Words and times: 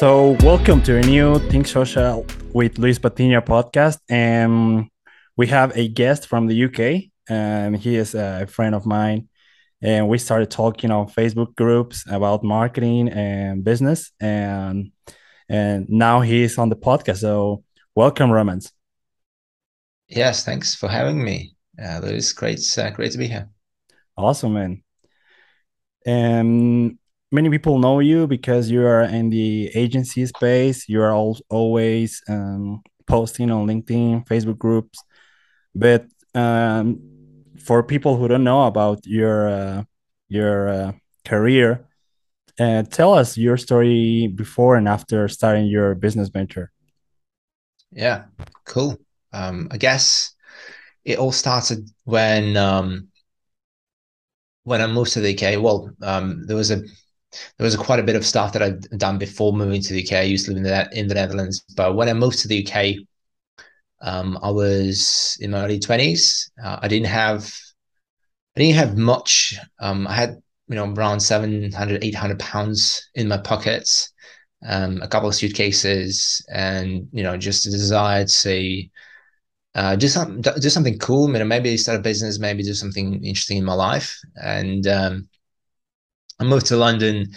So, 0.00 0.34
welcome 0.40 0.80
to 0.84 0.96
a 0.96 1.02
new 1.02 1.38
Think 1.50 1.66
Social 1.66 2.24
with 2.54 2.78
Luis 2.78 2.98
Patiño 2.98 3.44
podcast. 3.44 3.98
And 4.08 4.88
we 5.36 5.46
have 5.48 5.76
a 5.76 5.88
guest 5.88 6.26
from 6.26 6.46
the 6.46 6.64
UK, 6.64 7.10
and 7.28 7.76
he 7.76 7.96
is 7.96 8.14
a 8.14 8.46
friend 8.46 8.74
of 8.74 8.86
mine. 8.86 9.28
And 9.82 10.08
we 10.08 10.16
started 10.16 10.50
talking 10.50 10.90
on 10.90 11.08
Facebook 11.08 11.54
groups 11.54 12.06
about 12.10 12.42
marketing 12.42 13.10
and 13.10 13.62
business. 13.62 14.10
And 14.18 14.92
and 15.50 15.86
now 15.90 16.22
he's 16.22 16.56
on 16.56 16.70
the 16.70 16.76
podcast. 16.76 17.18
So, 17.18 17.62
welcome, 17.94 18.30
Romans. 18.30 18.72
Yes, 20.08 20.46
thanks 20.46 20.74
for 20.74 20.88
having 20.88 21.22
me. 21.22 21.56
Uh, 21.78 22.00
Luis, 22.02 22.32
great, 22.32 22.62
uh, 22.78 22.88
great 22.88 23.12
to 23.12 23.18
be 23.18 23.28
here. 23.28 23.50
Awesome, 24.16 24.54
man. 24.54 24.82
And 26.06 26.98
many 27.30 27.48
people 27.50 27.78
know 27.78 28.00
you 28.00 28.26
because 28.26 28.70
you 28.70 28.84
are 28.84 29.02
in 29.02 29.30
the 29.30 29.70
agency 29.74 30.26
space. 30.26 30.88
You 30.88 31.02
are 31.02 31.12
all, 31.12 31.38
always 31.48 32.22
um, 32.28 32.82
posting 33.06 33.50
on 33.50 33.66
LinkedIn, 33.66 34.26
Facebook 34.26 34.58
groups. 34.58 34.98
But 35.74 36.06
um, 36.34 37.00
for 37.58 37.82
people 37.82 38.16
who 38.16 38.28
don't 38.28 38.44
know 38.44 38.66
about 38.66 39.06
your 39.06 39.48
uh, 39.48 39.84
your 40.28 40.68
uh, 40.68 40.92
career, 41.24 41.86
uh, 42.58 42.82
tell 42.84 43.14
us 43.14 43.36
your 43.36 43.56
story 43.56 44.28
before 44.28 44.76
and 44.76 44.88
after 44.88 45.28
starting 45.28 45.66
your 45.66 45.94
business 45.94 46.28
venture. 46.28 46.70
Yeah, 47.92 48.24
cool. 48.64 48.98
Um, 49.32 49.68
I 49.70 49.76
guess 49.76 50.34
it 51.04 51.18
all 51.18 51.32
started 51.32 51.88
when 52.04 52.56
um, 52.56 53.08
when 54.64 54.80
I 54.80 54.86
moved 54.86 55.12
to 55.12 55.20
the 55.20 55.34
UK. 55.34 55.62
Well, 55.62 55.90
um, 56.02 56.44
there 56.46 56.56
was 56.56 56.70
a 56.70 56.82
there 57.56 57.64
was 57.64 57.76
quite 57.76 58.00
a 58.00 58.04
bit 58.04 58.16
of 58.16 58.26
stuff 58.26 58.52
that 58.52 58.62
I'd 58.62 58.82
done 58.98 59.18
before 59.18 59.52
moving 59.52 59.80
to 59.82 59.92
the 59.92 60.00
UK. 60.00 60.20
I 60.20 60.22
used 60.22 60.46
to 60.46 60.52
live 60.52 60.58
in 60.58 60.62
the, 60.64 60.98
in 60.98 61.08
the 61.08 61.14
Netherlands, 61.14 61.60
but 61.76 61.94
when 61.94 62.08
I 62.08 62.12
moved 62.14 62.40
to 62.40 62.48
the 62.48 62.56
UK, 62.56 63.06
um, 64.02 64.38
I 64.42 64.50
was 64.50 65.38
in 65.40 65.50
my 65.52 65.64
early 65.64 65.78
twenties. 65.80 66.50
Uh, 66.62 66.78
I 66.82 66.88
didn't 66.88 67.08
have, 67.08 67.52
I 68.56 68.60
didn't 68.60 68.76
have 68.76 68.96
much. 68.96 69.54
Um, 69.80 70.06
I 70.06 70.14
had, 70.14 70.36
you 70.68 70.74
know, 70.76 70.92
around 70.92 71.20
700, 71.20 72.04
800 72.04 72.38
pounds 72.38 73.08
in 73.14 73.28
my 73.28 73.38
pockets, 73.38 74.12
um, 74.66 75.00
a 75.02 75.08
couple 75.08 75.28
of 75.28 75.34
suitcases, 75.34 76.44
and 76.52 77.08
you 77.12 77.22
know, 77.22 77.36
just 77.36 77.66
a 77.66 77.70
desire 77.70 78.24
to 78.26 78.84
uh, 79.76 79.96
do 79.96 80.08
some, 80.08 80.42
do 80.42 80.70
something 80.70 80.98
cool. 80.98 81.28
You 81.32 81.40
know, 81.40 81.46
maybe 81.46 81.76
start 81.78 82.00
a 82.00 82.02
business, 82.02 82.40
maybe 82.40 82.64
do 82.64 82.74
something 82.74 83.14
interesting 83.24 83.58
in 83.58 83.66
my 83.66 83.74
life, 83.74 84.18
and 84.42 84.86
um, 84.88 85.29
I 86.40 86.44
moved 86.44 86.66
to 86.68 86.76
London 86.76 87.28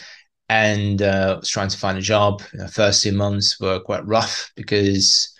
and 0.49 1.01
uh, 1.01 1.37
was 1.39 1.49
trying 1.49 1.69
to 1.69 1.77
find 1.77 1.97
a 1.97 2.01
job. 2.01 2.41
The 2.53 2.67
first 2.69 3.03
two 3.03 3.13
months 3.13 3.59
were 3.59 3.79
quite 3.81 4.05
rough 4.07 4.51
because 4.55 5.33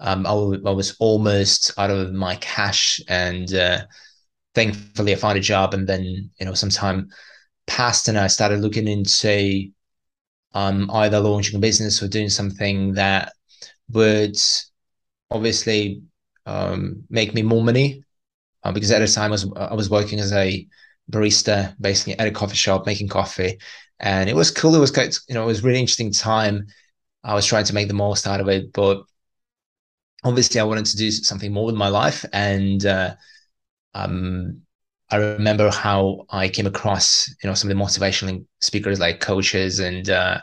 um, 0.00 0.26
I, 0.26 0.30
w- 0.30 0.62
I 0.66 0.70
was 0.72 0.96
almost 1.00 1.72
out 1.78 1.90
of 1.90 2.12
my 2.14 2.36
cash, 2.36 3.00
and 3.08 3.52
uh, 3.54 3.86
thankfully 4.54 5.12
I 5.12 5.16
found 5.16 5.38
a 5.38 5.42
job. 5.42 5.74
And 5.74 5.88
then 5.88 6.04
you 6.40 6.46
know 6.46 6.54
some 6.54 6.70
time 6.70 7.10
passed, 7.66 8.08
and 8.08 8.18
I 8.18 8.28
started 8.28 8.60
looking 8.60 8.88
into 8.88 9.70
um, 10.54 10.90
either 10.92 11.20
launching 11.20 11.56
a 11.56 11.60
business 11.60 12.02
or 12.02 12.08
doing 12.08 12.28
something 12.30 12.94
that 12.94 13.32
would 13.90 14.36
obviously 15.30 16.02
um, 16.46 17.04
make 17.10 17.34
me 17.34 17.42
more 17.42 17.62
money. 17.62 18.02
Uh, 18.64 18.72
because 18.72 18.90
at 18.90 19.00
the 19.00 19.06
time 19.08 19.30
I 19.30 19.32
was 19.32 19.52
I 19.56 19.74
was 19.74 19.90
working 19.90 20.20
as 20.20 20.32
a 20.32 20.66
barista 21.10 21.74
basically 21.80 22.18
at 22.18 22.26
a 22.26 22.30
coffee 22.30 22.56
shop 22.56 22.86
making 22.86 23.08
coffee. 23.08 23.58
And 24.00 24.28
it 24.28 24.36
was 24.36 24.50
cool. 24.50 24.74
It 24.74 24.80
was 24.80 24.90
quite 24.90 25.16
you 25.28 25.34
know 25.34 25.44
it 25.44 25.46
was 25.46 25.64
really 25.64 25.80
interesting 25.80 26.12
time. 26.12 26.66
I 27.22 27.34
was 27.34 27.46
trying 27.46 27.64
to 27.64 27.74
make 27.74 27.88
the 27.88 27.94
most 27.94 28.26
out 28.26 28.40
of 28.40 28.48
it 28.48 28.72
but 28.72 29.04
obviously 30.24 30.60
i 30.60 30.64
wanted 30.64 30.86
to 30.86 30.96
do 30.96 31.10
something 31.10 31.52
more 31.52 31.66
with 31.66 31.74
my 31.74 31.88
life. 31.88 32.24
And 32.32 32.84
uh, 32.84 33.14
um, 33.94 34.62
i 35.10 35.16
remember 35.16 35.70
how 35.70 36.24
i 36.30 36.48
came 36.48 36.66
across 36.66 37.28
you 37.42 37.48
know 37.48 37.54
some 37.54 37.70
of 37.70 37.76
the 37.76 37.82
motivational 37.82 38.44
speakers 38.62 38.98
like 38.98 39.20
coaches 39.20 39.78
and 39.78 40.08
uh, 40.08 40.40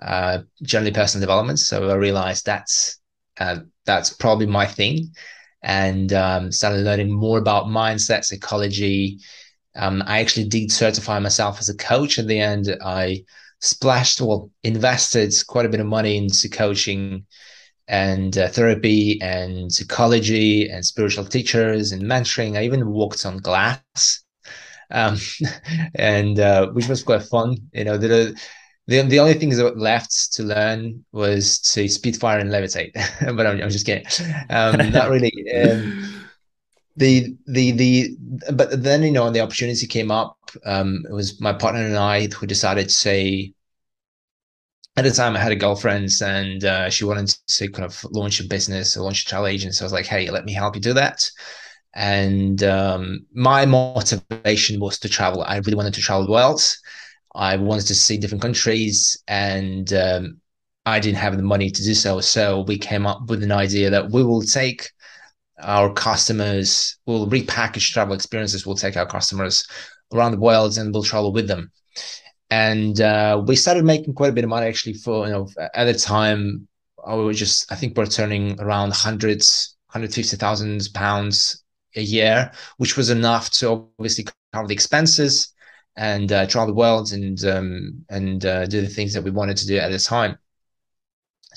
uh, 0.00 0.38
generally 0.62 0.92
personal 0.92 1.20
development. 1.20 1.58
So 1.58 1.90
i 1.90 1.94
realized 1.94 2.46
that's 2.46 2.98
uh, 3.38 3.60
that's 3.86 4.10
probably 4.12 4.46
my 4.46 4.66
thing. 4.66 5.12
And 5.62 6.12
um, 6.12 6.52
started 6.52 6.80
learning 6.84 7.12
more 7.12 7.38
about 7.38 7.66
mindset 7.66 8.24
psychology 8.24 9.18
um, 9.76 10.02
I 10.06 10.20
actually 10.20 10.48
did 10.48 10.72
certify 10.72 11.18
myself 11.18 11.60
as 11.60 11.68
a 11.68 11.76
coach. 11.76 12.18
At 12.18 12.26
the 12.26 12.38
end, 12.38 12.76
I 12.84 13.24
splashed 13.60 14.20
or 14.20 14.50
invested 14.64 15.34
quite 15.46 15.66
a 15.66 15.68
bit 15.68 15.80
of 15.80 15.86
money 15.86 16.16
into 16.16 16.48
coaching 16.48 17.26
and 17.88 18.38
uh, 18.38 18.48
therapy 18.48 19.20
and 19.20 19.72
psychology 19.72 20.68
and 20.68 20.84
spiritual 20.84 21.24
teachers 21.24 21.92
and 21.92 22.02
mentoring. 22.02 22.56
I 22.56 22.64
even 22.64 22.88
walked 22.88 23.26
on 23.26 23.38
glass, 23.38 24.22
um, 24.90 25.18
and 25.94 26.38
uh, 26.38 26.68
which 26.68 26.88
was 26.88 27.02
quite 27.02 27.22
fun. 27.22 27.56
You 27.72 27.84
know, 27.84 27.98
the, 27.98 28.36
the 28.86 29.02
the 29.02 29.20
only 29.20 29.34
things 29.34 29.56
that 29.56 29.78
left 29.78 30.32
to 30.34 30.42
learn 30.42 31.04
was 31.12 31.60
to 31.60 31.88
spitfire 31.88 32.38
and 32.38 32.50
levitate. 32.50 32.92
but 33.36 33.46
I'm, 33.46 33.60
I'm, 33.60 33.70
just 33.70 33.86
kidding. 33.86 34.06
Um, 34.50 34.90
not 34.90 35.10
really. 35.10 35.32
Um, 35.52 36.16
the 37.00 37.34
the 37.46 37.72
the 37.72 38.16
but 38.52 38.82
then 38.82 39.02
you 39.02 39.10
know 39.10 39.24
when 39.24 39.32
the 39.32 39.40
opportunity 39.40 39.86
came 39.86 40.10
up 40.10 40.36
um 40.66 41.02
it 41.08 41.12
was 41.12 41.40
my 41.40 41.52
partner 41.52 41.84
and 41.84 41.96
i 41.96 42.26
who 42.26 42.46
decided 42.46 42.88
to 42.88 42.94
say 42.94 43.52
at 44.96 45.04
the 45.04 45.10
time 45.10 45.34
i 45.34 45.38
had 45.38 45.52
a 45.52 45.56
girlfriend 45.56 46.10
and 46.22 46.64
uh, 46.64 46.90
she 46.90 47.04
wanted 47.04 47.28
to 47.46 47.68
kind 47.70 47.86
of 47.86 48.04
launch 48.12 48.40
a 48.40 48.44
business 48.44 48.96
or 48.96 49.02
launch 49.02 49.22
a 49.22 49.26
travel 49.26 49.46
agency 49.46 49.76
so 49.78 49.84
i 49.84 49.86
was 49.86 49.92
like 49.92 50.06
hey 50.06 50.30
let 50.30 50.44
me 50.44 50.52
help 50.52 50.76
you 50.76 50.82
do 50.82 50.92
that. 50.92 51.28
And 51.92 52.62
um, 52.62 53.26
my 53.34 53.66
motivation 53.66 54.78
was 54.78 55.00
to 55.00 55.08
travel. 55.08 55.42
I 55.42 55.56
really 55.56 55.74
wanted 55.74 55.94
to 55.94 56.00
travel 56.00 56.24
the 56.24 56.30
world. 56.30 56.62
I 57.34 57.56
wanted 57.56 57.86
to 57.88 57.96
see 57.96 58.16
different 58.16 58.42
countries 58.42 59.20
and 59.26 59.92
um, 59.92 60.40
i 60.86 61.00
didn't 61.00 61.18
have 61.18 61.36
the 61.36 61.42
money 61.42 61.70
to 61.70 61.82
do 61.82 61.94
so. 61.94 62.20
So 62.20 62.60
we 62.62 62.78
came 62.78 63.06
up 63.06 63.28
with 63.28 63.42
an 63.42 63.52
idea 63.52 63.90
that 63.90 64.10
we 64.10 64.22
will 64.22 64.42
take 64.42 64.90
our 65.62 65.92
customers 65.92 66.98
will 67.06 67.26
repackage 67.26 67.92
travel 67.92 68.14
experiences 68.14 68.66
we'll 68.66 68.76
take 68.76 68.96
our 68.96 69.06
customers 69.06 69.66
around 70.12 70.32
the 70.32 70.38
world 70.38 70.76
and 70.78 70.92
we'll 70.92 71.02
travel 71.02 71.32
with 71.32 71.48
them. 71.48 71.70
And 72.50 73.00
uh, 73.00 73.42
we 73.46 73.54
started 73.54 73.84
making 73.84 74.14
quite 74.14 74.30
a 74.30 74.32
bit 74.32 74.44
of 74.44 74.50
money 74.50 74.66
actually 74.66 74.94
for 74.94 75.26
you 75.26 75.32
know 75.32 75.48
at 75.74 75.84
the 75.84 75.94
time 75.94 76.66
i 77.06 77.14
was 77.14 77.38
just 77.38 77.70
i 77.72 77.76
think 77.76 77.96
we're 77.96 78.06
turning 78.06 78.60
around 78.60 78.92
hundreds 78.92 79.76
150000 79.92 80.88
pounds 80.92 81.64
a 81.96 82.02
year 82.02 82.50
which 82.78 82.96
was 82.96 83.10
enough 83.10 83.50
to 83.50 83.68
obviously 83.98 84.26
cover 84.52 84.66
the 84.66 84.74
expenses 84.74 85.52
and 85.96 86.32
uh, 86.32 86.46
travel 86.46 86.68
the 86.68 86.78
world 86.78 87.12
and 87.12 87.44
um, 87.44 88.04
and 88.10 88.46
uh, 88.46 88.66
do 88.66 88.80
the 88.80 88.88
things 88.88 89.12
that 89.12 89.22
we 89.22 89.30
wanted 89.30 89.56
to 89.56 89.66
do 89.66 89.76
at 89.76 89.90
the 89.90 89.98
time 89.98 90.36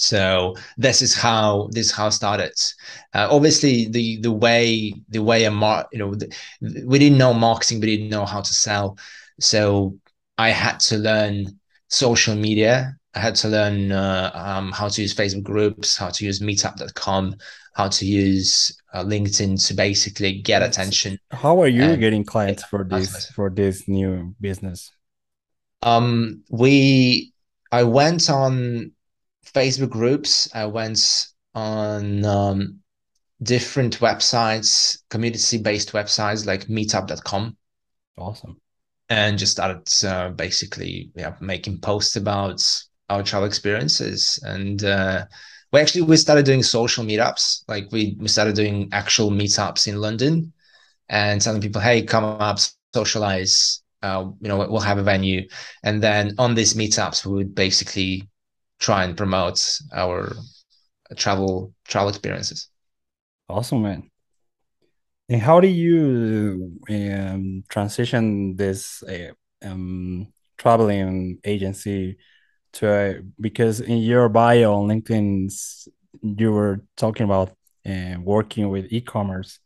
so 0.04 0.54
this 0.76 1.02
is 1.02 1.16
how 1.16 1.70
this 1.72 1.90
how 1.90 2.10
started. 2.10 2.52
Uh, 3.14 3.28
obviously 3.32 3.88
the 3.88 4.20
the 4.20 4.32
way 4.32 4.94
the 5.08 5.24
way 5.24 5.46
a 5.46 5.52
mar- 5.52 5.88
you 5.94 6.00
know 6.00 6.14
the, 6.14 6.28
we 6.86 7.00
didn't 7.00 7.18
know 7.18 7.34
marketing 7.34 7.80
we 7.80 7.96
didn't 7.96 8.10
know 8.10 8.26
how 8.26 8.42
to 8.42 8.54
sell. 8.54 8.98
So 9.40 9.98
i 10.38 10.50
had 10.50 10.80
to 10.90 10.98
learn 10.98 11.58
social 11.88 12.36
media. 12.36 12.98
I 13.16 13.20
had 13.20 13.36
to 13.36 13.48
learn 13.48 13.92
uh, 13.94 14.32
um, 14.34 14.72
how 14.72 14.90
to 14.90 15.02
use 15.02 15.16
facebook 15.16 15.44
groups 15.44 15.96
how 15.96 16.10
to 16.10 16.26
use 16.26 16.40
meetup.com 16.42 17.36
how 17.74 17.88
to 17.88 18.06
use 18.06 18.76
uh, 18.94 19.04
linkedin 19.04 19.56
to 19.68 19.74
basically 19.74 20.42
get 20.42 20.64
attention. 20.64 21.18
how 21.32 21.62
are 21.62 21.68
you 21.68 21.96
getting 21.96 22.26
clients 22.26 22.64
for 22.66 22.84
this 22.84 23.28
for 23.28 23.50
this 23.50 23.88
new 23.88 24.36
business? 24.42 24.92
Um 25.82 26.44
we 26.50 27.32
i 27.72 27.84
went 27.84 28.30
on 28.30 28.92
Facebook 29.54 29.90
groups. 29.90 30.50
I 30.54 30.66
went 30.66 31.00
on 31.54 32.26
um, 32.26 32.80
different 33.42 34.00
websites, 34.00 34.98
community 35.10 35.58
based 35.58 35.92
websites 35.94 36.46
like 36.46 36.68
meetup.com. 36.68 37.58
Awesome. 38.18 38.60
And 39.10 39.38
just 39.38 39.52
started 39.52 39.88
uh, 40.08 40.30
basically 40.30 41.12
yeah, 41.16 41.36
making 41.40 41.80
posts 41.80 42.16
about 42.16 42.64
our 43.10 43.22
travel 43.22 43.48
experiences. 43.48 44.40
And 44.44 44.84
uh, 44.84 45.26
we 45.72 45.80
actually 45.80 46.04
we 46.04 46.18
started 46.18 46.46
doing 46.46 46.64
social 46.64 47.04
meetups. 47.04 47.64
Like 47.68 47.92
we, 47.92 48.16
we 48.20 48.28
started 48.28 48.56
doing 48.56 48.90
actual 48.92 49.30
meetups 49.30 49.88
in 49.88 50.00
London 50.00 50.54
and 51.10 51.42
telling 51.42 51.62
people, 51.62 51.82
hey, 51.82 52.04
come 52.04 52.24
up, 52.24 52.60
socialize. 52.94 53.82
Uh, 54.02 54.32
you 54.42 54.50
know, 54.50 54.58
we'll 54.58 54.82
have 54.82 54.98
a 54.98 55.04
venue. 55.04 55.48
And 55.84 56.04
then 56.04 56.36
on 56.38 56.56
these 56.56 56.74
meetups, 56.74 57.26
we 57.26 57.34
would 57.34 57.56
basically 57.56 58.28
try 58.84 59.06
and 59.06 59.16
promote 59.16 59.80
our 59.96 60.34
travel 61.16 61.74
travel 61.88 62.10
experiences. 62.10 62.70
Awesome, 63.48 63.82
man. 63.82 64.12
And 65.30 65.42
how 65.42 65.60
do 65.62 65.68
you 65.68 66.78
um, 66.90 67.64
transition 67.70 68.56
this 68.58 69.02
uh, 69.04 69.32
um, 69.66 70.28
traveling 70.58 71.40
agency 71.46 72.18
to 72.74 72.90
uh, 72.90 73.14
because 73.40 73.80
in 73.80 74.00
your 74.00 74.28
bio 74.30 74.74
on 74.74 74.90
LinkedIn 74.90 75.50
you 76.22 76.52
were 76.52 76.82
talking 76.98 77.24
about 77.24 77.50
uh, 77.86 78.16
working 78.22 78.70
with 78.70 78.92
e-commerce 78.92 79.60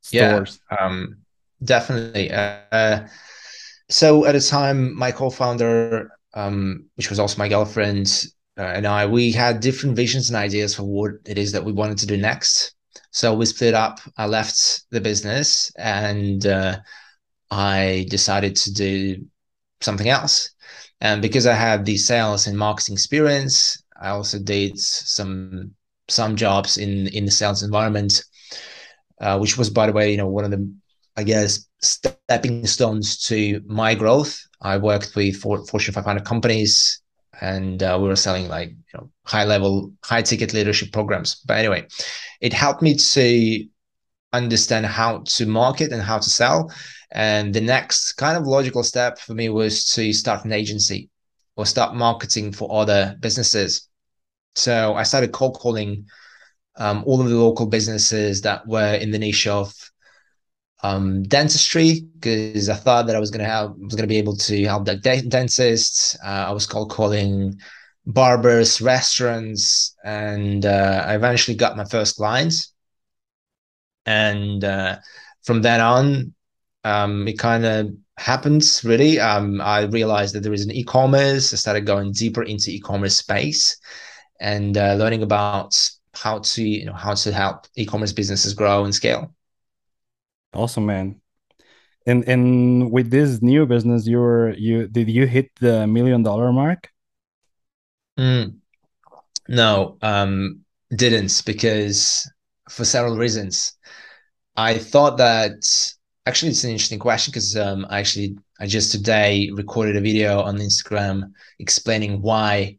stores. 0.00 0.60
Yeah, 0.70 0.86
um, 0.86 1.18
definitely. 1.62 2.30
Uh, 2.32 3.06
so 3.88 4.26
at 4.26 4.32
the 4.32 4.40
time, 4.40 4.96
my 4.96 5.12
co-founder, 5.12 6.10
um, 6.34 6.86
which 6.96 7.10
was 7.10 7.18
also 7.18 7.38
my 7.38 7.48
girlfriend, 7.48 8.26
and 8.62 8.86
I, 8.86 9.06
we 9.06 9.32
had 9.32 9.60
different 9.60 9.96
visions 9.96 10.28
and 10.28 10.36
ideas 10.36 10.74
for 10.74 10.82
what 10.82 11.12
it 11.26 11.38
is 11.38 11.52
that 11.52 11.64
we 11.64 11.72
wanted 11.72 11.98
to 11.98 12.06
do 12.06 12.16
next. 12.16 12.74
So 13.10 13.34
we 13.34 13.46
split 13.46 13.74
up. 13.74 14.00
I 14.16 14.26
left 14.26 14.84
the 14.90 15.00
business 15.00 15.72
and 15.76 16.44
uh, 16.46 16.78
I 17.50 18.06
decided 18.10 18.56
to 18.56 18.72
do 18.72 19.24
something 19.80 20.08
else. 20.08 20.50
And 21.00 21.22
because 21.22 21.46
I 21.46 21.54
had 21.54 21.84
the 21.84 21.96
sales 21.96 22.46
and 22.46 22.58
marketing 22.58 22.94
experience, 22.94 23.82
I 24.00 24.10
also 24.10 24.38
did 24.38 24.78
some 24.78 25.72
some 26.08 26.36
jobs 26.36 26.78
in 26.78 27.06
in 27.08 27.24
the 27.24 27.30
sales 27.30 27.62
environment, 27.62 28.24
uh, 29.20 29.38
which 29.38 29.56
was, 29.58 29.70
by 29.70 29.86
the 29.86 29.92
way, 29.92 30.10
you 30.10 30.16
know, 30.16 30.28
one 30.28 30.44
of 30.44 30.50
the 30.50 30.70
I 31.16 31.24
guess 31.24 31.66
stepping 31.80 32.66
stones 32.66 33.18
to 33.26 33.60
my 33.66 33.94
growth. 33.94 34.40
I 34.60 34.78
worked 34.78 35.14
with 35.16 35.36
Fortune 35.36 35.94
500 35.94 36.24
companies, 36.24 37.00
and 37.40 37.82
uh, 37.82 37.98
we 38.00 38.08
were 38.08 38.16
selling 38.16 38.48
like 38.48 38.70
you 38.70 38.94
know 38.94 39.10
high 39.24 39.44
level, 39.44 39.92
high 40.04 40.22
ticket 40.22 40.52
leadership 40.52 40.92
programs. 40.92 41.36
But 41.46 41.58
anyway, 41.58 41.86
it 42.40 42.52
helped 42.52 42.82
me 42.82 42.94
to 42.94 43.66
understand 44.32 44.86
how 44.86 45.22
to 45.24 45.46
market 45.46 45.92
and 45.92 46.02
how 46.02 46.18
to 46.18 46.30
sell 46.30 46.70
and 47.10 47.54
the 47.54 47.60
next 47.60 48.14
kind 48.14 48.36
of 48.36 48.46
logical 48.46 48.82
step 48.82 49.18
for 49.18 49.34
me 49.34 49.48
was 49.48 49.90
to 49.92 50.12
start 50.12 50.44
an 50.44 50.52
agency 50.52 51.08
or 51.56 51.64
start 51.64 51.94
marketing 51.94 52.52
for 52.52 52.70
other 52.72 53.16
businesses. 53.20 53.88
So 54.54 54.94
I 54.94 55.04
started 55.04 55.32
cold 55.32 55.58
calling 55.58 56.06
um, 56.76 57.02
all 57.06 57.20
of 57.20 57.28
the 57.28 57.36
local 57.36 57.66
businesses 57.66 58.42
that 58.42 58.66
were 58.66 58.94
in 58.94 59.10
the 59.10 59.18
niche 59.18 59.46
of 59.46 59.72
um, 60.82 61.22
dentistry 61.24 62.02
because 62.20 62.68
I 62.68 62.74
thought 62.74 63.06
that 63.06 63.16
I 63.16 63.20
was 63.20 63.30
gonna 63.30 63.44
have 63.44 63.74
was 63.78 63.94
gonna 63.94 64.06
be 64.08 64.18
able 64.18 64.36
to 64.36 64.64
help 64.64 64.84
the 64.86 64.96
dentists. 64.96 66.16
Uh, 66.24 66.46
I 66.48 66.52
was 66.52 66.66
cold 66.66 66.90
calling 66.90 67.58
barbers, 68.06 68.80
restaurants, 68.80 69.94
and 70.04 70.64
uh, 70.64 71.04
I 71.06 71.14
eventually 71.16 71.56
got 71.56 71.76
my 71.76 71.84
first 71.84 72.16
clients. 72.16 72.72
And 74.06 74.64
uh, 74.64 74.98
from 75.44 75.62
then 75.62 75.80
on, 75.80 76.34
um, 76.84 77.28
it 77.28 77.38
kind 77.38 77.64
of 77.64 77.90
happens 78.16 78.84
really. 78.84 79.20
Um, 79.20 79.60
I 79.60 79.82
realized 79.82 80.34
that 80.34 80.40
there 80.42 80.52
is 80.52 80.64
an 80.64 80.70
e-commerce. 80.72 81.52
I 81.52 81.56
started 81.56 81.86
going 81.86 82.12
deeper 82.12 82.42
into 82.42 82.70
e-commerce 82.70 83.16
space 83.16 83.76
and 84.40 84.76
uh, 84.76 84.94
learning 84.94 85.22
about 85.22 85.76
how 86.14 86.38
to 86.40 86.62
you 86.64 86.86
know 86.86 86.94
how 86.94 87.14
to 87.14 87.32
help 87.32 87.66
e-commerce 87.76 88.12
businesses 88.12 88.54
grow 88.54 88.84
and 88.84 88.94
scale. 88.94 89.34
Awesome, 90.52 90.86
man. 90.86 91.20
And 92.06 92.26
and 92.28 92.90
with 92.90 93.10
this 93.10 93.42
new 93.42 93.66
business, 93.66 94.06
you 94.06 94.18
were 94.18 94.54
you 94.54 94.88
did 94.88 95.10
you 95.10 95.26
hit 95.26 95.50
the 95.60 95.86
million 95.86 96.22
dollar 96.22 96.52
mark? 96.52 96.88
Mm. 98.18 98.56
No, 99.48 99.98
um, 100.02 100.60
didn't 100.90 101.42
because 101.44 102.30
for 102.68 102.84
several 102.84 103.16
reasons. 103.16 103.74
I 104.56 104.78
thought 104.78 105.18
that 105.18 105.62
Actually, 106.28 106.50
it's 106.50 106.62
an 106.62 106.72
interesting 106.72 106.98
question 106.98 107.30
because 107.30 107.56
um, 107.56 107.86
I 107.88 108.00
actually 108.00 108.36
I 108.60 108.66
just 108.66 108.92
today 108.92 109.48
recorded 109.54 109.96
a 109.96 110.02
video 110.02 110.42
on 110.42 110.58
Instagram 110.58 111.32
explaining 111.58 112.20
why 112.20 112.76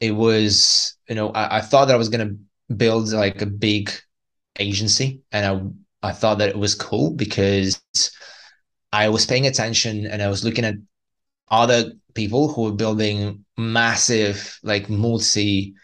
it 0.00 0.12
was. 0.12 0.96
You 1.06 1.16
know, 1.16 1.28
I, 1.32 1.58
I 1.58 1.60
thought 1.60 1.84
that 1.88 1.94
I 1.94 1.98
was 1.98 2.08
gonna 2.08 2.30
build 2.74 3.10
like 3.10 3.42
a 3.42 3.46
big 3.46 3.90
agency, 4.58 5.20
and 5.32 5.81
I 6.02 6.12
thought 6.12 6.38
that 6.38 6.48
it 6.50 6.58
was 6.58 6.74
cool 6.74 7.10
because 7.12 7.80
I 8.92 9.08
was 9.08 9.26
paying 9.26 9.46
attention 9.46 10.06
and 10.06 10.22
I 10.22 10.28
was 10.28 10.44
looking 10.44 10.64
at 10.64 10.74
other 11.50 11.92
people 12.14 12.52
who 12.52 12.64
were 12.64 12.72
building 12.72 13.44
massive, 13.58 14.58
like 14.62 14.90
multi 14.90 15.74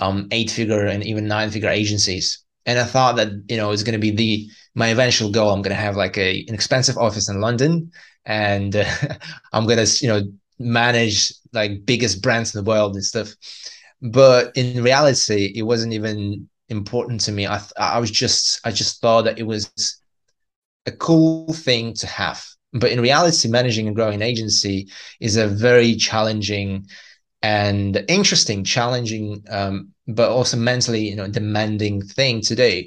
um 0.00 0.28
eight 0.32 0.50
figure 0.50 0.86
and 0.86 1.04
even 1.04 1.28
nine 1.28 1.50
figure 1.50 1.70
agencies. 1.70 2.44
And 2.66 2.78
I 2.78 2.84
thought 2.84 3.16
that, 3.16 3.28
you 3.48 3.56
know, 3.56 3.70
it's 3.72 3.82
going 3.84 3.94
to 3.94 3.98
be 4.00 4.10
the 4.12 4.48
my 4.74 4.88
eventual 4.88 5.30
goal. 5.30 5.50
I'm 5.50 5.62
going 5.62 5.76
to 5.76 5.82
have 5.82 5.96
like 5.96 6.18
a 6.18 6.44
an 6.48 6.54
expensive 6.54 6.98
office 6.98 7.28
in 7.30 7.40
London, 7.40 7.92
and 8.26 8.76
uh, 8.76 8.84
I'm 9.52 9.66
going 9.66 9.84
to 9.84 9.98
you 10.04 10.08
know 10.08 10.22
manage 10.58 11.32
like 11.52 11.86
biggest 11.86 12.22
brands 12.22 12.54
in 12.54 12.64
the 12.64 12.70
world 12.70 12.94
and 12.96 13.04
stuff. 13.04 13.30
But 14.02 14.56
in 14.56 14.82
reality, 14.82 15.52
it 15.56 15.62
wasn't 15.62 15.92
even 15.94 16.48
important 16.68 17.20
to 17.22 17.32
me. 17.32 17.46
I 17.46 17.60
I 17.78 17.98
was 17.98 18.10
just 18.10 18.60
I 18.64 18.70
just 18.72 19.00
thought 19.00 19.22
that 19.22 19.38
it 19.38 19.44
was 19.46 19.70
a 20.86 20.92
cool 20.92 21.52
thing 21.52 21.94
to 21.94 22.06
have. 22.06 22.44
But 22.72 22.92
in 22.92 23.00
reality, 23.00 23.48
managing 23.48 23.86
and 23.86 23.96
growing 23.96 24.22
agency 24.22 24.88
is 25.20 25.36
a 25.36 25.48
very 25.48 25.96
challenging 25.96 26.86
and 27.42 28.04
interesting, 28.08 28.64
challenging, 28.64 29.44
um, 29.48 29.92
but 30.08 30.30
also 30.30 30.56
mentally, 30.56 31.08
you 31.08 31.16
know, 31.16 31.28
demanding 31.28 32.02
thing 32.02 32.40
to 32.42 32.54
do 32.56 32.84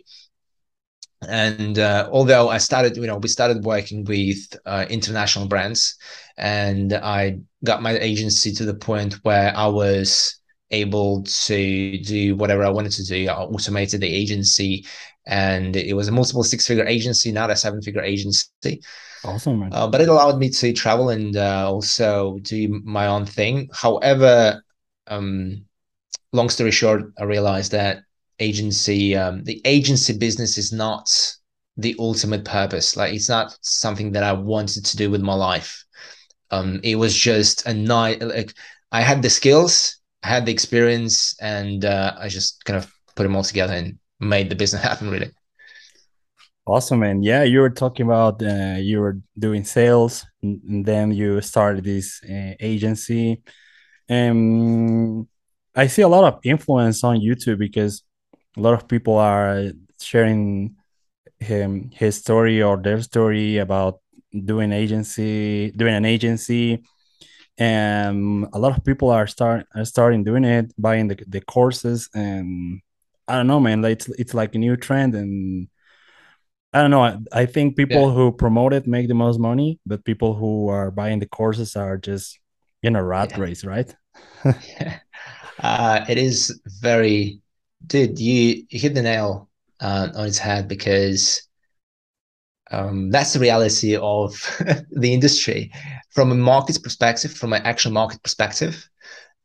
and 1.27 1.77
uh, 1.77 2.09
although 2.11 2.49
I 2.49 2.59
started, 2.59 2.95
you 2.95 3.05
know, 3.05 3.17
we 3.17 3.27
started 3.27 3.63
working 3.65 4.05
with 4.05 4.55
uh, 4.65 4.85
international 4.89 5.47
brands, 5.47 5.97
and 6.37 6.93
I 6.93 7.39
got 7.63 7.81
my 7.81 7.97
agency 7.97 8.53
to 8.53 8.65
the 8.65 8.73
point 8.73 9.15
where 9.23 9.55
I 9.55 9.67
was 9.67 10.38
able 10.71 11.23
to 11.23 11.97
do 11.99 12.35
whatever 12.35 12.63
I 12.63 12.69
wanted 12.69 12.91
to 12.93 13.03
do. 13.03 13.27
I 13.27 13.33
automated 13.35 14.01
the 14.01 14.07
agency, 14.07 14.85
and 15.25 15.75
it 15.75 15.93
was 15.93 16.07
a 16.07 16.11
multiple 16.11 16.43
six-figure 16.43 16.85
agency, 16.85 17.31
not 17.31 17.49
a 17.49 17.55
seven-figure 17.55 18.01
agency. 18.01 18.81
Awesome, 19.23 19.63
uh, 19.71 19.87
but 19.87 20.01
it 20.01 20.09
allowed 20.09 20.39
me 20.39 20.49
to 20.49 20.73
travel 20.73 21.09
and 21.09 21.35
uh, 21.35 21.69
also 21.69 22.39
do 22.41 22.81
my 22.83 23.07
own 23.07 23.25
thing. 23.25 23.69
However, 23.73 24.63
um, 25.07 25.65
long 26.33 26.49
story 26.49 26.71
short, 26.71 27.11
I 27.19 27.23
realized 27.23 27.71
that 27.71 28.03
agency 28.39 29.15
um, 29.15 29.43
the 29.43 29.61
agency 29.65 30.17
business 30.17 30.57
is 30.57 30.71
not 30.71 31.09
the 31.77 31.95
ultimate 31.99 32.45
purpose 32.45 32.95
like 32.95 33.13
it's 33.13 33.29
not 33.29 33.57
something 33.61 34.11
that 34.11 34.23
i 34.23 34.31
wanted 34.33 34.85
to 34.85 34.97
do 34.97 35.09
with 35.09 35.21
my 35.21 35.33
life 35.33 35.85
um 36.51 36.79
it 36.83 36.95
was 36.95 37.15
just 37.15 37.65
a 37.67 37.73
night 37.73 38.21
like 38.21 38.53
i 38.91 39.01
had 39.01 39.21
the 39.21 39.29
skills 39.29 39.98
i 40.23 40.27
had 40.27 40.45
the 40.45 40.51
experience 40.51 41.35
and 41.41 41.85
uh, 41.85 42.13
i 42.19 42.27
just 42.27 42.63
kind 42.65 42.77
of 42.77 42.91
put 43.15 43.23
them 43.23 43.35
all 43.35 43.43
together 43.43 43.73
and 43.73 43.97
made 44.19 44.49
the 44.49 44.55
business 44.55 44.81
happen 44.89 45.09
really. 45.09 45.31
Awesome 46.65 46.99
man. 46.99 47.23
Yeah 47.23 47.43
you 47.43 47.61
were 47.61 47.71
talking 47.71 48.05
about 48.05 48.43
uh, 48.43 48.77
you 48.77 48.99
were 48.99 49.17
doing 49.39 49.63
sales 49.63 50.23
and 50.43 50.85
then 50.85 51.11
you 51.11 51.41
started 51.41 51.83
this 51.83 52.21
uh, 52.23 52.53
agency. 52.59 53.41
And 54.07 55.27
i 55.75 55.87
see 55.87 56.01
a 56.01 56.07
lot 56.07 56.23
of 56.23 56.39
influence 56.43 57.03
on 57.03 57.19
youtube 57.19 57.57
because 57.57 58.03
a 58.57 58.61
lot 58.61 58.73
of 58.73 58.87
people 58.87 59.17
are 59.17 59.71
sharing 60.01 60.75
him 61.39 61.89
his 61.93 62.17
story 62.17 62.61
or 62.61 62.77
their 62.77 63.01
story 63.01 63.57
about 63.57 63.99
doing 64.45 64.71
agency 64.71 65.71
doing 65.71 65.95
an 65.95 66.05
agency 66.05 66.83
and 67.59 68.47
a 68.53 68.59
lot 68.59 68.75
of 68.75 68.83
people 68.83 69.09
are 69.09 69.27
start 69.27 69.67
are 69.75 69.85
starting 69.85 70.23
doing 70.23 70.45
it 70.45 70.73
buying 70.77 71.07
the, 71.07 71.17
the 71.27 71.41
courses 71.41 72.09
and 72.15 72.81
i 73.27 73.35
don't 73.35 73.47
know 73.47 73.59
man 73.59 73.81
like 73.81 73.93
it's, 73.93 74.09
it's 74.17 74.33
like 74.33 74.55
a 74.55 74.57
new 74.57 74.75
trend 74.75 75.13
and 75.13 75.67
i 76.73 76.81
don't 76.81 76.91
know 76.91 77.03
i, 77.03 77.17
I 77.33 77.45
think 77.45 77.75
people 77.75 78.07
yeah. 78.07 78.13
who 78.13 78.31
promote 78.31 78.73
it 78.73 78.87
make 78.87 79.07
the 79.07 79.13
most 79.13 79.39
money 79.39 79.79
but 79.85 80.05
people 80.05 80.33
who 80.33 80.69
are 80.69 80.89
buying 80.89 81.19
the 81.19 81.27
courses 81.27 81.75
are 81.75 81.97
just 81.97 82.39
in 82.81 82.95
a 82.95 83.03
rat 83.03 83.31
yeah. 83.31 83.39
race 83.39 83.65
right 83.65 83.93
yeah. 84.45 84.99
uh, 85.59 86.05
it 86.07 86.17
is 86.17 86.59
very 86.81 87.41
dude, 87.85 88.19
you, 88.19 88.63
you 88.69 88.79
hit 88.79 88.93
the 88.93 89.01
nail 89.01 89.49
uh, 89.79 90.09
on 90.15 90.27
its 90.27 90.37
head 90.37 90.67
because 90.67 91.41
um, 92.71 93.09
that's 93.09 93.33
the 93.33 93.39
reality 93.39 93.95
of 93.95 94.33
the 94.91 95.13
industry 95.13 95.71
from 96.11 96.31
a 96.31 96.35
market 96.35 96.81
perspective, 96.83 97.33
from 97.33 97.53
an 97.53 97.61
actual 97.63 97.91
market 97.91 98.21
perspective. 98.23 98.87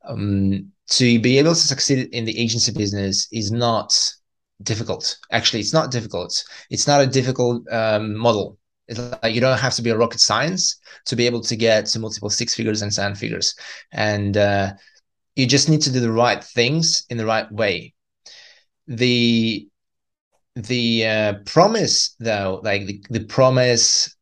Um, 0.06 0.70
to 0.90 1.18
be 1.18 1.38
able 1.38 1.54
to 1.54 1.60
succeed 1.60 2.08
in 2.12 2.26
the 2.26 2.38
agency 2.38 2.70
business 2.70 3.26
is 3.32 3.50
not 3.50 3.98
difficult. 4.62 5.16
Actually, 5.30 5.60
it's 5.60 5.72
not 5.72 5.90
difficult. 5.90 6.44
It's 6.68 6.86
not 6.86 7.00
a 7.00 7.06
difficult 7.06 7.62
um, 7.72 8.14
model. 8.16 8.58
Like 9.22 9.34
you 9.34 9.40
don't 9.40 9.58
have 9.58 9.74
to 9.74 9.82
be 9.82 9.90
a 9.90 9.96
rocket 9.96 10.20
science 10.20 10.78
to 11.06 11.16
be 11.16 11.24
able 11.24 11.40
to 11.40 11.56
get 11.56 11.86
to 11.86 11.98
multiple 11.98 12.28
six 12.28 12.54
figures 12.54 12.82
and 12.82 12.92
seven 12.92 13.14
figures, 13.14 13.54
and 13.92 14.36
uh, 14.36 14.72
you 15.36 15.46
just 15.46 15.70
need 15.70 15.80
to 15.82 15.92
do 15.92 16.00
the 16.00 16.12
right 16.12 16.44
things 16.44 17.06
in 17.08 17.16
the 17.16 17.24
right 17.24 17.50
way 17.50 17.94
the 18.86 19.68
the 20.54 21.06
uh, 21.06 21.34
promise 21.46 22.14
though 22.20 22.60
like 22.62 22.86
the, 22.86 23.04
the 23.10 23.24
promise 23.24 24.14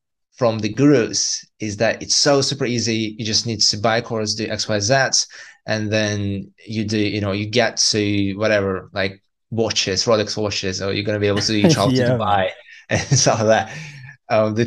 from 0.43 0.59
the 0.59 0.69
gurus 0.69 1.47
is 1.61 1.77
that 1.77 2.03
it's 2.03 2.17
so 2.17 2.41
super 2.41 2.67
easy. 2.67 3.15
You 3.17 3.25
just 3.25 3.47
need 3.47 3.61
to 3.61 3.77
buy 3.77 4.01
course, 4.01 4.35
do 4.35 4.49
X, 4.49 4.69
Y, 4.69 4.81
Z, 4.81 4.95
and 5.67 5.89
then 5.89 6.53
you 6.67 6.85
do, 6.85 6.99
you 6.99 7.21
know, 7.21 7.31
you 7.31 7.47
get 7.47 7.77
to 7.93 8.35
whatever, 8.35 8.91
like 8.93 9.23
watches, 9.53 10.05
Rolex 10.05 10.37
watches, 10.37 10.83
or 10.83 10.93
you're 10.93 11.05
going 11.05 11.15
to 11.15 11.21
be 11.21 11.29
able 11.29 11.43
to 11.43 11.71
travel 11.75 11.93
yeah. 11.93 12.09
to 12.09 12.15
Dubai 12.15 12.51
and 12.89 13.01
stuff 13.17 13.39
like 13.39 13.51
that. 13.55 13.79
Um, 14.31 14.57
the 14.57 14.67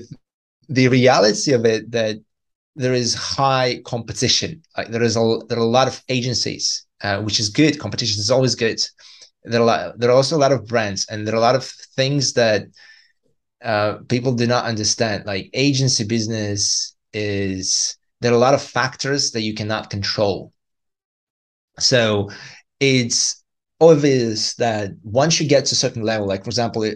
the 0.70 0.88
reality 0.88 1.52
of 1.52 1.66
it 1.66 1.92
that 1.92 2.16
there 2.78 2.94
is 2.94 3.14
high 3.14 3.82
competition. 3.84 4.64
Like 4.78 4.92
there 4.92 5.04
is 5.04 5.18
a 5.18 5.40
there 5.50 5.58
are 5.58 5.70
a 5.72 5.76
lot 5.80 5.90
of 5.90 6.02
agencies, 6.08 6.86
uh, 7.04 7.20
which 7.22 7.42
is 7.42 7.50
good. 7.50 7.80
Competition 7.80 8.22
is 8.22 8.32
always 8.32 8.56
good. 8.56 8.80
There 9.44 9.60
are 9.60 9.64
a 9.64 9.72
lot, 9.72 10.00
there 10.00 10.10
are 10.10 10.20
also 10.22 10.38
a 10.38 10.44
lot 10.46 10.54
of 10.54 10.68
brands, 10.68 11.06
and 11.10 11.28
there 11.28 11.36
are 11.36 11.44
a 11.44 11.48
lot 11.50 11.56
of 11.56 11.66
things 11.98 12.32
that 12.40 12.62
uh, 13.66 13.98
people 14.10 14.34
do 14.34 14.48
not 14.48 14.66
understand. 14.66 15.26
Like 15.26 15.50
agency 15.54 16.06
business 16.06 16.96
is 17.14 17.98
there 18.22 18.32
are 18.32 18.36
a 18.36 18.40
lot 18.40 18.54
of 18.54 18.62
factors 18.62 19.32
that 19.32 19.42
you 19.42 19.54
cannot 19.54 19.90
control. 19.90 20.54
So 21.80 22.30
it's 22.80 23.44
obvious 23.82 24.56
that 24.56 24.92
once 25.04 25.40
you 25.40 25.48
get 25.48 25.66
to 25.66 25.74
a 25.74 25.76
certain 25.76 26.04
level, 26.04 26.28
like 26.28 26.44
for 26.44 26.50
example, 26.50 26.90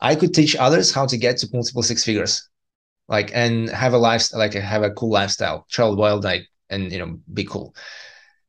I 0.00 0.14
could 0.14 0.34
teach 0.34 0.56
others 0.56 0.92
how 0.92 1.06
to 1.06 1.16
get 1.16 1.38
to 1.38 1.48
multiple 1.52 1.82
six 1.82 2.04
figures 2.04 2.48
like 3.08 3.30
and 3.34 3.70
have 3.70 3.94
a 3.94 3.98
lifestyle 3.98 4.38
like 4.40 4.54
have 4.54 4.82
a 4.82 4.90
cool 4.92 5.10
lifestyle 5.10 5.66
travel 5.70 5.96
wild 5.96 6.24
like 6.24 6.46
and 6.70 6.92
you 6.92 6.98
know 6.98 7.18
be 7.34 7.44
cool 7.44 7.74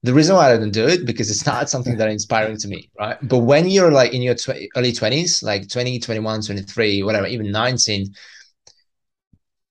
the 0.04 0.14
reason 0.14 0.36
why 0.36 0.50
i 0.50 0.54
didn't 0.54 0.72
do 0.72 0.88
it 0.88 1.06
because 1.06 1.30
it's 1.30 1.46
not 1.46 1.70
something 1.70 1.98
that 1.98 2.10
inspiring 2.10 2.58
to 2.58 2.68
me 2.68 2.90
right? 3.00 3.18
But 3.28 3.40
when 3.40 3.68
you're 3.68 3.92
like 3.92 4.14
in 4.14 4.22
your 4.22 4.36
tw- 4.36 4.68
early 4.76 4.92
20s 4.92 5.44
like 5.44 5.68
20 5.70 6.00
21 6.00 6.42
23 6.42 7.04
whatever 7.04 7.28
even 7.28 7.52
19 7.52 8.14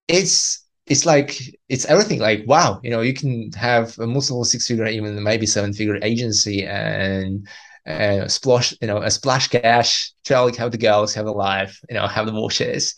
it's 0.08 0.64
it's 0.86 1.04
like 1.04 1.38
it's 1.68 1.84
everything. 1.84 2.18
Like 2.20 2.44
wow 2.46 2.80
you 2.82 2.90
know 2.90 3.00
you 3.02 3.14
can 3.14 3.52
have 3.52 3.98
a 3.98 4.06
multiple 4.06 4.44
six 4.44 4.66
figure 4.66 4.86
even 4.86 5.22
maybe 5.22 5.46
seven 5.46 5.72
figure 5.72 5.98
agency 6.02 6.64
and 6.66 7.46
uh, 7.86 8.28
splash, 8.28 8.74
you 8.82 8.86
know, 8.86 8.98
a 8.98 9.10
splash 9.10 9.48
cash, 9.48 10.12
try 10.26 10.38
like 10.40 10.56
have 10.56 10.70
the 10.72 10.76
girls, 10.78 11.14
have 11.14 11.24
the 11.24 11.32
life, 11.32 11.80
you 11.88 11.94
know, 11.94 12.06
have 12.06 12.26
the 12.26 12.32
watches, 12.34 12.94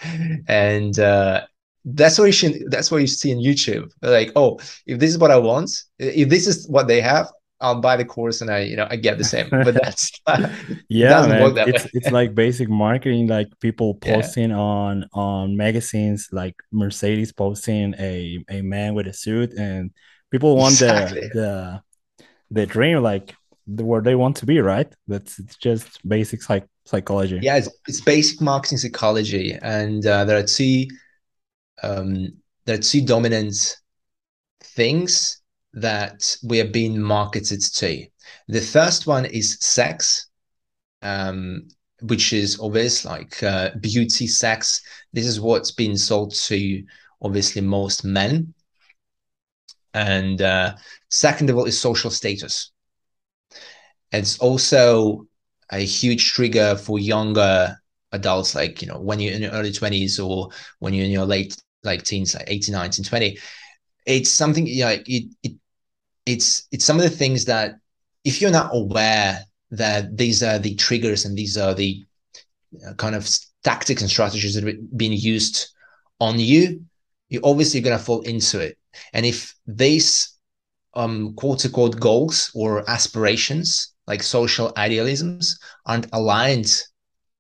and 0.49 0.99
uh, 0.99 1.43
that's 1.85 2.19
what 2.19 2.27
you 2.27 2.33
should 2.33 2.55
that's 2.69 2.91
what 2.91 2.99
you 2.99 3.07
see 3.07 3.31
in 3.31 3.39
youtube 3.39 3.91
like 4.03 4.31
oh 4.37 4.59
if 4.87 4.99
this 4.99 5.11
is 5.11 5.19
what 5.19 5.31
i 5.31 5.37
want 5.37 5.71
if 5.99 6.29
this 6.29 6.47
is 6.47 6.69
what 6.69 6.87
they 6.87 7.01
have 7.01 7.29
i'll 7.61 7.81
buy 7.81 7.97
the 7.97 8.05
course 8.05 8.41
and 8.41 8.51
i 8.51 8.61
you 8.61 8.77
know 8.77 8.87
i 8.91 8.97
get 8.97 9.17
the 9.17 9.25
same 9.25 9.49
but 9.51 9.75
that's 9.83 10.11
yeah 10.89 11.27
man. 11.27 11.53
it's 11.69 11.85
way. 11.85 11.91
it's 11.95 12.11
like 12.11 12.35
basic 12.35 12.69
marketing 12.69 13.27
like 13.27 13.49
people 13.61 13.95
posting 14.01 14.51
yeah. 14.51 14.57
on 14.57 15.07
on 15.13 15.57
magazines 15.57 16.29
like 16.33 16.55
mercedes 16.71 17.33
posting 17.33 17.95
a 17.99 18.43
a 18.51 18.61
man 18.63 18.95
with 18.95 19.07
a 19.07 19.13
suit 19.13 19.53
and 19.55 19.91
people 20.31 20.57
want 20.57 20.73
exactly. 20.73 21.29
the 21.29 21.29
the 21.35 21.83
the 22.51 22.67
dream 22.67 23.03
like 23.03 23.35
the, 23.67 23.85
where 23.85 24.03
they 24.03 24.15
want 24.15 24.37
to 24.37 24.47
be 24.47 24.61
right 24.61 24.93
that's 25.07 25.39
it's 25.39 25.57
just 25.57 26.07
basic 26.07 26.43
psych, 26.43 26.67
psychology 26.85 27.39
yeah 27.41 27.57
it's, 27.57 27.69
it's 27.87 28.01
basic 28.01 28.41
marketing 28.41 28.79
psychology 28.79 29.57
and 29.63 30.07
uh, 30.07 30.25
there 30.25 30.39
are 30.39 30.43
two 30.43 30.87
um, 31.83 32.33
there 32.67 32.77
are 32.77 32.83
two 32.83 33.05
dominant 33.05 33.55
things 34.63 35.41
that 35.73 36.37
we 36.43 36.61
are 36.61 36.69
being 36.69 37.01
marketed 37.01 37.61
to. 37.61 38.07
The 38.49 38.61
first 38.61 39.07
one 39.07 39.25
is 39.25 39.59
sex, 39.61 40.29
um, 41.03 41.69
which 42.03 42.33
is 42.33 42.59
obvious, 42.61 43.05
like 43.05 43.43
uh, 43.43 43.71
beauty, 43.81 44.27
sex. 44.27 44.83
This 45.13 45.27
is 45.27 45.41
what's 45.41 45.71
been 45.71 45.97
sold 45.97 46.35
to 46.35 46.83
obviously 47.23 47.63
most 47.63 48.05
men. 48.05 48.55
And 49.95 50.41
uh, 50.41 50.77
second 51.09 51.51
of 51.51 51.57
all 51.57 51.65
is 51.65 51.81
social 51.81 52.11
status. 52.11 52.73
It's 54.13 54.39
also 54.39 55.27
a 55.71 55.79
huge 55.79 56.33
trigger 56.33 56.77
for 56.77 56.99
younger 56.99 57.77
adults, 58.13 58.55
like 58.55 58.83
you 58.83 58.89
know 58.89 59.01
when 59.01 59.21
you're 59.21 59.35
in 59.35 59.43
your 59.43 59.53
early 59.53 59.73
twenties 59.73 60.19
or 60.19 60.51
when 60.81 60.95
you're 60.95 61.05
in 61.05 61.11
your 61.13 61.27
late 61.27 61.57
like 61.83 62.03
teens, 62.03 62.35
like 62.35 62.45
18, 62.47 62.73
19, 62.73 63.05
20. 63.05 63.39
It's 64.07 64.31
something, 64.31 64.67
you 64.67 64.85
know, 64.85 64.91
it, 64.91 65.25
it, 65.43 65.53
it's, 66.27 66.69
it's 66.73 66.85
some 66.85 66.97
of 66.97 67.03
the 67.03 67.11
things 67.11 67.45
that 67.47 67.77
if 68.25 68.41
you're 68.41 68.51
not 68.51 68.71
aware 68.75 69.45
that 69.71 70.17
these 70.17 70.43
are 70.43 70.59
the 70.59 70.75
triggers 70.75 71.25
and 71.25 71.37
these 71.37 71.57
are 71.57 71.75
the 71.75 72.05
uh, 72.87 72.95
kind 72.95 73.15
of 73.15 73.29
tactics 73.65 74.03
and 74.03 74.11
strategies 74.11 74.55
that 74.55 74.65
are 74.65 74.79
being 74.97 75.13
used 75.13 75.69
on 76.21 76.39
you, 76.39 76.85
you're 77.29 77.45
obviously 77.45 77.81
going 77.81 77.97
to 77.97 78.05
fall 78.05 78.21
into 78.23 78.61
it. 78.61 78.77
And 79.13 79.25
if 79.25 79.55
these 79.67 80.37
um, 80.95 81.35
quote 81.35 81.65
unquote 81.65 81.99
goals 81.99 82.51
or 82.55 82.89
aspirations, 82.91 83.95
like 84.07 84.23
social 84.23 84.73
idealisms, 84.77 85.59
aren't 85.87 86.09
aligned 86.13 86.83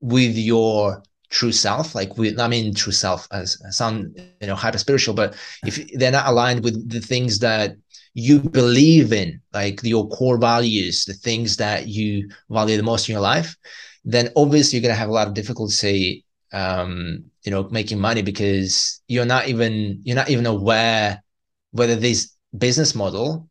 with 0.01 0.37
your 0.37 1.03
true 1.31 1.53
self 1.53 1.95
like 1.95 2.19
we 2.19 2.37
i 2.39 2.49
mean 2.49 2.75
true 2.75 2.93
self 2.93 3.27
as 3.33 3.57
some 3.71 4.13
you 4.41 4.47
know 4.47 4.55
hyper 4.55 4.79
spiritual 4.79 5.15
but 5.15 5.35
if 5.65 5.87
they're 5.95 6.11
not 6.11 6.27
aligned 6.27 6.63
with 6.63 6.91
the 6.91 7.01
things 7.01 7.39
that 7.39 7.77
you 8.15 8.41
believe 8.41 9.13
in 9.13 9.41
like 9.53 9.81
your 9.85 10.09
core 10.09 10.39
values 10.39 11.05
the 11.05 11.15
things 11.15 11.57
that 11.57 11.87
you 11.87 12.29
value 12.51 12.77
the 12.77 12.83
most 12.83 13.09
in 13.09 13.13
your 13.13 13.23
life 13.23 13.57
then 14.05 14.29
obviously 14.37 14.77
you're 14.77 14.83
going 14.83 14.95
to 14.95 14.99
have 14.99 15.09
a 15.09 15.13
lot 15.13 15.29
of 15.29 15.35
difficulty 15.35 16.25
um 16.53 17.25
you 17.45 17.51
know 17.51 17.69
making 17.71 17.99
money 17.99 18.23
because 18.23 19.01
you're 19.07 19.25
not 19.25 19.47
even 19.47 20.01
you're 20.03 20.17
not 20.17 20.31
even 20.31 20.47
aware 20.47 21.23
whether 21.71 21.95
this 21.95 22.35
business 22.59 22.95
model 22.97 23.49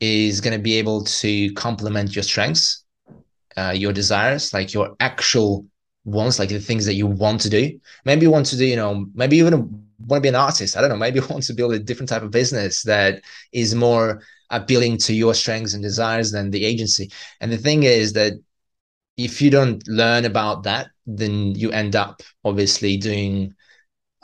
is 0.00 0.40
going 0.40 0.56
to 0.56 0.58
be 0.62 0.74
able 0.74 1.04
to 1.04 1.52
complement 1.52 2.16
your 2.16 2.24
strengths 2.24 2.84
uh, 3.56 3.72
your 3.76 3.92
desires 3.92 4.52
like 4.52 4.74
your 4.74 4.96
actual 4.98 5.64
wants, 6.04 6.38
like 6.38 6.48
the 6.48 6.58
things 6.58 6.86
that 6.86 6.94
you 6.94 7.06
want 7.06 7.40
to 7.42 7.50
do. 7.50 7.78
Maybe 8.04 8.22
you 8.22 8.30
want 8.30 8.46
to 8.46 8.56
do, 8.56 8.66
you 8.66 8.76
know, 8.76 9.06
maybe 9.14 9.36
even 9.36 9.54
want 10.06 10.18
to 10.18 10.20
be 10.20 10.28
an 10.28 10.34
artist. 10.34 10.76
I 10.76 10.80
don't 10.80 10.90
know. 10.90 10.96
Maybe 10.96 11.20
you 11.20 11.26
want 11.30 11.44
to 11.44 11.54
build 11.54 11.74
a 11.74 11.78
different 11.78 12.08
type 12.08 12.22
of 12.22 12.30
business 12.30 12.82
that 12.82 13.22
is 13.52 13.74
more 13.74 14.22
appealing 14.50 14.98
to 14.98 15.14
your 15.14 15.34
strengths 15.34 15.74
and 15.74 15.82
desires 15.82 16.30
than 16.30 16.50
the 16.50 16.64
agency. 16.64 17.10
And 17.40 17.50
the 17.50 17.56
thing 17.56 17.84
is 17.84 18.12
that 18.14 18.34
if 19.16 19.40
you 19.42 19.50
don't 19.50 19.86
learn 19.88 20.24
about 20.24 20.62
that, 20.64 20.88
then 21.06 21.54
you 21.54 21.70
end 21.70 21.96
up 21.96 22.22
obviously 22.44 22.96
doing 22.96 23.54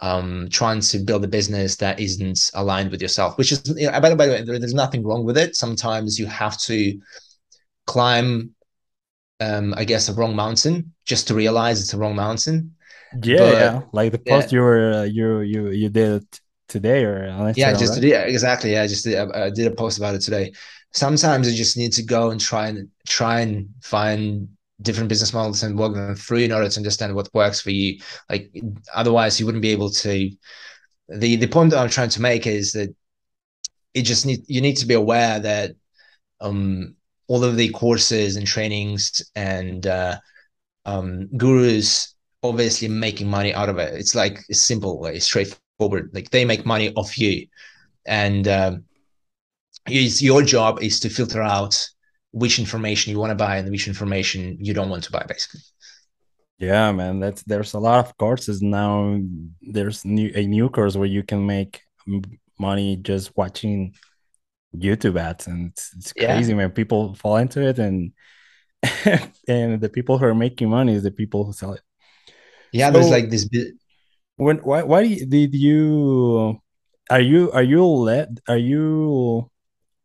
um 0.01 0.49
trying 0.51 0.81
to 0.81 0.99
build 0.99 1.25
a 1.25 1.29
business 1.29 1.77
that 1.77 1.99
isn't 1.99 2.51
aligned 2.55 2.91
with 2.91 3.03
yourself 3.03 3.37
which 3.37 3.51
is 3.51 3.61
you 3.77 3.91
know, 3.91 4.01
by, 4.01 4.15
by 4.15 4.27
the 4.27 4.33
way 4.33 4.43
there's 4.45 4.73
nothing 4.73 5.05
wrong 5.05 5.25
with 5.25 5.37
it 5.37 5.57
sometimes 5.57 6.21
you 6.21 6.27
have 6.27 6.57
to 6.57 6.97
climb 7.87 8.55
um, 9.41 9.75
I 9.77 9.85
guess, 9.85 10.09
a 10.09 10.15
wrong 10.15 10.35
mountain 10.35 10.95
just 11.05 11.29
to 11.29 11.35
realize 11.35 11.81
it's 11.81 11.95
a 11.95 11.99
wrong 11.99 12.17
mountain. 12.17 12.75
Yeah, 13.23 13.39
but, 13.39 13.53
yeah. 13.55 13.81
like 13.93 14.13
the 14.13 14.19
post 14.19 14.53
yeah. 14.53 14.57
you 14.57 14.63
were 14.63 14.93
uh, 14.93 15.03
you 15.05 15.41
you 15.41 15.71
you 15.71 15.89
did 15.89 16.27
today 16.69 17.05
or 17.05 17.53
yeah, 17.57 17.73
just 17.73 17.95
right? 17.95 18.03
yeah, 18.03 18.23
exactly. 18.23 18.73
Yeah, 18.73 18.83
I 18.83 18.87
just 18.87 19.05
did, 19.05 19.17
I 19.17 19.51
did 19.51 19.67
a 19.67 19.75
post 19.75 19.99
about 19.99 20.15
it 20.15 20.21
today. 20.21 20.53
Sometimes 20.93 21.51
you 21.51 21.57
just 21.57 21.77
need 21.77 21.93
to 21.93 22.03
go 22.03 22.31
and 22.31 22.41
try 22.41 22.69
and 22.69 22.89
try 23.07 23.41
and 23.41 23.69
find 23.83 24.49
different 24.83 25.09
business 25.09 25.33
models 25.33 25.63
and 25.63 25.79
work 25.79 25.95
them 25.95 26.15
through 26.15 26.39
in 26.39 26.53
order 26.53 26.69
to 26.69 26.77
understand 26.79 27.15
what 27.15 27.33
works 27.35 27.61
for 27.61 27.71
you. 27.71 28.01
Like 28.29 28.51
otherwise, 28.95 29.41
you 29.41 29.47
wouldn't 29.47 29.63
be 29.63 29.73
able 29.73 29.91
to. 29.91 30.31
The 31.09 31.37
the 31.37 31.47
point 31.47 31.71
that 31.71 31.79
I'm 31.79 31.89
trying 31.89 32.11
to 32.11 32.21
make 32.21 32.47
is 32.47 32.73
that 32.73 32.95
it 33.95 34.03
just 34.03 34.27
need 34.27 34.45
you 34.47 34.61
need 34.61 34.77
to 34.77 34.87
be 34.87 34.95
aware 34.95 35.41
that 35.41 35.73
um 36.41 36.95
all 37.29 37.45
of 37.45 37.57
the 37.57 37.69
courses 37.71 38.37
and 38.37 38.47
trainings 38.47 39.23
and 39.37 39.87
uh, 39.87 40.19
um, 40.85 41.29
gurus 41.37 42.15
obviously 42.43 42.89
making 42.89 43.29
money 43.29 43.53
out 43.55 43.69
of 43.69 43.79
it. 43.79 43.95
It's 43.95 44.15
like 44.15 44.41
it's 44.49 44.63
simple, 44.63 45.01
like 45.01 45.21
straightforward. 45.23 46.11
Like 46.13 46.31
they 46.31 46.45
make 46.45 46.67
money 46.67 46.93
off 46.95 47.19
you, 47.19 47.47
and 48.07 48.49
um, 48.49 48.85
it's 49.87 50.23
your 50.23 50.43
job 50.43 50.83
is 50.83 51.01
to 51.01 51.09
filter 51.09 51.43
out 51.43 51.89
which 52.33 52.59
information 52.59 53.13
you 53.13 53.19
want 53.19 53.31
to 53.31 53.35
buy 53.35 53.57
and 53.57 53.71
which 53.71 53.89
information 53.89 54.57
you 54.61 54.75
don't 54.75 54.91
want 54.91 55.05
to 55.05 55.13
buy, 55.13 55.25
basically. 55.29 55.61
Yeah, 56.59 56.91
man. 56.93 57.21
That's 57.21 57.43
there's 57.45 57.75
a 57.75 57.79
lot 57.79 58.05
of 58.05 58.17
courses 58.17 58.63
now. 58.63 59.21
There's 59.61 60.05
new 60.05 60.33
a 60.35 60.47
new 60.47 60.69
course 60.69 60.97
where 60.97 61.07
you 61.09 61.23
can 61.23 61.47
make 61.47 61.83
money 62.59 62.97
just 62.97 63.37
watching 63.37 63.95
YouTube 64.77 65.19
ads, 65.19 65.47
and 65.47 65.71
it's, 65.71 65.95
it's 65.97 66.13
crazy, 66.13 66.53
yeah. 66.53 66.57
man. 66.57 66.71
People 66.71 67.15
fall 67.15 67.37
into 67.37 67.67
it, 67.67 67.79
and 67.79 68.13
and 69.49 69.81
the 69.81 69.89
people 69.89 70.19
who 70.19 70.27
are 70.27 70.35
making 70.35 70.71
money 70.71 70.95
is 70.95 71.03
the 71.03 71.11
people 71.11 71.45
who 71.45 71.53
sell 71.53 71.73
it. 71.73 71.83
Yeah, 72.73 72.89
so 72.89 72.93
there's 72.95 73.11
like 73.11 73.31
this. 73.31 73.49
Bit... 73.49 73.75
When 74.37 74.59
why 74.59 74.83
why 74.83 75.07
did 75.07 75.55
you 75.55 76.61
are 77.11 77.21
you 77.21 77.51
are 77.53 77.63
you 77.63 77.85
let 77.85 78.29
are 78.49 78.59
you 78.59 79.51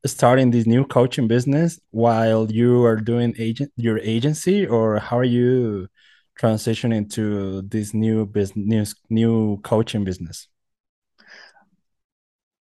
starting 0.06 0.52
this 0.52 0.66
new 0.66 0.86
coaching 0.86 1.28
business 1.28 1.80
while 1.92 2.52
you 2.52 2.84
are 2.84 2.98
doing 2.98 3.34
agent 3.38 3.72
your 3.78 4.00
agency 4.00 4.68
or 4.68 5.00
how 5.00 5.18
are 5.18 5.24
you 5.24 5.88
transitioning 6.40 7.10
to 7.10 7.62
this 7.62 7.94
new 7.94 8.26
business 8.26 8.96
new 9.10 9.58
coaching 9.64 10.04
business 10.04 10.48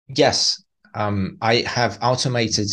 yes, 0.08 0.62
um, 0.94 1.38
I 1.40 1.62
have 1.66 1.98
automated. 2.02 2.70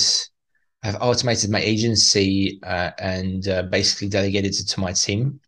I've 0.84 1.02
automated 1.02 1.50
my 1.50 1.62
agency 1.62 2.60
uh, 2.64 2.92
and 3.00 3.48
uh, 3.48 3.64
basically 3.64 4.08
delegated 4.08 4.54
it 4.54 4.68
to 4.68 4.80
my 4.80 4.94
team. 4.94 5.40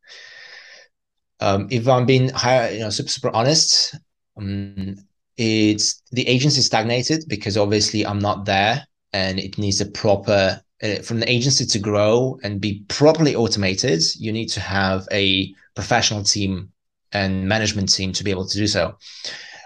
Um, 1.40 1.68
if 1.70 1.88
I'm 1.88 2.08
being 2.08 2.30
high, 2.30 2.70
you 2.70 2.80
know, 2.80 2.90
super, 2.90 3.10
super 3.10 3.36
honest, 3.36 3.96
um, 4.38 4.96
it's 5.38 6.02
the 6.12 6.28
agency 6.28 6.62
stagnated 6.62 7.26
because 7.28 7.58
obviously 7.58 8.06
I'm 8.06 8.20
not 8.20 8.46
there 8.46 8.88
and 9.14 9.40
it 9.40 9.58
needs 9.58 9.80
a 9.82 9.86
proper 9.86 10.62
uh, 10.84 10.96
from 11.02 11.20
the 11.20 11.32
agency 11.32 11.66
to 11.66 11.80
grow 11.80 12.40
and 12.44 12.62
be 12.62 12.84
properly 12.88 13.36
automated 13.36 14.02
you 14.16 14.32
need 14.32 14.48
to 14.48 14.60
have 14.60 15.08
a 15.12 15.54
professional 15.76 16.24
team 16.24 16.72
and 17.14 17.48
management 17.48 17.92
team 17.92 18.12
to 18.14 18.24
be 18.24 18.32
able 18.32 18.48
to 18.48 18.58
do 18.58 18.68
so 18.68 18.96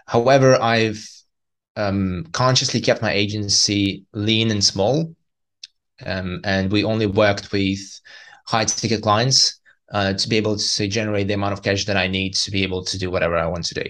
however 0.07 0.61
i've 0.61 1.05
um, 1.75 2.27
consciously 2.31 2.81
kept 2.81 3.01
my 3.01 3.11
agency 3.11 4.05
lean 4.13 4.51
and 4.51 4.63
small 4.63 5.15
um, 6.05 6.41
and 6.43 6.71
we 6.71 6.83
only 6.83 7.05
worked 7.05 7.51
with 7.51 7.79
high 8.47 8.65
ticket 8.65 9.01
clients 9.01 9.59
uh, 9.93 10.13
to 10.13 10.29
be 10.29 10.37
able 10.37 10.57
to 10.57 10.87
generate 10.87 11.27
the 11.27 11.33
amount 11.33 11.53
of 11.53 11.61
cash 11.61 11.85
that 11.85 11.97
i 11.97 12.07
need 12.07 12.33
to 12.33 12.51
be 12.51 12.63
able 12.63 12.83
to 12.83 12.97
do 12.97 13.09
whatever 13.11 13.37
i 13.37 13.47
want 13.47 13.65
to 13.65 13.75
do. 13.75 13.85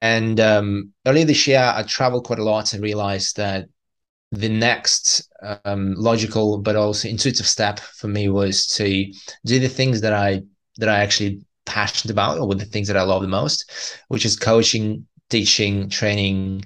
And 0.00 0.40
um, 0.40 0.92
earlier 1.06 1.24
this 1.24 1.46
year, 1.46 1.72
I 1.74 1.82
traveled 1.82 2.24
quite 2.24 2.38
a 2.38 2.44
lot. 2.44 2.72
And 2.72 2.82
realized 2.82 3.36
that 3.36 3.66
the 4.30 4.48
next 4.48 5.30
um, 5.64 5.94
logical 5.96 6.58
but 6.58 6.76
also 6.76 7.08
intuitive 7.08 7.46
step 7.46 7.78
for 7.78 8.08
me 8.08 8.28
was 8.28 8.66
to 8.66 9.12
do 9.44 9.58
the 9.58 9.68
things 9.68 10.00
that 10.00 10.12
I 10.12 10.42
that 10.78 10.88
I 10.88 11.00
actually 11.00 11.42
passionate 11.66 12.10
about 12.10 12.38
or 12.38 12.48
with 12.48 12.58
the 12.58 12.64
things 12.64 12.88
that 12.88 12.96
I 12.96 13.02
love 13.02 13.22
the 13.22 13.28
most, 13.28 13.70
which 14.08 14.24
is 14.24 14.36
coaching, 14.36 15.06
teaching, 15.34 15.88
training, 15.88 16.64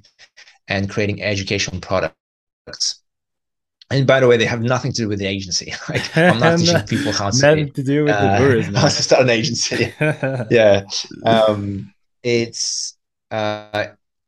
and 0.68 0.90
creating 0.90 1.22
educational 1.22 1.80
products. 1.80 3.02
And 3.90 4.06
by 4.06 4.20
the 4.20 4.28
way, 4.28 4.36
they 4.36 4.44
have 4.44 4.60
nothing 4.60 4.92
to 4.92 5.02
do 5.02 5.08
with 5.08 5.18
the 5.18 5.26
agency. 5.26 5.72
Like 5.88 6.04
I'm 6.14 6.38
not 6.38 6.58
teaching 6.58 6.82
people 6.82 7.12
how 7.12 7.30
to, 7.30 7.46
nothing 7.46 7.72
to 7.72 7.82
do 7.82 8.04
with 8.04 8.12
uh, 8.12 8.32
the 8.32 8.38
tourism. 8.38 8.74
How 8.82 8.88
to 8.88 9.02
start 9.02 9.22
an 9.22 9.30
agency. 9.30 9.94
yeah, 10.50 10.82
um, 11.24 11.90
it's 12.22 12.98
uh, 13.30 13.86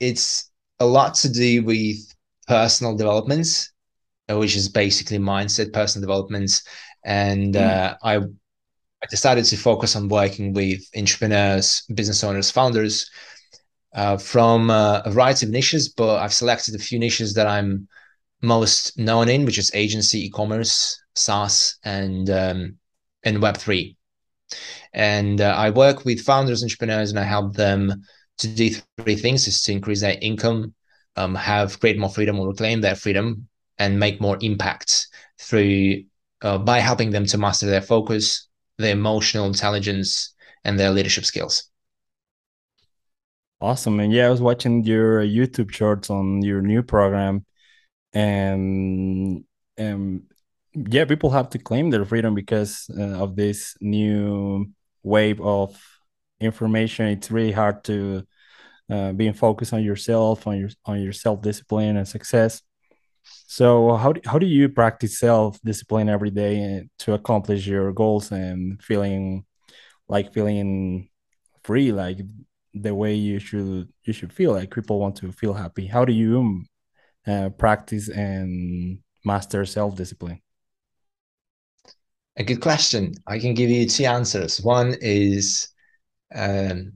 it's 0.08 0.50
a 0.78 0.86
lot 0.86 1.12
to 1.16 1.28
do 1.28 1.62
with 1.62 1.98
personal 2.48 2.96
developments, 2.96 3.72
uh, 4.30 4.38
which 4.38 4.56
is 4.56 4.70
basically 4.70 5.18
mindset, 5.18 5.74
personal 5.74 6.06
developments. 6.08 6.62
And 7.04 7.54
mm. 7.54 7.60
uh, 7.60 7.96
I, 8.02 8.16
I 8.16 9.06
decided 9.10 9.44
to 9.44 9.56
focus 9.58 9.96
on 9.96 10.08
working 10.08 10.54
with 10.54 10.80
entrepreneurs, 10.96 11.82
business 11.94 12.24
owners, 12.24 12.50
founders 12.50 13.10
uh, 13.92 14.16
from 14.16 14.70
uh, 14.70 15.02
a 15.04 15.10
variety 15.10 15.46
of 15.46 15.52
niches, 15.52 15.88
but 15.88 16.20
I've 16.20 16.32
selected 16.32 16.74
a 16.74 16.78
few 16.78 16.98
niches 16.98 17.34
that 17.34 17.46
I'm 17.46 17.88
most 18.42 18.98
known 18.98 19.28
in, 19.28 19.44
which 19.44 19.58
is 19.58 19.70
agency, 19.74 20.26
e-commerce, 20.26 21.02
SaaS, 21.14 21.78
and 21.84 22.30
um, 22.30 22.76
and 23.22 23.38
Web3. 23.38 23.96
And 24.92 25.40
uh, 25.40 25.54
I 25.56 25.70
work 25.70 26.04
with 26.04 26.20
founders, 26.20 26.62
entrepreneurs, 26.62 27.10
and 27.10 27.18
I 27.18 27.24
help 27.24 27.54
them 27.54 28.02
to 28.38 28.48
do 28.48 28.70
three 29.00 29.16
things 29.16 29.46
is 29.46 29.62
to 29.62 29.72
increase 29.72 30.00
their 30.00 30.16
income, 30.20 30.74
um, 31.16 31.34
have 31.34 31.78
create 31.78 31.98
more 31.98 32.08
freedom 32.08 32.38
or 32.40 32.48
reclaim 32.48 32.80
their 32.80 32.96
freedom 32.96 33.48
and 33.78 34.00
make 34.00 34.20
more 34.20 34.38
impact 34.40 35.08
through 35.38 36.04
uh, 36.42 36.58
by 36.58 36.78
helping 36.78 37.10
them 37.10 37.26
to 37.26 37.38
master 37.38 37.66
their 37.66 37.82
focus, 37.82 38.48
their 38.78 38.92
emotional 38.92 39.46
intelligence, 39.46 40.34
and 40.64 40.78
their 40.78 40.90
leadership 40.90 41.24
skills. 41.24 41.69
Awesome. 43.60 44.00
And 44.00 44.12
yeah, 44.12 44.26
I 44.26 44.30
was 44.30 44.40
watching 44.40 44.84
your 44.84 45.22
YouTube 45.22 45.70
shorts 45.70 46.08
on 46.10 46.42
your 46.42 46.62
new 46.62 46.82
program 46.82 47.44
and 48.12 49.44
um 49.78 50.22
yeah, 50.74 51.04
people 51.04 51.30
have 51.30 51.50
to 51.50 51.58
claim 51.58 51.90
their 51.90 52.04
freedom 52.04 52.34
because 52.34 52.88
uh, 52.96 53.22
of 53.22 53.36
this 53.36 53.76
new 53.80 54.66
wave 55.02 55.40
of 55.40 55.76
information. 56.40 57.06
It's 57.08 57.30
really 57.30 57.52
hard 57.52 57.82
to 57.84 58.24
uh, 58.90 59.12
being 59.12 59.34
focused 59.34 59.72
on 59.74 59.82
yourself, 59.84 60.46
on 60.46 60.58
your 60.58 60.70
on 60.86 61.00
your 61.02 61.12
self 61.12 61.42
discipline 61.42 61.96
and 61.96 62.08
success. 62.08 62.62
So 63.24 63.96
how 63.96 64.12
do, 64.14 64.20
how 64.26 64.38
do 64.38 64.46
you 64.46 64.68
practice 64.68 65.18
self 65.18 65.60
discipline 65.62 66.08
every 66.08 66.30
day 66.30 66.88
to 67.00 67.14
accomplish 67.14 67.66
your 67.66 67.92
goals 67.92 68.32
and 68.32 68.82
feeling 68.82 69.44
like 70.08 70.32
feeling 70.34 71.08
free, 71.64 71.92
like 71.92 72.18
the 72.74 72.94
way 72.94 73.14
you 73.14 73.38
should 73.38 73.88
you 74.04 74.12
should 74.12 74.32
feel 74.32 74.52
like 74.52 74.74
people 74.74 74.98
want 75.00 75.16
to 75.16 75.32
feel 75.32 75.54
happy? 75.54 75.86
How 75.86 76.04
do 76.04 76.12
you 76.12 76.40
um, 76.40 76.66
uh, 77.26 77.50
practice 77.50 78.08
and 78.10 79.00
master 79.24 79.64
self 79.66 79.96
discipline? 79.96 80.40
A 82.36 82.44
good 82.44 82.60
question. 82.60 83.14
I 83.26 83.38
can 83.38 83.54
give 83.54 83.70
you 83.70 83.86
two 83.88 84.04
answers. 84.04 84.60
One 84.62 84.94
is 85.00 85.68
um, 86.34 86.94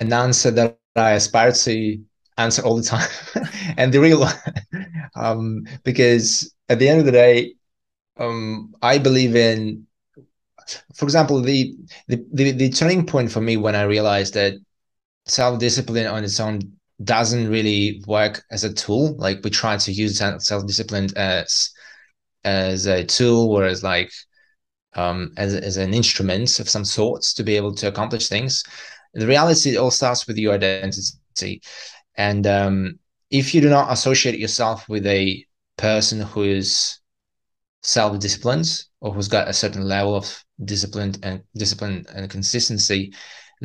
an 0.00 0.12
answer 0.12 0.50
that 0.52 0.78
I 0.96 1.12
aspire 1.12 1.52
to 1.52 1.98
answer 2.38 2.62
all 2.62 2.76
the 2.76 2.82
time, 2.84 3.08
and 3.78 3.92
the 3.92 4.00
real 4.00 4.20
one, 4.20 4.34
um, 5.16 5.64
because 5.84 6.54
at 6.68 6.78
the 6.78 6.88
end 6.88 7.00
of 7.00 7.06
the 7.06 7.12
day, 7.12 7.54
um, 8.18 8.74
I 8.82 8.98
believe 8.98 9.36
in, 9.36 9.86
for 10.94 11.04
example, 11.04 11.40
the, 11.42 11.74
the 12.08 12.24
the 12.32 12.50
the 12.52 12.70
turning 12.70 13.06
point 13.06 13.30
for 13.30 13.40
me 13.40 13.56
when 13.56 13.74
I 13.74 13.82
realized 13.82 14.34
that 14.34 14.54
self 15.26 15.58
discipline 15.58 16.06
on 16.06 16.24
its 16.24 16.40
own 16.40 16.60
doesn't 17.02 17.50
really 17.50 18.02
work 18.06 18.42
as 18.50 18.64
a 18.64 18.72
tool. 18.72 19.16
Like 19.16 19.40
we 19.42 19.50
try 19.50 19.76
to 19.76 19.92
use 19.92 20.18
self 20.18 20.66
discipline 20.66 21.08
as 21.16 21.70
as 22.44 22.86
a 22.86 23.04
tool, 23.04 23.50
whereas 23.50 23.82
like 23.82 24.10
um, 24.94 25.32
as 25.36 25.54
as 25.54 25.76
an 25.76 25.94
instrument 25.94 26.58
of 26.60 26.68
some 26.68 26.84
sorts 26.84 27.34
to 27.34 27.42
be 27.42 27.56
able 27.56 27.74
to 27.74 27.88
accomplish 27.88 28.28
things 28.28 28.62
the 29.14 29.26
reality 29.26 29.70
it 29.70 29.76
all 29.76 29.90
starts 29.90 30.26
with 30.26 30.36
your 30.36 30.54
identity 30.54 31.62
and 32.16 32.46
um, 32.46 32.98
if 33.30 33.54
you 33.54 33.60
do 33.60 33.68
not 33.68 33.92
associate 33.92 34.38
yourself 34.38 34.88
with 34.88 35.06
a 35.06 35.44
person 35.76 36.20
who 36.20 36.42
is 36.42 36.98
self-disciplined 37.82 38.82
or 39.00 39.12
who's 39.12 39.28
got 39.28 39.48
a 39.48 39.52
certain 39.52 39.82
level 39.82 40.14
of 40.14 40.44
discipline 40.64 41.14
and 41.22 41.42
discipline 41.56 42.04
and 42.14 42.30
consistency 42.30 43.12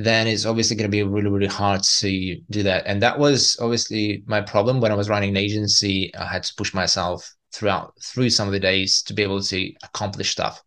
then 0.06 0.28
it's 0.28 0.46
obviously 0.46 0.76
going 0.76 0.90
to 0.90 0.96
be 0.96 1.04
really 1.04 1.30
really 1.30 1.48
hard 1.48 1.84
to 1.84 2.40
do 2.50 2.64
that. 2.64 2.84
And 2.86 3.02
that 3.02 3.20
was 3.20 3.58
obviously 3.60 4.24
my 4.26 4.42
problem. 4.42 4.82
When 4.82 4.92
i 4.92 4.96
was 4.96 5.10
running 5.10 5.32
an 5.32 5.38
agency 5.38 6.14
i 6.16 6.26
had 6.26 6.44
to 6.44 6.54
push 6.56 6.74
myself 6.74 7.34
throughout 7.52 7.94
through 8.02 8.30
some 8.30 8.48
of 8.48 8.54
the 8.54 8.60
days 8.60 9.02
to 9.04 9.14
be 9.14 9.24
able 9.24 9.42
to 9.42 9.74
accomplish 9.84 10.32
stuff. 10.32 10.62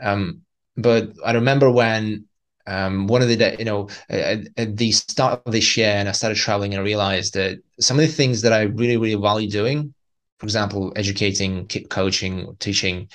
Um, 0.00 0.42
but 0.76 1.12
i 1.24 1.32
remember 1.32 1.70
when 1.70 2.26
um, 2.66 3.06
one 3.08 3.22
of 3.22 3.28
the 3.28 3.56
you 3.58 3.64
know 3.64 3.88
at, 4.08 4.46
at, 4.56 4.76
the 4.76 4.92
start 4.92 5.42
of 5.44 5.52
this 5.52 5.76
year 5.76 5.88
and 5.90 6.08
i 6.08 6.12
started 6.12 6.36
traveling 6.36 6.72
and 6.72 6.80
i 6.80 6.84
realized 6.84 7.34
that 7.34 7.58
some 7.80 7.98
of 7.98 8.06
the 8.06 8.12
things 8.12 8.42
that 8.42 8.52
i 8.52 8.62
really 8.62 8.96
really 8.96 9.20
value 9.20 9.50
doing 9.50 9.92
for 10.38 10.46
example 10.46 10.92
educating 10.96 11.66
coaching 11.90 12.56
teaching 12.58 13.08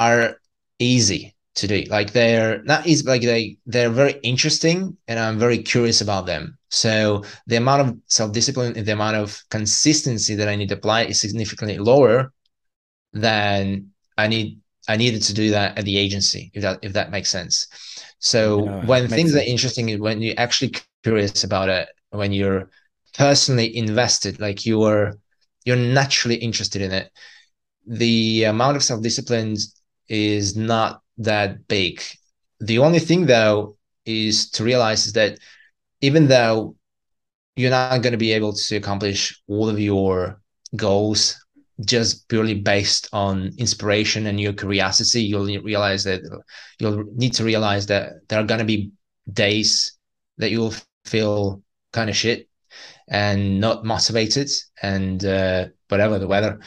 are 0.00 0.36
easy 0.78 1.31
to 1.54 1.66
do 1.66 1.82
like 1.90 2.12
they're 2.12 2.62
not 2.62 2.86
easy 2.86 3.06
like 3.06 3.22
they 3.22 3.56
they're 3.66 3.90
very 3.90 4.14
interesting 4.22 4.96
and 5.08 5.18
i'm 5.18 5.38
very 5.38 5.58
curious 5.58 6.00
about 6.00 6.26
them 6.26 6.56
so 6.70 7.22
the 7.46 7.56
amount 7.56 7.86
of 7.86 7.96
self-discipline 8.06 8.74
and 8.76 8.86
the 8.86 8.92
amount 8.92 9.16
of 9.16 9.42
consistency 9.50 10.34
that 10.34 10.48
i 10.48 10.56
need 10.56 10.68
to 10.68 10.74
apply 10.74 11.04
is 11.04 11.20
significantly 11.20 11.78
lower 11.78 12.32
than 13.12 13.86
i 14.16 14.26
need 14.26 14.58
i 14.88 14.96
needed 14.96 15.20
to 15.22 15.34
do 15.34 15.50
that 15.50 15.76
at 15.78 15.84
the 15.84 15.98
agency 15.98 16.50
if 16.54 16.62
that 16.62 16.78
if 16.82 16.94
that 16.94 17.10
makes 17.10 17.30
sense 17.30 17.68
so 18.22 18.66
yeah, 18.66 18.86
when 18.86 19.08
things 19.08 19.32
sense. 19.32 19.42
are 19.42 19.50
interesting 19.50 19.98
when 20.00 20.22
you're 20.22 20.38
actually 20.38 20.72
curious 21.02 21.42
about 21.42 21.68
it, 21.68 21.88
when 22.10 22.32
you're 22.32 22.70
personally 23.14 23.76
invested, 23.76 24.40
like 24.40 24.64
you're 24.64 25.18
you're 25.64 25.76
naturally 25.76 26.36
interested 26.36 26.82
in 26.82 26.92
it. 26.92 27.10
The 27.86 28.44
amount 28.44 28.76
of 28.76 28.84
self-discipline 28.84 29.56
is 30.08 30.56
not 30.56 31.01
that 31.18 31.66
big. 31.68 32.02
The 32.60 32.78
only 32.78 32.98
thing 32.98 33.26
though 33.26 33.76
is 34.04 34.50
to 34.52 34.64
realize 34.64 35.06
is 35.06 35.12
that 35.14 35.38
even 36.00 36.28
though 36.28 36.76
you're 37.56 37.70
not 37.70 38.02
going 38.02 38.12
to 38.12 38.18
be 38.18 38.32
able 38.32 38.52
to 38.52 38.76
accomplish 38.76 39.40
all 39.46 39.68
of 39.68 39.78
your 39.78 40.40
goals 40.74 41.38
just 41.84 42.28
purely 42.28 42.54
based 42.54 43.08
on 43.12 43.52
inspiration 43.58 44.26
and 44.26 44.40
your 44.40 44.52
curiosity, 44.52 45.22
you'll 45.22 45.46
realize 45.62 46.04
that 46.04 46.20
you'll 46.78 47.04
need 47.14 47.34
to 47.34 47.44
realize 47.44 47.86
that 47.86 48.12
there 48.28 48.40
are 48.40 48.44
going 48.44 48.60
to 48.60 48.64
be 48.64 48.92
days 49.32 49.96
that 50.38 50.50
you'll 50.50 50.74
feel 51.04 51.62
kind 51.92 52.08
of 52.08 52.16
shit 52.16 52.48
and 53.08 53.60
not 53.60 53.84
motivated 53.84 54.50
and 54.82 55.24
uh, 55.24 55.66
whatever 55.88 56.18
the 56.18 56.26
weather. 56.26 56.60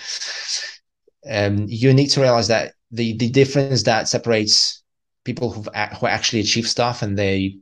Um, 1.30 1.66
you 1.68 1.94
need 1.94 2.10
to 2.10 2.22
realize 2.22 2.48
that 2.50 2.74
the 2.96 3.18
the 3.18 3.30
difference 3.30 3.84
that 3.84 4.08
separates 4.08 4.84
people 5.24 5.52
who've 5.52 5.68
who 6.00 6.08
actually 6.08 6.40
achieve 6.40 6.68
stuff 6.68 7.02
and 7.02 7.18
they 7.18 7.58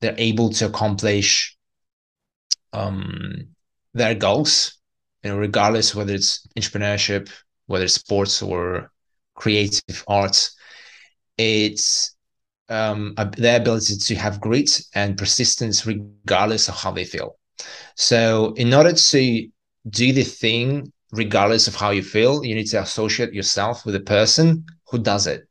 they're 0.00 0.14
able 0.18 0.50
to 0.50 0.66
accomplish 0.66 1.56
um, 2.72 3.48
their 3.94 4.14
goals, 4.14 4.78
you 5.22 5.30
know, 5.30 5.38
regardless 5.38 5.94
whether 5.94 6.14
it's 6.14 6.46
entrepreneurship, 6.58 7.30
whether 7.66 7.84
it's 7.84 7.94
sports 7.94 8.42
or 8.42 8.90
creative 9.34 10.04
arts, 10.08 10.56
it's 11.38 12.16
um, 12.68 13.14
their 13.36 13.60
ability 13.60 13.96
to 13.96 14.14
have 14.16 14.40
grit 14.40 14.82
and 14.94 15.16
persistence 15.16 15.86
regardless 15.86 16.68
of 16.68 16.74
how 16.74 16.90
they 16.90 17.04
feel. 17.04 17.36
So, 17.96 18.54
in 18.56 18.74
order 18.74 18.92
to 18.92 19.48
do 19.88 20.12
the 20.12 20.24
thing 20.24 20.92
regardless 21.12 21.68
of 21.68 21.74
how 21.74 21.90
you 21.90 22.02
feel, 22.02 22.44
you 22.44 22.54
need 22.54 22.66
to 22.68 22.80
associate 22.80 23.32
yourself 23.32 23.84
with 23.86 23.94
a 23.94 24.00
person 24.00 24.64
who 24.90 24.98
does 24.98 25.26
it. 25.26 25.46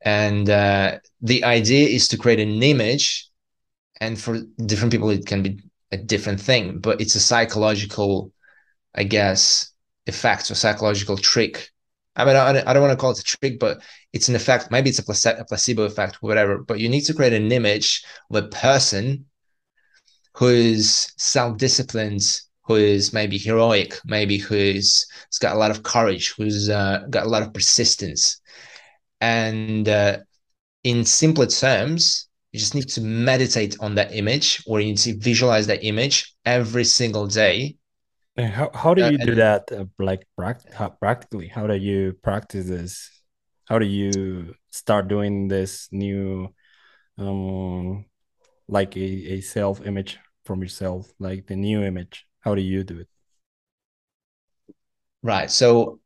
And 0.00 0.48
uh, 0.50 0.98
the 1.20 1.44
idea 1.44 1.88
is 1.88 2.08
to 2.08 2.16
create 2.16 2.40
an 2.40 2.62
image, 2.62 3.28
and 4.00 4.20
for 4.20 4.38
different 4.66 4.92
people, 4.92 5.10
it 5.10 5.26
can 5.26 5.42
be 5.42 5.60
a 5.90 5.96
different 5.96 6.40
thing, 6.40 6.78
but 6.78 7.00
it's 7.00 7.14
a 7.14 7.20
psychological, 7.20 8.32
I 8.94 9.04
guess, 9.04 9.72
effect 10.06 10.50
or 10.50 10.54
psychological 10.54 11.16
trick. 11.16 11.70
I 12.16 12.24
mean, 12.24 12.36
I, 12.36 12.68
I 12.68 12.72
don't 12.72 12.82
want 12.82 12.92
to 12.92 13.00
call 13.00 13.12
it 13.12 13.20
a 13.20 13.24
trick, 13.24 13.58
but 13.58 13.80
it's 14.12 14.28
an 14.28 14.34
effect. 14.34 14.70
Maybe 14.70 14.90
it's 14.90 14.98
a, 14.98 15.04
place- 15.04 15.24
a 15.24 15.44
placebo 15.48 15.84
effect, 15.84 16.16
whatever. 16.20 16.58
But 16.58 16.80
you 16.80 16.88
need 16.88 17.02
to 17.02 17.14
create 17.14 17.32
an 17.32 17.50
image 17.52 18.04
of 18.30 18.44
a 18.44 18.48
person 18.48 19.26
who 20.34 20.48
is 20.48 21.12
self-disciplined, 21.16 22.20
who 22.20 22.47
is 22.76 23.12
maybe 23.12 23.38
heroic, 23.38 23.94
maybe 24.04 24.38
who's 24.38 25.06
has 25.10 25.38
got 25.38 25.54
a 25.54 25.58
lot 25.58 25.70
of 25.70 25.82
courage, 25.82 26.34
who's 26.36 26.68
uh, 26.68 27.04
got 27.10 27.26
a 27.26 27.28
lot 27.28 27.42
of 27.42 27.52
persistence, 27.52 28.40
and 29.20 29.88
uh, 29.88 30.18
in 30.84 31.04
simpler 31.04 31.46
terms, 31.46 32.28
you 32.52 32.58
just 32.58 32.74
need 32.74 32.88
to 32.88 33.00
meditate 33.00 33.76
on 33.80 33.94
that 33.96 34.14
image 34.14 34.62
or 34.66 34.80
you 34.80 34.88
need 34.88 34.98
to 34.98 35.18
visualize 35.18 35.66
that 35.66 35.84
image 35.84 36.34
every 36.44 36.84
single 36.84 37.26
day. 37.26 37.76
And 38.36 38.52
how, 38.52 38.70
how 38.72 38.94
do 38.94 39.02
you 39.02 39.18
uh, 39.18 39.24
do 39.24 39.34
that 39.34 39.70
uh, 39.72 39.84
like 39.98 40.26
pract- 40.38 40.72
how, 40.72 40.90
practically? 40.90 41.48
How 41.48 41.66
do 41.66 41.74
you 41.74 42.14
practice 42.22 42.66
this? 42.66 43.10
How 43.66 43.78
do 43.78 43.86
you 43.86 44.54
start 44.70 45.08
doing 45.08 45.48
this 45.48 45.88
new 45.92 46.54
um 47.18 48.04
like 48.68 48.96
a, 48.96 49.32
a 49.34 49.40
self 49.40 49.84
image 49.84 50.18
from 50.44 50.62
yourself, 50.62 51.12
like 51.18 51.46
the 51.46 51.56
new 51.56 51.82
image? 51.82 52.27
How 52.40 52.54
do 52.54 52.62
you 52.62 52.84
do 52.84 53.00
it? 53.00 53.08
Right. 55.22 55.50
So 55.50 56.00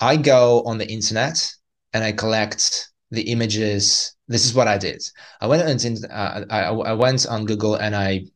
I 0.00 0.16
go 0.16 0.62
on 0.62 0.78
the 0.78 0.90
internet 0.90 1.54
and 1.92 2.02
I 2.04 2.12
collect 2.12 2.88
the 3.10 3.22
images. 3.30 4.14
This 4.28 4.44
is 4.44 4.54
what 4.54 4.68
I 4.68 4.78
did. 4.78 5.02
I 5.40 5.46
went 5.46 5.62
on 5.62 6.10
uh, 6.10 6.44
I, 6.50 6.60
I 6.64 6.92
went 6.92 7.26
on 7.26 7.46
Google 7.46 7.76
and 7.76 7.94
I 7.94 8.26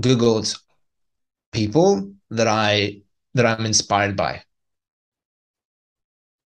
googled 0.00 0.58
people 1.52 2.12
that 2.30 2.46
I 2.46 3.02
that 3.34 3.46
I'm 3.46 3.66
inspired 3.66 4.16
by, 4.16 4.42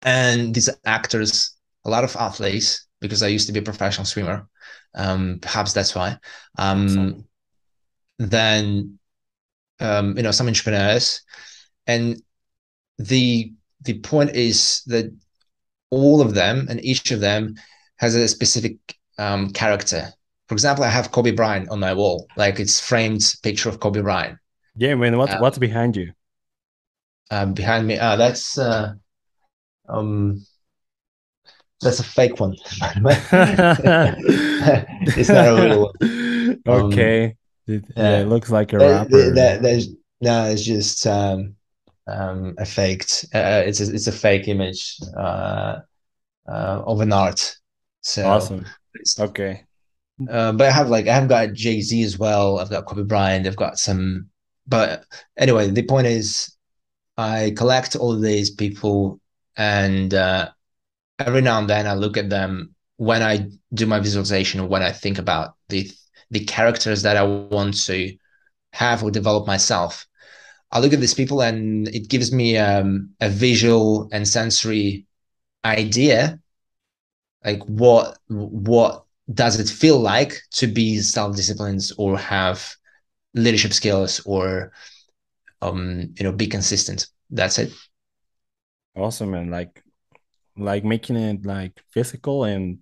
and 0.03 0.55
these 0.55 0.71
actors, 0.85 1.57
a 1.85 1.91
lot 1.91 2.05
of 2.05 2.17
athletes, 2.17 2.87
because 3.01 3.23
I 3.23 3.29
used 3.29 3.47
to 3.47 3.53
be 3.53 3.61
a 3.61 3.63
professional 3.63 4.05
swimmer. 4.05 4.49
Um, 4.95 5.39
perhaps 5.43 5.73
that's 5.73 5.95
why. 5.95 6.19
Um, 6.59 7.25
then 8.19 8.99
um, 9.81 10.17
you 10.17 10.23
know 10.23 10.31
some 10.31 10.47
entrepreneurs, 10.47 11.23
and 11.87 12.23
the 12.99 13.53
the 13.83 13.99
point 14.01 14.35
is 14.35 14.83
that 14.87 15.13
all 15.91 16.21
of 16.21 16.35
them 16.35 16.67
and 16.69 16.85
each 16.85 17.11
of 17.11 17.21
them 17.21 17.55
has 17.97 18.15
a 18.15 18.29
specific 18.29 18.77
um, 19.19 19.51
character. 19.51 20.13
For 20.49 20.55
example, 20.55 20.85
I 20.85 20.89
have 20.89 21.13
Kobe 21.13 21.31
Bryant 21.33 21.69
on 21.71 21.81
my 21.81 21.93
wall, 21.95 22.27
like 22.37 22.61
it's 22.61 22.79
framed 22.81 23.35
picture 23.43 23.69
of 23.69 23.81
Kobe 23.81 24.03
Bryant. 24.03 24.39
Yeah, 24.77 24.95
man. 24.95 25.17
What's 25.17 25.33
um, 25.33 25.41
what's 25.41 25.59
behind 25.59 25.97
you? 25.97 26.13
Uh, 27.31 27.47
behind 27.47 27.87
me, 27.87 27.99
uh, 27.99 28.17
that's 28.17 28.59
uh, 28.59 28.95
um, 29.89 30.45
that's 31.81 31.99
a 31.99 32.05
fake 32.05 32.39
one. 32.39 32.55
it's 35.17 35.29
not 35.29 35.49
a 35.49 35.63
real 35.63 35.83
one. 35.85 35.95
Um, 36.67 36.93
okay. 36.93 37.37
It, 37.67 37.85
yeah, 37.97 38.21
it 38.21 38.29
looks 38.29 38.51
like 38.51 38.73
a 38.73 38.79
rapper. 38.79 39.31
There's 39.33 39.89
no, 40.21 40.45
it's 40.45 40.63
just 40.63 41.07
um, 41.07 41.57
um, 42.07 42.55
a 42.59 42.65
faked. 42.65 43.27
Uh, 43.35 43.63
it's 43.67 43.81
a, 43.81 43.93
it's 43.93 44.07
a 44.07 44.13
fake 44.13 44.49
image 44.49 44.99
uh, 45.17 45.81
uh, 46.49 46.83
of 46.87 47.01
an 47.01 47.13
art. 47.13 47.57
So 48.03 48.27
awesome. 48.27 48.67
Okay. 49.19 49.65
Uh, 50.31 50.53
but 50.53 50.69
I 50.69 50.71
have 50.71 50.89
like 50.89 51.09
I 51.09 51.15
have 51.15 51.29
got 51.29 51.53
Jay 51.53 51.81
Z 51.81 52.03
as 52.03 52.19
well. 52.19 52.59
I've 52.59 52.71
got 52.71 52.87
Kobe 52.87 53.03
Bryant. 53.03 53.47
I've 53.47 53.57
got 53.57 53.79
some. 53.79 54.31
But 54.67 55.05
anyway, 55.37 55.71
the 55.71 55.83
point 55.83 56.07
is, 56.07 56.57
I 57.17 57.53
collect 57.57 57.97
all 57.97 58.19
these 58.19 58.51
people, 58.51 59.21
and 59.57 60.15
uh, 60.15 60.51
every 61.19 61.43
now 61.43 61.59
and 61.59 61.69
then 61.69 61.87
I 61.87 61.95
look 61.95 62.17
at 62.17 62.31
them 62.31 62.75
when 62.97 63.23
I 63.23 63.51
do 63.75 63.87
my 63.87 64.01
visualization 64.01 64.69
when 64.69 64.83
I 64.83 64.93
think 64.93 65.19
about 65.19 65.55
the 65.69 65.91
the 66.31 66.41
characters 66.45 67.03
that 67.03 67.17
I 67.17 67.23
want 67.23 67.85
to 67.87 68.17
have 68.73 69.03
or 69.03 69.11
develop 69.11 69.47
myself. 69.47 70.07
I 70.73 70.81
look 70.81 70.93
at 70.93 71.01
these 71.01 71.15
people 71.15 71.43
and 71.43 71.89
it 71.89 72.09
gives 72.09 72.33
me 72.33 72.57
um, 72.59 73.11
a 73.21 73.29
visual 73.29 74.09
and 74.13 74.27
sensory 74.27 75.07
idea, 75.65 76.41
like 77.45 77.63
what 77.65 78.19
what 78.29 79.05
does 79.33 79.59
it 79.59 79.69
feel 79.69 79.99
like 79.99 80.41
to 80.53 80.67
be 80.67 80.99
self-disciplined 80.99 81.83
or 81.99 82.19
have 82.19 82.75
leadership 83.35 83.73
skills 83.73 84.21
or 84.25 84.73
um 85.63 86.13
you 86.19 86.25
know 86.25 86.33
be 86.33 86.47
consistent. 86.47 87.07
That's 87.31 87.59
it. 87.59 87.73
Awesome 88.97 89.35
and 89.35 89.51
like 89.51 89.83
like 90.57 90.85
making 90.85 91.17
it 91.17 91.45
like 91.45 91.83
physical 91.91 92.45
and 92.45 92.79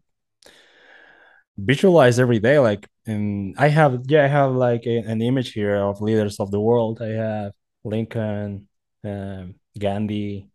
visualize 1.57 2.19
every 2.19 2.39
day 2.39 2.59
like 2.59 2.89
and 3.07 3.55
i 3.59 3.69
have 3.69 4.01
yeah 4.07 4.25
i 4.25 4.27
have 4.27 4.53
like 4.53 4.87
a, 4.87 4.99
an 4.99 5.21
image 5.21 5.53
here 5.53 5.77
of 5.77 6.01
leaders 6.01 6.41
of 6.41 6.51
the 6.51 6.61
world. 6.61 7.03
I 7.03 7.09
have 7.09 7.53
lincoln 7.85 8.69
um, 9.05 9.55
gandhi 9.79 10.49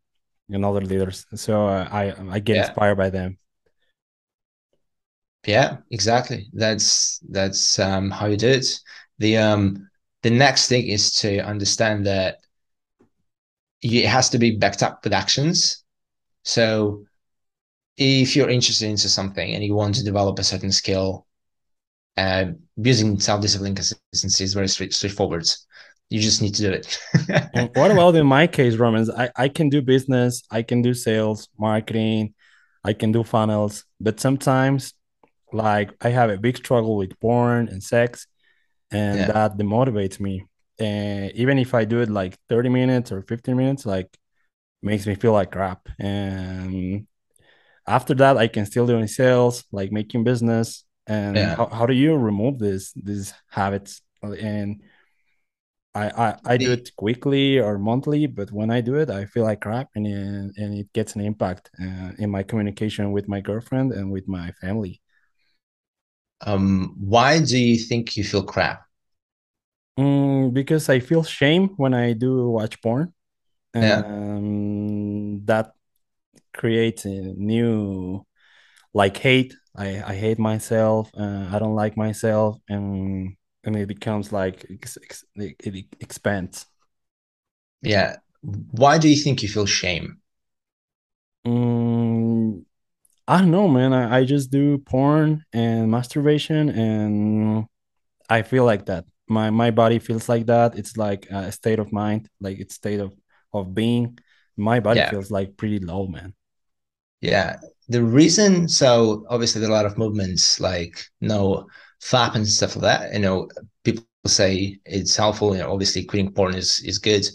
and 0.49 0.65
other 0.65 0.81
leaders. 0.81 1.25
So 1.35 1.67
uh, 1.67 1.87
i 1.91 2.13
i 2.31 2.39
get 2.39 2.55
yeah. 2.55 2.67
inspired 2.67 2.95
by 2.95 3.09
them. 3.09 3.37
Yeah 5.45 5.77
exactly. 5.91 6.47
That's 6.53 7.19
that's 7.29 7.79
um 7.79 8.09
how 8.11 8.25
you 8.27 8.37
do 8.37 8.49
it. 8.49 8.67
The 9.19 9.37
um 9.37 9.89
the 10.23 10.29
next 10.29 10.67
thing 10.67 10.87
is 10.87 11.13
to 11.15 11.39
understand 11.39 12.05
that 12.07 12.39
it 13.81 14.05
has 14.05 14.29
to 14.29 14.37
be 14.37 14.57
backed 14.57 14.83
up 14.83 15.03
with 15.03 15.13
actions. 15.13 15.83
So 16.43 17.05
if 17.97 18.35
you're 18.35 18.49
interested 18.49 18.89
into 18.89 19.09
something 19.09 19.53
and 19.53 19.63
you 19.63 19.75
want 19.75 19.95
to 19.95 20.03
develop 20.03 20.39
a 20.39 20.43
certain 20.43 20.71
skill, 20.71 21.25
uh, 22.19 22.51
using 22.75 23.19
self-discipline 23.19 23.75
consistency 23.75 24.43
is 24.43 24.53
very 24.53 24.67
straight, 24.67 24.93
straightforward. 24.93 25.47
You 26.09 26.19
just 26.19 26.41
need 26.41 26.53
to 26.55 26.63
do 26.63 26.71
it. 26.71 26.99
what 27.77 27.91
about 27.91 28.15
in 28.15 28.27
my 28.27 28.45
case, 28.47 28.75
Romans? 28.75 29.09
I, 29.09 29.29
I 29.35 29.47
can 29.47 29.69
do 29.69 29.81
business, 29.81 30.43
I 30.51 30.63
can 30.63 30.81
do 30.81 30.93
sales, 30.93 31.47
marketing, 31.57 32.33
I 32.83 32.93
can 32.93 33.11
do 33.11 33.23
funnels, 33.23 33.85
but 34.01 34.19
sometimes 34.19 34.93
like 35.53 35.91
I 36.01 36.09
have 36.09 36.29
a 36.29 36.37
big 36.37 36.57
struggle 36.57 36.97
with 36.97 37.17
porn 37.19 37.69
and 37.69 37.81
sex, 37.81 38.27
and 38.91 39.19
yeah. 39.19 39.31
that 39.31 39.57
demotivates 39.57 40.19
me. 40.19 40.45
And 40.77 41.31
even 41.35 41.57
if 41.57 41.73
I 41.73 41.85
do 41.85 42.01
it 42.01 42.09
like 42.09 42.37
30 42.49 42.69
minutes 42.69 43.11
or 43.11 43.21
15 43.21 43.55
minutes, 43.55 43.85
like 43.85 44.09
makes 44.81 45.05
me 45.05 45.15
feel 45.15 45.33
like 45.33 45.51
crap. 45.51 45.87
And 45.99 47.05
after 47.87 48.13
that 48.13 48.37
i 48.37 48.47
can 48.47 48.67
still 48.67 48.85
do 48.85 48.95
any 48.95 49.07
sales 49.07 49.63
like 49.71 49.91
making 49.91 50.23
business 50.23 50.85
and 51.09 51.35
yeah. 51.35 51.55
how, 51.55 51.65
how 51.67 51.85
do 51.85 51.93
you 51.93 52.15
remove 52.15 52.59
this 52.59 52.93
these 52.93 53.33
habits 53.49 54.01
and 54.21 54.81
I, 55.95 56.09
I 56.09 56.35
i 56.45 56.57
do 56.57 56.71
it 56.71 56.95
quickly 56.95 57.59
or 57.59 57.79
monthly 57.79 58.27
but 58.27 58.51
when 58.51 58.69
i 58.69 58.79
do 58.79 58.95
it 58.95 59.09
i 59.09 59.25
feel 59.25 59.43
like 59.43 59.61
crap 59.61 59.89
and 59.95 60.05
it, 60.05 60.53
and 60.55 60.77
it 60.77 60.93
gets 60.93 61.15
an 61.15 61.21
impact 61.21 61.71
uh, 61.81 62.11
in 62.19 62.29
my 62.29 62.43
communication 62.43 63.11
with 63.11 63.27
my 63.27 63.41
girlfriend 63.41 63.91
and 63.91 64.11
with 64.11 64.27
my 64.27 64.51
family 64.61 65.01
um 66.41 66.95
why 66.99 67.41
do 67.43 67.57
you 67.57 67.77
think 67.77 68.15
you 68.15 68.23
feel 68.23 68.43
crap 68.43 68.83
mm, 69.99 70.53
because 70.53 70.89
i 70.89 70.99
feel 70.99 71.23
shame 71.23 71.69
when 71.77 71.95
i 71.95 72.13
do 72.13 72.49
watch 72.49 72.79
porn 72.83 73.11
yeah. 73.73 74.03
um 74.05 75.43
that 75.45 75.71
creates 76.53 77.05
a 77.05 77.33
new 77.35 78.23
like 78.93 79.17
hate 79.17 79.55
i 79.79 79.87
i 80.11 80.15
hate 80.15 80.39
myself 80.39 81.11
uh, 81.17 81.49
i 81.53 81.59
don't 81.59 81.75
like 81.75 81.97
myself 81.97 82.57
and 82.69 83.35
and 83.65 83.75
it 83.75 83.87
becomes 83.87 84.31
like 84.31 84.65
it, 84.69 85.85
expands. 85.99 86.65
Yeah. 87.81 88.17
Why 88.41 88.97
do 88.97 89.09
you 89.09 89.17
think 89.21 89.43
you 89.43 89.49
feel 89.49 89.65
shame? 89.65 90.21
Mm, 91.47 92.65
i 93.27 93.39
don't 93.39 93.51
know 93.51 93.67
man. 93.69 93.93
I, 93.93 94.19
I 94.19 94.25
just 94.25 94.51
do 94.51 94.79
porn 94.79 95.43
and 95.53 95.91
masturbation 95.91 96.69
and 96.69 97.67
i 98.29 98.43
feel 98.43 98.65
like 98.65 98.87
that. 98.87 99.05
My 99.29 99.49
my 99.51 99.71
body 99.71 99.99
feels 99.99 100.29
like 100.29 100.47
that. 100.47 100.77
It's 100.79 100.97
like 100.97 101.27
a 101.31 101.51
state 101.51 101.79
of 101.79 101.91
mind 101.93 102.29
like 102.41 102.59
it's 102.59 102.75
state 102.75 102.99
of 103.01 103.13
of 103.53 103.75
being. 103.75 104.19
My 104.57 104.79
body 104.81 105.01
Yeah. 105.01 105.11
feels 105.11 105.31
like 105.31 105.57
pretty 105.57 105.79
low 105.79 106.07
man. 106.07 106.33
Yeah. 107.21 107.59
The 107.89 108.03
reason, 108.03 108.69
so 108.69 109.25
obviously 109.29 109.61
there 109.61 109.69
are 109.69 109.73
a 109.73 109.75
lot 109.75 109.85
of 109.85 109.97
movements 109.97 110.59
like 110.59 111.05
know, 111.21 111.67
FAP 112.01 112.35
and 112.35 112.47
stuff 112.47 112.75
like 112.75 112.83
that. 112.83 113.13
You 113.13 113.19
know, 113.19 113.49
people 113.83 114.05
say 114.27 114.79
it's 114.85 115.15
helpful. 115.15 115.55
You 115.55 115.63
know, 115.63 115.71
obviously 115.73 116.05
quitting 116.05 116.31
porn 116.31 116.55
is 116.55 116.81
is 116.81 116.99
good. 116.99 117.25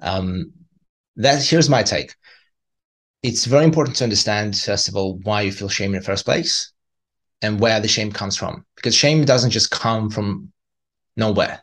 Um, 0.00 0.52
that 1.16 1.44
here's 1.44 1.68
my 1.68 1.82
take. 1.82 2.14
It's 3.22 3.44
very 3.44 3.64
important 3.64 3.96
to 3.96 4.04
understand, 4.04 4.56
first 4.56 4.88
of 4.88 4.94
all, 4.94 5.18
why 5.24 5.42
you 5.42 5.52
feel 5.52 5.68
shame 5.68 5.92
in 5.94 6.00
the 6.00 6.06
first 6.06 6.24
place 6.24 6.72
and 7.42 7.58
where 7.58 7.80
the 7.80 7.88
shame 7.88 8.12
comes 8.12 8.36
from. 8.36 8.64
Because 8.76 8.94
shame 8.94 9.24
doesn't 9.24 9.50
just 9.50 9.70
come 9.70 10.10
from 10.10 10.52
nowhere. 11.16 11.62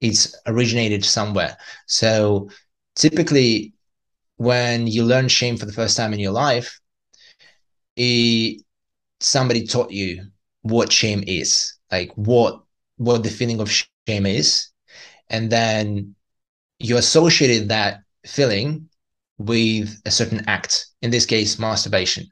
It's 0.00 0.34
originated 0.46 1.04
somewhere. 1.04 1.58
So 1.86 2.50
typically 2.94 3.74
when 4.36 4.86
you 4.86 5.04
learn 5.04 5.28
shame 5.28 5.56
for 5.56 5.66
the 5.66 5.72
first 5.72 5.96
time 5.96 6.14
in 6.14 6.20
your 6.20 6.32
life, 6.32 6.80
it, 7.98 8.62
somebody 9.20 9.66
taught 9.66 9.90
you 9.90 10.28
what 10.62 10.92
shame 10.92 11.24
is, 11.26 11.74
like 11.90 12.12
what 12.14 12.62
what 12.96 13.22
the 13.22 13.30
feeling 13.30 13.60
of 13.60 13.70
shame 13.70 14.26
is, 14.26 14.68
and 15.30 15.50
then 15.50 16.14
you 16.78 16.96
associated 16.96 17.68
that 17.68 18.00
feeling 18.26 18.88
with 19.38 20.00
a 20.04 20.10
certain 20.10 20.44
act. 20.48 20.86
In 21.02 21.10
this 21.10 21.26
case, 21.26 21.58
masturbation. 21.58 22.26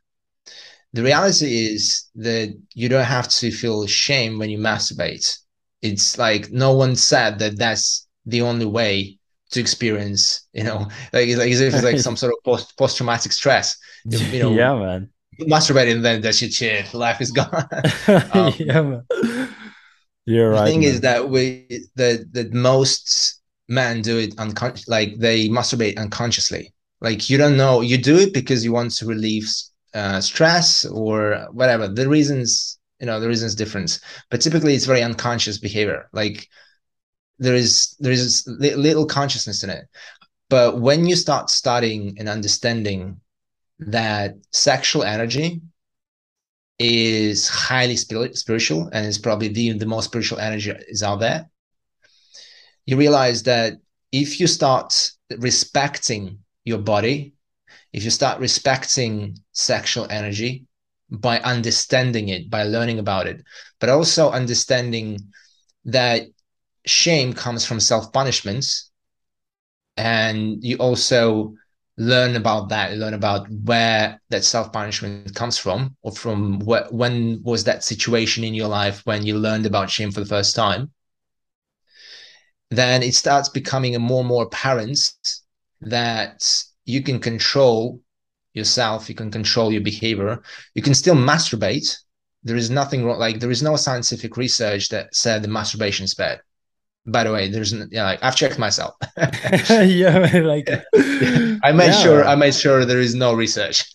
The 0.93 1.03
reality 1.03 1.67
is 1.67 2.07
that 2.15 2.57
you 2.75 2.89
don't 2.89 3.05
have 3.05 3.29
to 3.29 3.51
feel 3.51 3.87
shame 3.87 4.39
when 4.39 4.51
you 4.51 4.59
masturbate. 4.59 5.39
It's 5.83 6.19
like 6.19 6.51
no 6.51 6.75
one 6.75 6.97
said 6.97 7.39
that 7.41 7.59
that's 7.59 8.09
the 8.25 8.43
only 8.43 8.67
way 8.67 9.19
to 9.51 9.61
experience, 9.61 10.49
you 10.53 10.65
know, 10.65 10.89
like, 11.13 11.29
like 11.37 11.53
as 11.53 11.61
if 11.61 11.75
it's 11.75 11.85
like 11.85 11.99
some 12.07 12.17
sort 12.17 12.33
of 12.33 12.39
post 12.45 12.77
post 12.79 12.97
traumatic 12.97 13.33
stress. 13.33 13.77
You 14.05 14.19
know, 14.41 14.53
yeah 14.53 14.75
man 14.75 15.11
masturbating, 15.41 16.03
then 16.03 16.21
that's 16.21 16.41
your 16.43 16.51
shit. 16.51 16.93
Life 16.95 17.21
is 17.21 17.31
gone. 17.31 17.69
Um, 18.33 18.53
yeah 18.59 18.83
man 18.83 19.05
you're 20.27 20.51
the 20.51 20.57
right 20.57 20.69
thing 20.69 20.83
is 20.83 21.01
that 21.01 21.29
we 21.29 21.67
the 21.95 22.27
that 22.33 22.53
most 22.53 23.41
men 23.69 24.03
do 24.03 24.19
it 24.19 24.35
unconscious, 24.39 24.87
like 24.89 25.17
they 25.19 25.49
masturbate 25.49 25.99
unconsciously. 25.99 26.75
Like 27.01 27.31
you 27.31 27.39
don't 27.39 27.57
know, 27.57 27.81
you 27.81 27.97
do 27.97 28.19
it 28.19 28.35
because 28.35 28.65
you 28.65 28.73
want 28.73 28.93
to 28.97 29.07
relieve 29.07 29.49
uh, 29.95 30.21
stress 30.21 30.85
or 30.85 31.47
whatever. 31.53 31.89
The 31.89 32.09
reasons, 32.09 32.79
you 33.01 33.07
know, 33.07 33.21
the 33.21 33.29
reasons 33.29 33.55
difference. 33.55 34.01
but 34.31 34.41
typically 34.41 34.75
it's 34.75 34.85
very 34.87 35.03
unconscious 35.03 35.59
behavior. 35.59 36.09
Like 36.13 36.49
there 37.39 37.55
is 37.55 37.95
there 38.01 38.13
is 38.13 38.45
little 38.49 39.07
consciousness 39.07 39.63
in 39.63 39.71
it. 39.71 39.85
But 40.49 40.81
when 40.81 41.07
you 41.07 41.17
start 41.17 41.51
studying 41.51 42.17
and 42.19 42.29
understanding 42.29 43.21
that 43.79 44.35
sexual 44.53 45.03
energy 45.03 45.61
is 46.79 47.49
highly 47.49 47.97
spirit, 47.97 48.37
spiritual 48.37 48.89
and 48.93 49.07
is 49.07 49.19
probably 49.19 49.49
the, 49.49 49.73
the 49.73 49.87
most 49.87 50.07
spiritual 50.07 50.39
energy 50.39 50.73
is 50.89 51.03
out 51.03 51.21
there. 51.21 51.49
You 52.85 52.97
realize 52.97 53.43
that 53.45 53.75
if 54.13 54.41
you 54.41 54.47
start 54.47 55.11
respecting 55.39 56.39
your 56.65 56.79
body 56.79 57.33
if 57.93 58.05
you 58.05 58.11
start 58.11 58.41
respecting 58.41 59.39
sexual 59.53 60.07
energy 60.11 60.67
by 61.11 61.39
understanding 61.41 62.29
it 62.29 62.51
by 62.51 62.65
learning 62.65 62.99
about 62.99 63.27
it 63.27 63.43
but 63.81 63.89
also 63.89 64.31
understanding 64.31 65.19
that 65.85 66.23
shame 66.85 67.33
comes 67.33 67.65
from 67.65 67.81
self-punishments 67.81 68.91
and 69.97 70.63
you 70.63 70.77
also 70.77 71.55
learn 71.99 72.37
about 72.37 72.69
that 72.69 72.93
learn 72.97 73.15
about 73.15 73.49
where 73.51 74.21
that 74.31 74.45
self-punishment 74.45 75.35
comes 75.35 75.57
from 75.59 75.97
or 76.03 76.13
from 76.13 76.61
wh- 76.61 76.93
when 76.93 77.43
was 77.43 77.65
that 77.65 77.85
situation 77.85 78.45
in 78.45 78.55
your 78.55 78.69
life 78.69 79.01
when 79.05 79.25
you 79.25 79.39
learned 79.39 79.67
about 79.67 79.91
shame 79.91 80.13
for 80.13 80.21
the 80.21 80.27
first 80.27 80.55
time? 80.55 80.91
Then 82.71 83.03
it 83.03 83.15
starts 83.15 83.49
becoming 83.49 83.95
a 83.95 83.99
more 83.99 84.21
and 84.21 84.29
more 84.29 84.45
apparent 84.45 85.01
that 85.81 86.43
you 86.85 87.03
can 87.03 87.19
control 87.21 88.01
yourself 88.55 89.09
you 89.11 89.15
can 89.15 89.31
control 89.31 89.71
your 89.71 89.83
behavior 89.83 90.43
you 90.75 90.81
can 90.83 90.95
still 90.95 91.15
masturbate. 91.15 91.95
There 92.43 92.57
is 92.57 92.71
nothing 92.71 93.05
wrong 93.05 93.19
like 93.19 93.41
there 93.41 93.51
is 93.51 93.63
no 93.63 93.77
scientific 93.77 94.37
research 94.37 94.89
that 94.91 95.15
said 95.15 95.43
the 95.43 95.49
masturbation 95.49 96.05
is 96.05 96.15
bad 96.15 96.41
by 97.07 97.23
the 97.25 97.33
way 97.33 97.49
there's 97.49 97.73
yeah 97.91 98.05
like 98.05 98.23
i've 98.23 98.37
checked 98.37 98.59
myself 98.59 98.95
yeah 99.71 100.31
like 100.45 100.69
I 101.63 101.73
made 101.73 101.87
yeah. 101.87 102.03
sure 102.03 102.25
I 102.25 102.35
made 102.35 102.55
sure 102.55 102.85
there 102.85 103.01
is 103.01 103.15
no 103.15 103.35
research. 103.35 103.93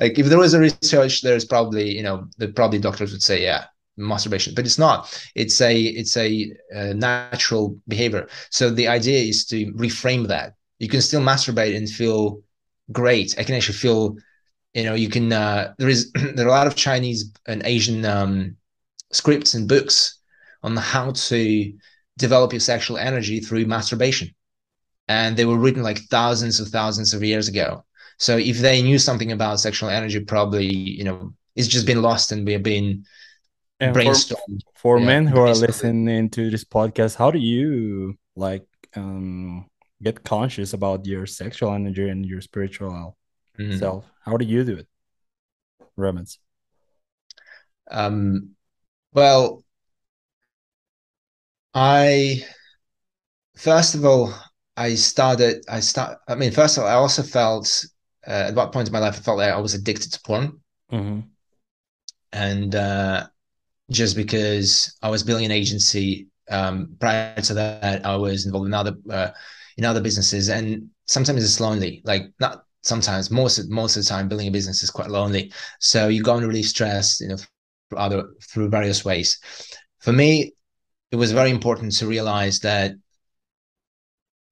like 0.00 0.18
if 0.18 0.26
there 0.26 0.38
was 0.38 0.54
a 0.54 0.60
research, 0.60 1.22
there's 1.22 1.44
probably 1.44 1.88
you 1.90 2.02
know 2.02 2.26
the 2.38 2.48
probably 2.48 2.78
doctors 2.78 3.12
would 3.12 3.22
say 3.22 3.42
yeah 3.42 3.66
masturbation, 3.96 4.54
but 4.54 4.64
it's 4.64 4.78
not. 4.78 4.98
It's 5.34 5.60
a 5.60 5.80
it's 5.80 6.16
a, 6.16 6.52
uh 6.74 6.92
natural 6.94 7.78
behavior. 7.88 8.28
So 8.50 8.70
the 8.70 8.88
idea 8.88 9.20
is 9.20 9.44
to 9.46 9.72
reframe 9.74 10.26
that. 10.28 10.54
You 10.78 10.88
can 10.88 11.00
still 11.00 11.20
masturbate 11.20 11.76
and 11.76 11.88
feel 11.88 12.42
great. 12.90 13.38
I 13.38 13.44
can 13.44 13.54
actually 13.54 13.78
feel 13.78 14.16
you 14.74 14.84
know 14.84 14.94
you 14.94 15.08
can 15.08 15.32
uh, 15.32 15.74
there 15.78 15.88
is 15.88 16.10
there 16.34 16.46
are 16.46 16.48
a 16.48 16.58
lot 16.58 16.66
of 16.66 16.74
Chinese 16.74 17.30
and 17.46 17.62
Asian 17.64 18.04
um, 18.04 18.56
scripts 19.12 19.54
and 19.54 19.68
books 19.68 20.18
on 20.62 20.76
how 20.76 21.12
to 21.12 21.72
develop 22.18 22.52
your 22.52 22.60
sexual 22.60 22.98
energy 22.98 23.40
through 23.40 23.66
masturbation 23.66 24.28
and 25.08 25.36
they 25.36 25.44
were 25.44 25.58
written 25.58 25.82
like 25.82 25.98
thousands 26.10 26.60
of 26.60 26.68
thousands 26.68 27.14
of 27.14 27.22
years 27.22 27.48
ago. 27.48 27.84
So 28.18 28.36
if 28.38 28.58
they 28.58 28.82
knew 28.82 28.98
something 28.98 29.32
about 29.32 29.60
sexual 29.60 29.90
energy, 29.90 30.20
probably 30.20 30.66
you 30.66 31.04
know 31.04 31.34
it's 31.56 31.68
just 31.68 31.86
been 31.86 32.02
lost 32.02 32.32
and 32.32 32.46
we 32.46 32.52
have 32.52 32.62
been 32.62 33.04
And 33.80 33.94
for, 33.94 34.00
brainstormed. 34.02 34.62
for 34.74 35.00
Yeah, 35.00 35.06
men 35.06 35.26
who 35.26 35.38
are 35.40 35.54
listening 35.54 36.30
to 36.30 36.50
this 36.50 36.64
podcast 36.64 37.16
how 37.16 37.30
do 37.30 37.38
you 37.38 38.16
like 38.36 38.66
um 38.96 39.66
get 40.02 40.24
conscious 40.24 40.72
about 40.72 41.06
your 41.06 41.26
sexual 41.26 41.72
energy 41.74 42.08
and 42.08 42.24
your 42.26 42.40
spiritual 42.40 43.16
Mhm. 43.58 43.78
self 43.78 44.04
how 44.24 44.36
do 44.36 44.44
you 44.44 44.64
do 44.64 44.76
it 44.76 44.88
Romans 45.96 46.38
Um, 47.90 48.54
well, 49.12 49.64
I 51.74 52.44
first 53.56 53.94
of 53.94 54.04
all 54.04 54.34
I 54.76 54.94
started. 54.94 55.64
I 55.68 55.80
start. 55.80 56.18
I 56.28 56.34
mean, 56.34 56.50
first 56.52 56.76
of 56.78 56.84
all, 56.84 56.88
I 56.88 56.94
also 56.94 57.22
felt 57.22 57.84
uh, 58.26 58.48
at 58.48 58.54
what 58.54 58.72
point 58.72 58.88
in 58.88 58.92
my 58.92 58.98
life 59.00 59.16
I 59.16 59.20
felt 59.20 59.38
like 59.38 59.52
I 59.52 59.60
was 59.60 59.74
addicted 59.74 60.12
to 60.12 60.20
porn, 60.22 60.60
hmm 60.90 61.32
and 62.32 62.74
uh, 62.74 63.26
just 63.90 64.16
because 64.16 64.96
I 65.02 65.10
was 65.10 65.22
building 65.24 65.46
an 65.46 65.52
agency. 65.52 66.28
Um, 66.50 66.96
prior 67.00 67.40
to 67.42 67.54
that, 67.54 68.06
I 68.06 68.16
was 68.16 68.46
involved 68.46 68.66
in 68.68 68.74
other 68.74 68.96
uh, 69.10 69.30
in 69.78 69.84
other 69.84 70.00
businesses, 70.00 70.48
and 70.50 70.90
sometimes 71.06 71.44
it's 71.44 71.60
lonely. 71.60 72.02
Like 72.04 72.24
not 72.40 72.64
sometimes, 72.82 73.30
most 73.30 73.70
most 73.70 73.96
of 73.96 74.04
the 74.04 74.08
time, 74.10 74.28
building 74.28 74.48
a 74.48 74.52
business 74.52 74.82
is 74.82 74.90
quite 74.90 75.10
lonely. 75.10 75.52
So 75.80 76.08
you 76.08 76.22
go 76.22 76.36
and 76.36 76.46
relieve 76.46 76.66
stress, 76.66 77.20
you 77.20 77.28
know, 77.28 77.36
through 77.36 77.98
other 77.98 78.24
through 78.42 78.70
various 78.70 79.04
ways. 79.04 79.40
For 80.00 80.12
me, 80.12 80.54
it 81.12 81.16
was 81.16 81.30
very 81.32 81.50
important 81.50 81.92
to 81.92 82.06
realize 82.06 82.60
that 82.60 82.92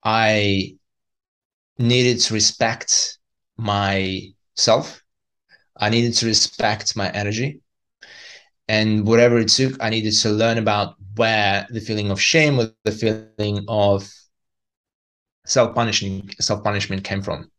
I 0.05 0.77
needed 1.79 2.20
to 2.20 2.35
respect 2.35 3.18
myself. 3.57 5.03
I 5.77 5.88
needed 5.88 6.14
to 6.16 6.27
respect 6.27 6.94
my 6.96 7.11
energy. 7.11 7.61
And 8.68 9.07
whatever 9.07 9.38
it 9.38 9.49
took, 9.49 9.83
I 9.83 9.88
needed 9.88 10.14
to 10.18 10.31
learn 10.31 10.59
about 10.59 10.96
where 11.16 11.66
the 11.70 11.81
feeling 11.81 12.11
of 12.11 12.20
shame 12.20 12.61
or 12.61 12.70
the 12.85 12.92
feeling 12.92 13.64
of 13.66 14.09
self-punishment 15.46 16.35
self-punishment 16.40 17.03
came 17.03 17.23
from. 17.23 17.51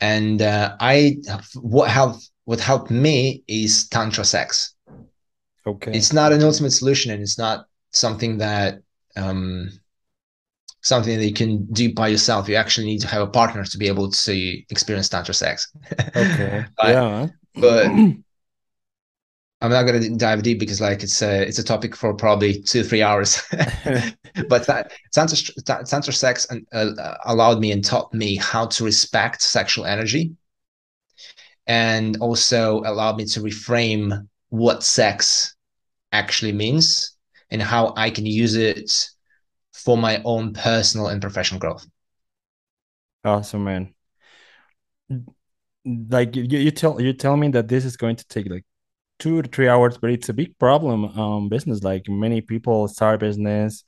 And 0.00 0.40
uh, 0.40 0.76
I 0.80 1.18
what 1.54 1.90
helped 1.90 2.30
what 2.46 2.58
helped 2.58 2.90
me 2.90 3.44
is 3.46 3.86
tantra 3.88 4.24
sex. 4.24 4.74
Okay 5.70 5.92
It's 5.96 6.12
not 6.12 6.32
an 6.32 6.42
ultimate 6.42 6.72
solution, 6.72 7.12
and 7.12 7.22
it's 7.22 7.38
not 7.38 7.66
something 7.92 8.38
that 8.38 8.82
um, 9.16 9.70
something 10.82 11.18
that 11.18 11.26
you 11.26 11.34
can 11.34 11.66
do 11.72 11.92
by 11.92 12.08
yourself. 12.08 12.48
You 12.48 12.56
actually 12.56 12.86
need 12.86 13.00
to 13.00 13.08
have 13.08 13.22
a 13.22 13.26
partner 13.26 13.64
to 13.64 13.78
be 13.78 13.88
able 13.88 14.10
to 14.10 14.62
experience 14.70 15.08
tantra 15.08 15.34
sex. 15.34 15.68
okay 16.16 16.64
But- 16.76 16.88
yeah 16.88 17.28
but- 17.54 17.90
I'm 19.62 19.70
not 19.70 19.82
going 19.82 20.00
to 20.00 20.16
dive 20.16 20.42
deep 20.42 20.58
because 20.58 20.80
like 20.80 21.02
it's 21.02 21.20
a 21.20 21.42
it's 21.46 21.58
a 21.58 21.62
topic 21.64 21.94
for 21.94 22.14
probably 22.14 22.62
two 22.62 22.82
three 22.82 23.02
hours. 23.02 23.42
but 24.48 24.66
that, 24.66 24.92
tantra 25.12 25.36
tantra 25.84 26.14
sex 26.14 26.46
and, 26.48 26.66
uh, 26.72 27.16
allowed 27.26 27.60
me 27.60 27.70
and 27.72 27.84
taught 27.84 28.14
me 28.14 28.36
how 28.36 28.64
to 28.66 28.84
respect 28.84 29.42
sexual 29.42 29.84
energy, 29.84 30.32
and 31.66 32.16
also 32.22 32.80
allowed 32.86 33.18
me 33.18 33.26
to 33.26 33.40
reframe 33.40 34.26
what 34.48 34.82
sex 34.82 35.54
actually 36.12 36.52
means 36.52 37.16
and 37.50 37.62
how 37.62 37.94
I 37.96 38.10
can 38.10 38.26
use 38.26 38.56
it 38.56 38.90
for 39.72 39.96
my 39.96 40.22
own 40.24 40.52
personal 40.54 41.08
and 41.08 41.20
professional 41.20 41.60
growth. 41.60 41.86
Awesome, 43.24 43.64
man. 43.64 43.94
Like 45.84 46.36
you, 46.36 46.42
you 46.44 46.70
tell 46.70 47.00
you 47.00 47.12
tell 47.14 47.36
me 47.36 47.48
that 47.52 47.68
this 47.68 47.84
is 47.86 47.96
going 47.96 48.16
to 48.16 48.26
take 48.28 48.48
like 48.50 48.64
two 49.18 49.42
to 49.42 49.48
three 49.48 49.68
hours, 49.68 49.98
but 49.98 50.10
it's 50.10 50.28
a 50.30 50.34
big 50.34 50.58
problem 50.58 51.06
um 51.18 51.48
business. 51.48 51.82
Like 51.84 52.08
many 52.08 52.40
people 52.42 52.88
start 52.88 53.20
business 53.20 53.84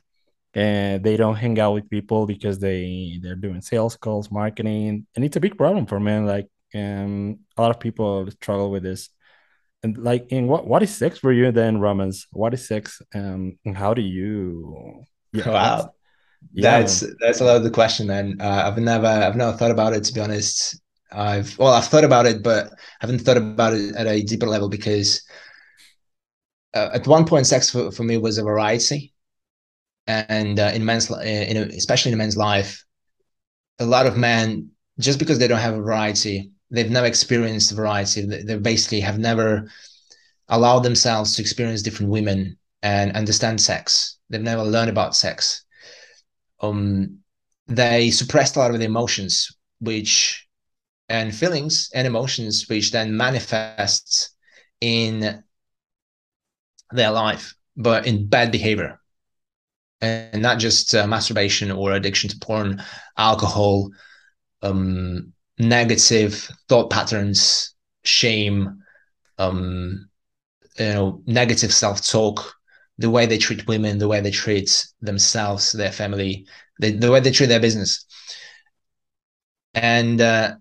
and 0.55 1.05
they 1.05 1.17
don't 1.17 1.37
hang 1.37 1.59
out 1.61 1.75
with 1.75 1.91
people 1.91 2.27
because 2.27 2.59
they 2.61 3.19
they're 3.23 3.37
doing 3.37 3.63
sales 3.63 3.97
calls, 3.97 4.31
marketing, 4.31 5.07
and 5.17 5.25
it's 5.25 5.37
a 5.37 5.41
big 5.41 5.59
problem 5.59 5.87
for 5.87 6.01
men. 6.01 6.27
Like 6.27 6.49
um 6.75 7.41
a 7.59 7.63
lot 7.63 7.71
of 7.73 7.81
people 7.81 8.31
struggle 8.33 8.71
with 8.71 8.85
this. 8.85 9.11
And 9.83 9.99
like 9.99 10.31
in 10.31 10.47
what 10.47 10.67
what 10.67 10.83
is 10.83 10.95
sex 10.95 11.19
for 11.19 11.33
you 11.33 11.51
then, 11.51 11.79
romans 11.81 12.27
What 12.31 12.55
is 12.55 12.67
sex 12.67 13.03
um 13.15 13.59
and 13.65 13.77
how 13.77 13.95
do 13.95 14.03
you 14.03 15.05
yeah, 15.33 15.49
wow. 15.49 15.95
Yeah, 16.53 16.81
that's 16.81 17.05
that's 17.21 17.41
a 17.41 17.45
lot 17.45 17.57
of 17.57 17.65
the 17.65 17.71
question, 17.71 18.07
man. 18.09 18.39
Uh, 18.41 18.65
I've 18.67 18.79
never 18.79 19.07
I've 19.07 19.37
never 19.37 19.57
thought 19.57 19.71
about 19.71 19.95
it 19.95 20.05
to 20.05 20.13
be 20.13 20.21
honest. 20.21 20.81
I've 21.11 21.57
well, 21.59 21.73
I've 21.73 21.87
thought 21.87 22.05
about 22.05 22.27
it, 22.27 22.43
but 22.43 22.71
haven't 23.01 23.21
thought 23.21 23.37
about 23.37 23.75
it 23.75 23.95
at 23.97 24.07
a 24.07 24.23
deeper 24.23 24.47
level 24.47 24.69
because 24.69 25.23
uh, 26.75 26.91
at 26.95 27.07
one 27.07 27.25
point, 27.27 27.47
sex 27.47 27.71
for, 27.71 27.91
for 27.91 28.03
me 28.03 28.17
was 28.17 28.39
a 28.39 28.43
variety, 28.43 29.13
and 30.07 30.59
uh, 30.61 30.73
in 30.75 30.85
men's, 30.85 31.11
in 31.11 31.57
a, 31.57 31.63
especially 31.77 32.11
in 32.13 32.15
a 32.15 32.19
men's 32.19 32.37
life, 32.37 32.85
a 33.79 33.87
lot 33.87 34.07
of 34.07 34.17
men 34.17 34.71
just 34.99 35.19
because 35.19 35.39
they 35.39 35.49
don't 35.49 35.61
have 35.61 35.75
a 35.75 35.83
variety, 35.83 36.52
they've 36.73 36.91
never 36.91 37.07
experienced 37.07 37.71
variety. 37.73 38.27
They, 38.27 38.57
basically 38.57 39.01
have 39.01 39.19
never 39.19 39.71
allowed 40.49 40.81
themselves 40.81 41.37
to 41.37 41.43
experience 41.43 41.83
different 41.83 42.11
women 42.11 42.59
and 42.83 43.13
understand 43.13 43.61
sex. 43.61 44.19
They've 44.29 44.41
never 44.41 44.65
learned 44.65 44.91
about 44.91 45.15
sex. 45.15 45.65
Um, 46.61 47.19
they 47.69 48.11
suppressed 48.11 48.57
a 48.57 48.59
lot 48.59 48.73
of 48.73 48.79
the 48.79 48.87
emotions, 48.87 49.55
which 49.81 50.49
and 51.09 51.35
feelings 51.35 51.91
and 51.95 52.07
emotions 52.07 52.67
which 52.69 52.91
then 52.91 53.17
manifests 53.17 54.31
in 54.81 55.45
their 56.91 57.11
life 57.11 57.55
but 57.77 58.07
in 58.07 58.27
bad 58.29 58.51
behavior 58.51 58.99
and 60.01 60.43
not 60.43 60.59
just 60.59 60.95
uh, 60.95 61.07
masturbation 61.07 61.71
or 61.71 61.93
addiction 61.93 62.31
to 62.31 62.39
porn 62.39 62.83
alcohol 63.17 63.91
um, 64.63 65.32
negative 65.59 66.51
thought 66.69 66.91
patterns 66.91 67.75
shame 68.05 68.79
um, 69.39 70.09
you 70.79 70.87
know 70.87 71.23
negative 71.27 71.73
self-talk 71.73 72.55
the 72.99 73.11
way 73.11 73.27
they 73.27 73.39
treat 73.39 73.67
women 73.67 73.99
the 73.99 74.09
way 74.09 74.21
they 74.21 74.31
treat 74.31 74.87
themselves 75.01 75.73
their 75.73 75.93
family 75.93 76.47
the, 76.79 76.93
the 76.93 77.11
way 77.11 77.21
they 77.21 77.31
treat 77.31 77.47
their 77.49 77.61
business 77.61 78.07
and 79.75 80.21
uh, 80.21 80.55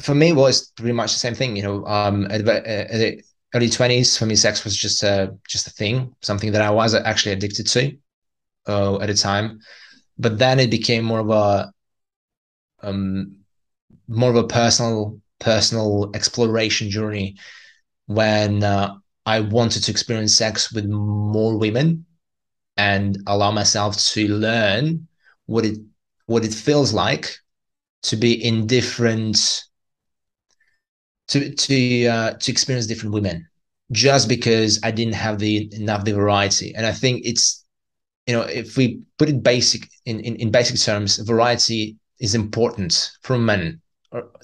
for 0.00 0.14
me 0.14 0.30
it 0.30 0.36
was 0.36 0.70
pretty 0.76 0.92
much 0.92 1.12
the 1.12 1.18
same 1.18 1.34
thing. 1.34 1.56
You 1.56 1.62
know, 1.62 1.86
um, 1.86 2.26
at, 2.30 2.46
at 2.48 3.18
early 3.54 3.68
twenties, 3.68 4.16
for 4.16 4.26
me, 4.26 4.36
sex 4.36 4.64
was 4.64 4.76
just 4.76 5.02
a 5.02 5.36
just 5.48 5.66
a 5.66 5.70
thing, 5.70 6.14
something 6.22 6.52
that 6.52 6.62
I 6.62 6.70
was 6.70 6.94
actually 6.94 7.32
addicted 7.32 7.66
to 7.68 7.96
uh, 8.68 9.00
at 9.00 9.06
the 9.06 9.14
time. 9.14 9.60
But 10.18 10.38
then 10.38 10.60
it 10.60 10.70
became 10.70 11.04
more 11.04 11.20
of 11.20 11.30
a 11.30 11.72
um, 12.82 13.36
more 14.10 14.30
of 14.30 14.36
a 14.36 14.46
personal 14.46 15.20
personal 15.38 16.10
exploration 16.14 16.90
journey 16.90 17.36
when 18.06 18.62
uh, 18.62 18.94
I 19.24 19.40
wanted 19.40 19.84
to 19.84 19.90
experience 19.90 20.34
sex 20.34 20.72
with 20.72 20.86
more 20.86 21.56
women 21.56 22.04
and 22.76 23.16
allow 23.26 23.52
myself 23.52 23.96
to 24.14 24.28
learn 24.28 25.06
what 25.46 25.64
it 25.64 25.78
what 26.26 26.44
it 26.44 26.52
feels 26.52 26.92
like 26.92 27.36
to 28.02 28.16
be 28.16 28.32
in 28.32 28.66
different 28.66 29.64
to 31.28 31.54
to 31.54 32.06
uh, 32.06 32.32
to 32.34 32.52
experience 32.52 32.86
different 32.86 33.14
women 33.14 33.46
just 33.92 34.28
because 34.28 34.80
I 34.82 34.90
didn't 34.90 35.14
have 35.14 35.38
the 35.38 35.72
enough 35.74 36.04
the 36.04 36.12
variety. 36.12 36.74
And 36.74 36.84
I 36.84 36.92
think 36.92 37.22
it's 37.24 37.64
you 38.26 38.34
know 38.34 38.42
if 38.42 38.76
we 38.76 39.02
put 39.18 39.28
it 39.28 39.42
basic 39.42 39.88
in 40.04 40.20
in, 40.20 40.36
in 40.36 40.50
basic 40.50 40.80
terms, 40.80 41.18
variety 41.18 41.96
is 42.18 42.34
important 42.34 43.12
for 43.22 43.38
men 43.38 43.80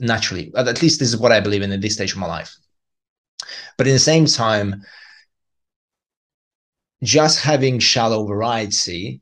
naturally. 0.01 0.53
At 0.57 0.83
least 0.83 1.01
this 1.01 1.09
is 1.09 1.17
what 1.17 1.33
I 1.33 1.41
believe 1.41 1.63
in 1.63 1.73
at 1.73 1.81
this 1.81 1.95
stage 1.95 2.13
of 2.13 2.19
my 2.19 2.27
life. 2.27 2.55
But 3.77 3.87
in 3.87 3.93
the 3.93 3.99
same 3.99 4.27
time, 4.27 4.83
just 7.03 7.41
having 7.41 7.79
shallow 7.79 8.27
variety 8.27 9.21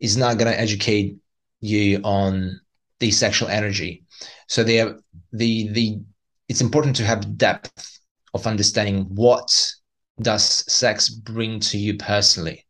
is 0.00 0.16
not 0.16 0.38
going 0.38 0.52
to 0.52 0.60
educate 0.60 1.16
you 1.60 2.00
on 2.04 2.60
the 3.00 3.10
sexual 3.10 3.48
energy. 3.48 4.04
So 4.48 4.62
the 4.62 5.00
the 5.32 5.68
the 5.68 6.00
it's 6.48 6.60
important 6.60 6.96
to 6.96 7.04
have 7.04 7.36
depth 7.36 8.00
of 8.34 8.46
understanding 8.46 9.06
what 9.14 9.50
does 10.22 10.44
sex 10.72 11.08
bring 11.08 11.60
to 11.60 11.78
you 11.78 11.96
personally. 11.96 12.64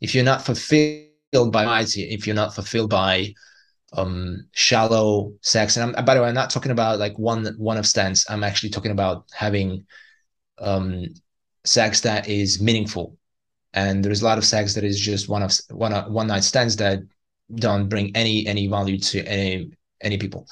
If 0.00 0.14
you're 0.14 0.24
not 0.24 0.44
fulfilled 0.44 1.52
by 1.52 1.64
variety, 1.64 2.02
if 2.10 2.26
you're 2.26 2.36
not 2.36 2.54
fulfilled 2.54 2.90
by 2.90 3.34
um, 3.92 4.48
shallow 4.52 5.34
sex, 5.42 5.76
and 5.76 5.96
I'm, 5.96 6.04
by 6.04 6.14
the 6.14 6.22
way, 6.22 6.28
I'm 6.28 6.34
not 6.34 6.50
talking 6.50 6.72
about 6.72 6.98
like 6.98 7.18
one 7.18 7.46
one 7.58 7.76
of 7.78 7.86
stance. 7.86 8.28
I'm 8.30 8.44
actually 8.44 8.70
talking 8.70 8.92
about 8.92 9.26
having 9.32 9.86
um, 10.58 11.06
sex 11.64 12.00
that 12.02 12.28
is 12.28 12.60
meaningful. 12.60 13.16
And 13.74 14.04
there's 14.04 14.20
a 14.20 14.26
lot 14.26 14.38
of 14.38 14.44
sex 14.44 14.74
that 14.74 14.84
is 14.84 15.00
just 15.00 15.28
one 15.28 15.42
of 15.42 15.52
one 15.70 15.92
one 16.12 16.26
night 16.26 16.44
stands 16.44 16.76
that 16.76 17.00
don't 17.54 17.88
bring 17.88 18.14
any 18.14 18.46
any 18.46 18.66
value 18.66 18.98
to 18.98 19.24
any 19.24 19.70
any 20.02 20.18
people 20.18 20.46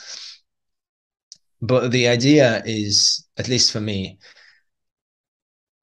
but 1.60 1.90
the 1.90 2.08
idea 2.08 2.62
is 2.64 3.26
at 3.36 3.48
least 3.48 3.72
for 3.72 3.80
me 3.80 4.18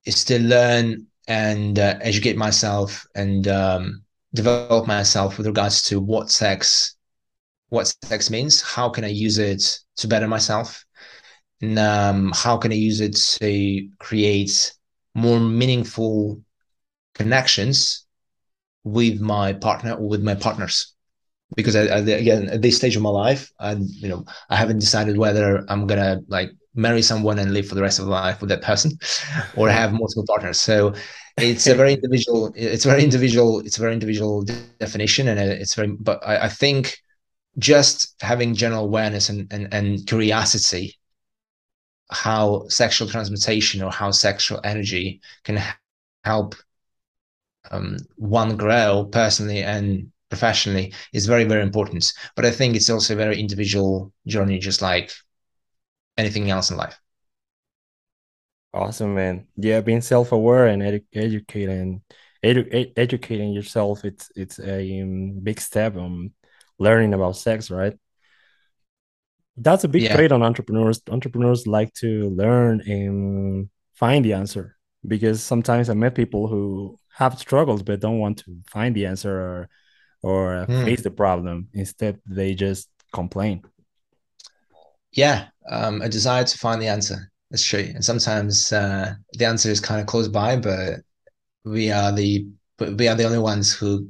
is 0.05 0.23
to 0.25 0.39
learn 0.39 1.05
and 1.27 1.77
uh, 1.77 1.97
educate 2.01 2.37
myself 2.37 3.05
and 3.15 3.47
um, 3.47 4.03
develop 4.33 4.87
myself 4.87 5.37
with 5.37 5.47
regards 5.47 5.83
to 5.83 5.99
what 5.99 6.29
sex 6.29 6.95
what 7.69 7.93
sex 8.03 8.29
means 8.29 8.61
how 8.61 8.89
can 8.89 9.03
i 9.03 9.09
use 9.09 9.37
it 9.37 9.79
to 9.95 10.07
better 10.07 10.27
myself 10.27 10.83
and 11.61 11.77
um, 11.79 12.31
how 12.35 12.57
can 12.57 12.71
i 12.71 12.75
use 12.75 13.01
it 13.01 13.15
to 13.15 13.89
create 13.99 14.73
more 15.15 15.39
meaningful 15.39 16.41
connections 17.15 18.05
with 18.83 19.19
my 19.19 19.51
partner 19.53 19.93
or 19.93 20.07
with 20.07 20.23
my 20.23 20.35
partners? 20.35 20.93
Because 21.55 21.75
I, 21.75 21.83
I, 21.83 21.99
again 21.99 22.49
at 22.49 22.61
this 22.61 22.77
stage 22.77 22.97
of 22.97 23.01
my 23.01 23.09
life 23.09 23.49
i 23.57 23.71
you 23.71 24.09
know 24.09 24.25
i 24.49 24.55
haven't 24.57 24.79
decided 24.79 25.17
whether 25.17 25.63
i'm 25.69 25.87
gonna 25.87 26.19
like 26.27 26.51
marry 26.75 27.01
someone 27.01 27.39
and 27.39 27.53
live 27.53 27.67
for 27.67 27.75
the 27.75 27.81
rest 27.81 27.99
of 27.99 28.05
my 28.05 28.11
life 28.11 28.41
with 28.41 28.49
that 28.49 28.61
person 28.61 28.91
or 29.55 29.69
have 29.69 29.93
multiple 29.93 30.25
partners. 30.27 30.59
So 30.59 30.93
it's 31.37 31.65
a 31.67 31.73
very 31.73 31.93
individual 31.97 32.51
it's 32.55 32.85
very 32.85 33.03
individual 33.03 33.59
it's 33.59 33.77
a 33.77 33.81
very 33.81 33.93
individual 33.93 34.43
definition 34.79 35.27
and 35.29 35.39
it's 35.39 35.73
very 35.73 35.91
but 35.99 36.19
I, 36.25 36.45
I 36.45 36.49
think 36.49 36.97
just 37.59 38.15
having 38.21 38.53
general 38.55 38.85
awareness 38.85 39.29
and, 39.29 39.51
and 39.51 39.73
and 39.73 40.05
curiosity 40.07 40.97
how 42.09 42.67
sexual 42.69 43.07
transmutation 43.07 43.81
or 43.81 43.91
how 43.91 44.11
sexual 44.11 44.61
energy 44.63 45.21
can 45.43 45.61
help 46.23 46.55
um, 47.71 47.97
one 48.15 48.55
grow 48.57 49.07
personally 49.11 49.61
and 49.63 50.11
professionally 50.29 50.93
is 51.13 51.25
very 51.25 51.43
very 51.45 51.61
important. 51.63 52.13
But 52.35 52.45
i 52.45 52.51
think 52.51 52.75
it's 52.75 52.89
also 52.89 53.13
a 53.13 53.17
very 53.17 53.39
individual 53.39 54.11
journey 54.25 54.59
just 54.59 54.81
like 54.81 55.11
anything 56.17 56.49
else 56.49 56.69
in 56.71 56.77
life. 56.77 56.99
Awesome 58.73 59.15
man. 59.15 59.47
Yeah 59.55 59.81
being 59.81 60.01
self-aware 60.01 60.67
and 60.67 60.81
edu- 60.81 61.05
educating 61.13 62.01
edu- 62.43 62.93
educating 62.97 63.51
yourself 63.53 64.05
it's 64.05 64.31
it's 64.35 64.59
a 64.59 65.01
um, 65.01 65.39
big 65.41 65.59
step 65.59 65.95
on 65.95 66.31
learning 66.79 67.13
about 67.13 67.35
sex 67.35 67.69
right 67.71 67.97
that's 69.57 69.83
a 69.83 69.87
big 69.87 70.03
yeah. 70.03 70.15
trait 70.15 70.31
on 70.31 70.43
entrepreneurs 70.43 71.01
entrepreneurs 71.09 71.65
like 71.65 71.93
to 71.93 72.29
learn 72.29 72.81
and 72.81 73.69
find 73.95 74.23
the 74.23 74.33
answer 74.33 74.75
because 75.07 75.43
sometimes 75.43 75.89
i 75.89 75.93
met 75.93 76.15
people 76.15 76.47
who 76.47 76.97
have 77.13 77.39
struggles 77.39 77.81
but 77.81 77.99
don't 77.99 78.19
want 78.19 78.37
to 78.37 78.57
find 78.67 78.95
the 78.95 79.05
answer 79.05 79.39
or 79.39 79.69
or 80.21 80.65
mm. 80.67 80.85
face 80.85 81.01
the 81.01 81.11
problem. 81.11 81.69
Instead, 81.73 82.19
they 82.25 82.53
just 82.53 82.89
complain. 83.13 83.63
Yeah, 85.11 85.47
um, 85.69 86.01
a 86.01 86.09
desire 86.09 86.43
to 86.43 86.57
find 86.57 86.81
the 86.81 86.87
answer. 86.87 87.31
That's 87.49 87.65
true. 87.65 87.91
And 87.93 88.03
sometimes 88.03 88.73
uh, 88.73 89.13
the 89.33 89.45
answer 89.45 89.69
is 89.69 89.79
kind 89.79 90.01
of 90.01 90.07
close 90.07 90.27
by, 90.27 90.57
but 90.57 90.99
we 91.63 91.91
are 91.91 92.11
the 92.11 92.47
we 92.79 93.07
are 93.07 93.15
the 93.15 93.23
only 93.23 93.39
ones 93.39 93.73
who 93.73 94.09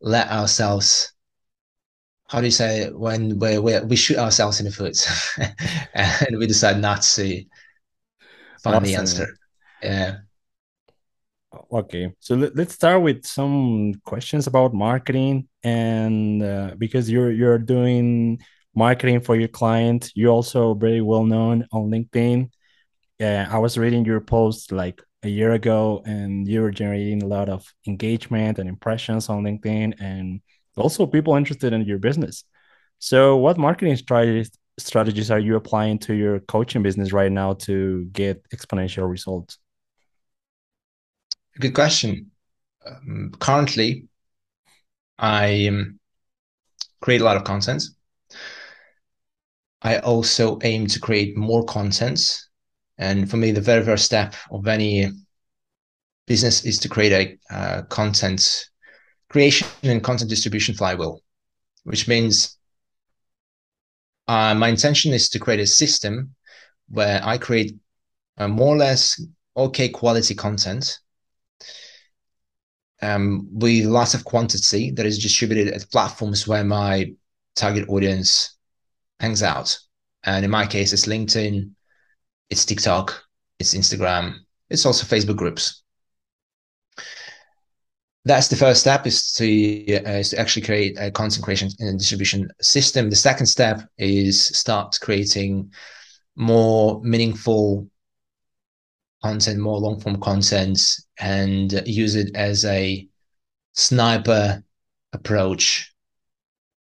let 0.00 0.30
ourselves. 0.30 1.12
How 2.32 2.40
do 2.40 2.46
you 2.46 2.50
say 2.50 2.84
it? 2.84 2.98
when 2.98 3.38
we 3.38 3.58
we 3.58 3.94
shoot 3.94 4.16
ourselves 4.16 4.58
in 4.58 4.64
the 4.64 4.72
foot, 4.72 4.96
and 5.94 6.38
we 6.38 6.46
decide 6.46 6.80
not 6.80 7.02
to 7.02 7.44
find 8.62 8.76
awesome. 8.76 8.84
the 8.84 8.94
answer? 8.94 9.36
Yeah. 9.82 10.16
Okay, 11.70 12.14
so 12.20 12.34
let, 12.36 12.58
us 12.58 12.72
start 12.72 13.02
with 13.02 13.26
some 13.26 14.00
questions 14.06 14.46
about 14.46 14.72
marketing, 14.72 15.46
and 15.62 16.42
uh, 16.42 16.74
because 16.78 17.10
you're 17.10 17.30
you're 17.30 17.58
doing 17.58 18.40
marketing 18.74 19.20
for 19.20 19.36
your 19.36 19.48
client, 19.48 20.10
you're 20.14 20.32
also 20.32 20.72
very 20.72 21.02
well 21.02 21.24
known 21.24 21.66
on 21.70 21.90
LinkedIn. 21.90 22.50
Yeah, 23.18 23.46
I 23.50 23.58
was 23.58 23.76
reading 23.76 24.06
your 24.06 24.22
post 24.22 24.72
like 24.72 25.02
a 25.22 25.28
year 25.28 25.52
ago, 25.52 26.02
and 26.06 26.48
you 26.48 26.62
were 26.62 26.70
generating 26.70 27.22
a 27.22 27.26
lot 27.26 27.50
of 27.50 27.70
engagement 27.86 28.58
and 28.58 28.70
impressions 28.70 29.28
on 29.28 29.44
LinkedIn, 29.44 30.00
and 30.00 30.40
also 30.76 31.06
people 31.06 31.36
interested 31.36 31.72
in 31.72 31.82
your 31.82 31.98
business. 31.98 32.44
So, 32.98 33.36
what 33.36 33.58
marketing 33.58 33.96
strategies 33.96 35.30
are 35.30 35.38
you 35.38 35.56
applying 35.56 35.98
to 36.00 36.14
your 36.14 36.40
coaching 36.40 36.82
business 36.82 37.12
right 37.12 37.32
now 37.32 37.54
to 37.54 38.04
get 38.12 38.48
exponential 38.50 39.10
results? 39.10 39.58
Good 41.58 41.74
question. 41.74 42.30
Um, 42.86 43.32
currently, 43.38 44.08
I 45.18 45.66
um, 45.66 45.98
create 47.00 47.20
a 47.20 47.24
lot 47.24 47.36
of 47.36 47.44
content. 47.44 47.82
I 49.82 49.98
also 49.98 50.58
aim 50.62 50.86
to 50.86 51.00
create 51.00 51.36
more 51.36 51.64
content. 51.64 52.40
And 52.98 53.28
for 53.28 53.36
me, 53.36 53.50
the 53.50 53.60
very 53.60 53.84
first 53.84 54.04
step 54.04 54.34
of 54.50 54.66
any 54.66 55.10
business 56.26 56.64
is 56.64 56.78
to 56.78 56.88
create 56.88 57.38
a 57.50 57.54
uh, 57.54 57.82
content 57.82 58.70
creation 59.32 59.66
and 59.82 60.04
content 60.04 60.28
distribution 60.28 60.74
flywheel, 60.74 61.20
which 61.84 62.06
means 62.06 62.58
uh, 64.28 64.54
my 64.54 64.68
intention 64.68 65.14
is 65.14 65.30
to 65.30 65.38
create 65.38 65.58
a 65.58 65.66
system 65.66 66.34
where 66.90 67.18
I 67.24 67.38
create 67.38 67.74
a 68.36 68.46
more 68.46 68.74
or 68.74 68.76
less 68.76 69.24
okay 69.56 69.88
quality 69.88 70.34
content 70.34 70.98
um, 73.00 73.48
with 73.50 73.86
lots 73.86 74.12
of 74.12 74.24
quantity 74.24 74.90
that 74.92 75.06
is 75.06 75.18
distributed 75.18 75.72
at 75.72 75.90
platforms 75.90 76.46
where 76.46 76.62
my 76.62 77.12
target 77.56 77.88
audience 77.88 78.56
hangs 79.18 79.42
out. 79.42 79.78
And 80.24 80.44
in 80.44 80.50
my 80.50 80.66
case, 80.66 80.92
it's 80.92 81.06
LinkedIn, 81.06 81.70
it's 82.50 82.66
TikTok, 82.66 83.22
it's 83.58 83.74
Instagram, 83.74 84.36
it's 84.68 84.84
also 84.84 85.06
Facebook 85.06 85.36
groups. 85.36 85.82
That's 88.24 88.48
the 88.48 88.56
first 88.56 88.80
step 88.80 89.06
is 89.06 89.32
to, 89.34 89.44
uh, 89.96 90.10
is 90.10 90.30
to 90.30 90.38
actually 90.38 90.62
create 90.62 90.96
a 90.98 91.10
content 91.10 91.44
creation 91.44 91.70
and 91.80 91.98
distribution 91.98 92.48
system. 92.60 93.10
The 93.10 93.16
second 93.16 93.46
step 93.46 93.82
is 93.98 94.40
start 94.40 94.96
creating 95.00 95.72
more 96.36 97.00
meaningful 97.02 97.88
content, 99.22 99.58
more 99.58 99.78
long 99.78 100.00
form 100.00 100.20
content, 100.20 100.80
and 101.18 101.82
use 101.86 102.14
it 102.14 102.34
as 102.36 102.64
a 102.64 103.08
sniper 103.74 104.62
approach 105.12 105.92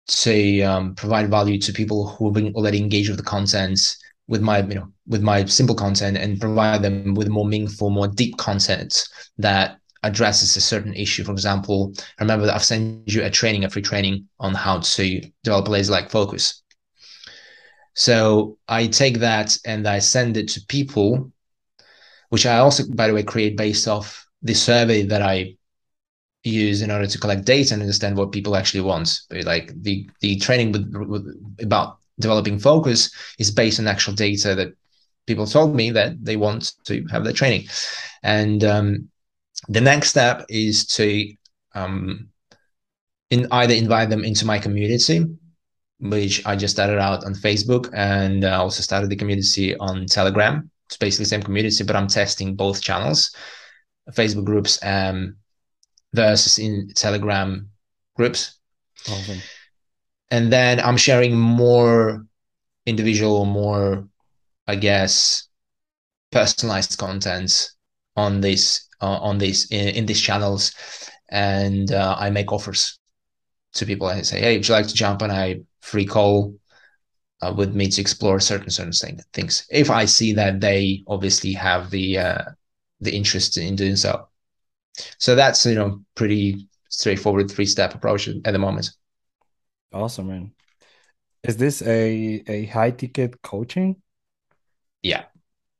to 0.08 0.62
um, 0.62 0.96
provide 0.96 1.30
value 1.30 1.60
to 1.60 1.74
people 1.74 2.08
who 2.08 2.26
have 2.26 2.34
been 2.34 2.54
already 2.56 2.78
engaged 2.80 3.10
with 3.10 3.18
the 3.18 3.24
content 3.24 3.98
with 4.28 4.42
my 4.42 4.60
you 4.60 4.76
know 4.76 4.92
with 5.08 5.22
my 5.22 5.46
simple 5.46 5.76
content 5.76 6.18
and 6.18 6.40
provide 6.40 6.82
them 6.82 7.14
with 7.14 7.28
more 7.28 7.46
meaningful 7.46 7.90
more 7.90 8.08
deep 8.08 8.38
content 8.38 9.08
that 9.38 9.80
addresses 10.04 10.56
a 10.56 10.62
certain 10.62 10.94
issue 10.94 11.24
for 11.24 11.32
example 11.32 11.94
remember 12.20 12.46
that 12.46 12.56
i've 12.56 12.64
sent 12.64 13.08
you 13.08 13.24
a 13.24 13.30
training 13.30 13.64
a 13.64 13.70
free 13.70 13.82
training 13.82 14.28
on 14.40 14.54
how 14.54 14.80
to 14.80 15.22
develop 15.44 15.68
a 15.68 15.72
laser 15.72 15.92
like 15.92 16.10
focus 16.10 16.64
so 17.94 18.58
i 18.68 18.86
take 18.88 19.20
that 19.20 19.58
and 19.66 19.88
i 19.88 20.00
send 20.00 20.38
it 20.38 20.48
to 20.48 20.62
people 20.68 21.32
which 22.30 22.46
I 22.46 22.58
also, 22.58 22.84
by 22.94 23.08
the 23.08 23.14
way, 23.14 23.24
create 23.24 23.58
based 23.58 23.88
off 23.88 24.28
the 24.42 24.54
survey 24.54 25.04
that 25.04 25.22
I 25.22 25.56
use 26.44 26.82
in 26.82 26.92
order 26.92 27.08
to 27.08 27.20
collect 27.20 27.46
data 27.46 27.74
and 27.74 27.82
understand 27.82 28.18
what 28.18 28.32
people 28.32 28.56
actually 28.56 28.82
want. 28.82 29.22
But 29.30 29.46
like 29.46 29.72
the 29.82 30.10
the 30.22 30.38
training 30.38 30.72
with, 30.72 30.94
with, 30.94 31.56
about 31.62 31.98
developing 32.20 32.60
focus 32.60 33.12
is 33.40 33.52
based 33.52 33.80
on 33.80 33.88
actual 33.88 34.14
data 34.14 34.56
that 34.56 34.74
people 35.26 35.46
told 35.46 35.76
me 35.76 35.92
that 35.92 36.24
they 36.24 36.38
want 36.38 36.74
to 36.86 37.06
have 37.12 37.24
their 37.24 37.34
training. 37.34 37.68
And 38.24 38.64
um, 38.64 39.10
the 39.68 39.82
next 39.82 40.10
step 40.10 40.46
is 40.50 40.86
to 40.88 41.34
um, 41.76 42.30
in 43.30 43.48
either 43.52 43.74
invite 43.74 44.10
them 44.10 44.24
into 44.24 44.46
my 44.46 44.60
community, 44.60 45.26
which 46.00 46.46
I 46.46 46.56
just 46.56 46.76
started 46.76 47.00
out 47.00 47.26
on 47.26 47.34
Facebook, 47.34 47.90
and 47.94 48.46
I 48.46 48.56
also 48.56 48.82
started 48.82 49.10
the 49.10 49.16
community 49.16 49.76
on 49.78 50.06
Telegram 50.06 50.70
it's 50.88 50.98
basically 50.98 51.24
the 51.24 51.30
same 51.30 51.44
community, 51.44 51.84
but 51.84 51.96
I'm 51.96 52.08
testing 52.08 52.56
both 52.56 52.82
channels, 52.82 53.36
Facebook 54.12 54.46
groups 54.46 54.80
um, 54.84 55.36
versus 56.14 56.58
in 56.58 56.90
Telegram 56.96 57.70
groups. 58.16 58.58
Awesome. 59.10 59.40
And 60.32 60.52
then 60.52 60.80
I'm 60.80 60.98
sharing 60.98 61.38
more 61.38 62.26
individual, 62.86 63.46
more, 63.46 64.08
I 64.68 64.76
guess, 64.76 65.48
personalized 66.32 66.98
content 66.98 67.72
on 68.16 68.40
this 68.42 68.87
uh, 69.02 69.20
on 69.20 69.38
this 69.38 69.68
in, 69.72 69.90
in 69.90 70.06
these 70.06 70.22
channels, 70.22 70.74
and 71.30 71.92
uh, 71.92 72.16
I 72.18 72.30
make 72.30 72.52
offers 72.52 73.00
to 73.74 73.86
people. 73.86 74.08
I 74.08 74.22
say, 74.22 74.40
hey, 74.40 74.58
would 74.58 74.68
you 74.68 74.74
like 74.74 74.88
to 74.88 74.94
jump 74.94 75.22
on 75.22 75.32
a 75.32 75.62
free 75.82 76.06
call 76.06 76.56
uh, 77.42 77.54
with 77.56 77.76
me 77.76 77.88
to 77.88 78.02
explore 78.02 78.40
certain 78.40 78.70
certain 78.70 79.20
things 79.34 79.66
if 79.70 79.90
I 79.90 80.06
see 80.06 80.34
that 80.34 80.60
they 80.60 81.04
obviously 81.08 81.54
have 81.54 81.90
the 81.90 82.18
uh, 82.18 82.44
the 83.02 83.16
interest 83.16 83.58
in 83.58 83.76
doing 83.76 83.96
so. 83.96 84.28
So 85.20 85.36
that's 85.36 85.66
you 85.66 85.76
know 85.76 86.02
pretty 86.16 86.68
straightforward 86.90 87.52
three 87.52 87.66
step 87.66 87.94
approach 87.94 88.28
at 88.28 88.52
the 88.52 88.58
moment. 88.58 88.92
Awesome, 89.94 90.28
man. 90.28 90.52
Is 91.44 91.58
this 91.58 91.82
a 91.84 92.44
a 92.48 92.66
high 92.66 92.92
ticket 92.92 93.42
coaching? 93.42 94.02
Yeah, 95.04 95.26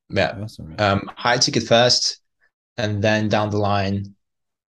yeah. 0.10 0.38
Awesome, 0.42 0.76
um, 0.78 1.10
high 1.16 1.38
ticket 1.38 1.64
first, 1.64 2.22
and 2.78 3.04
then 3.04 3.30
down 3.30 3.50
the 3.50 3.58
line, 3.58 4.16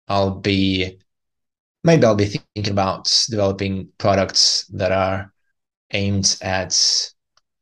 I'll 0.07 0.39
be 0.39 0.99
maybe 1.83 2.05
I'll 2.05 2.15
be 2.15 2.25
thinking 2.25 2.71
about 2.71 3.25
developing 3.29 3.89
products 3.97 4.65
that 4.73 4.91
are 4.91 5.33
aimed 5.91 6.37
at 6.41 6.75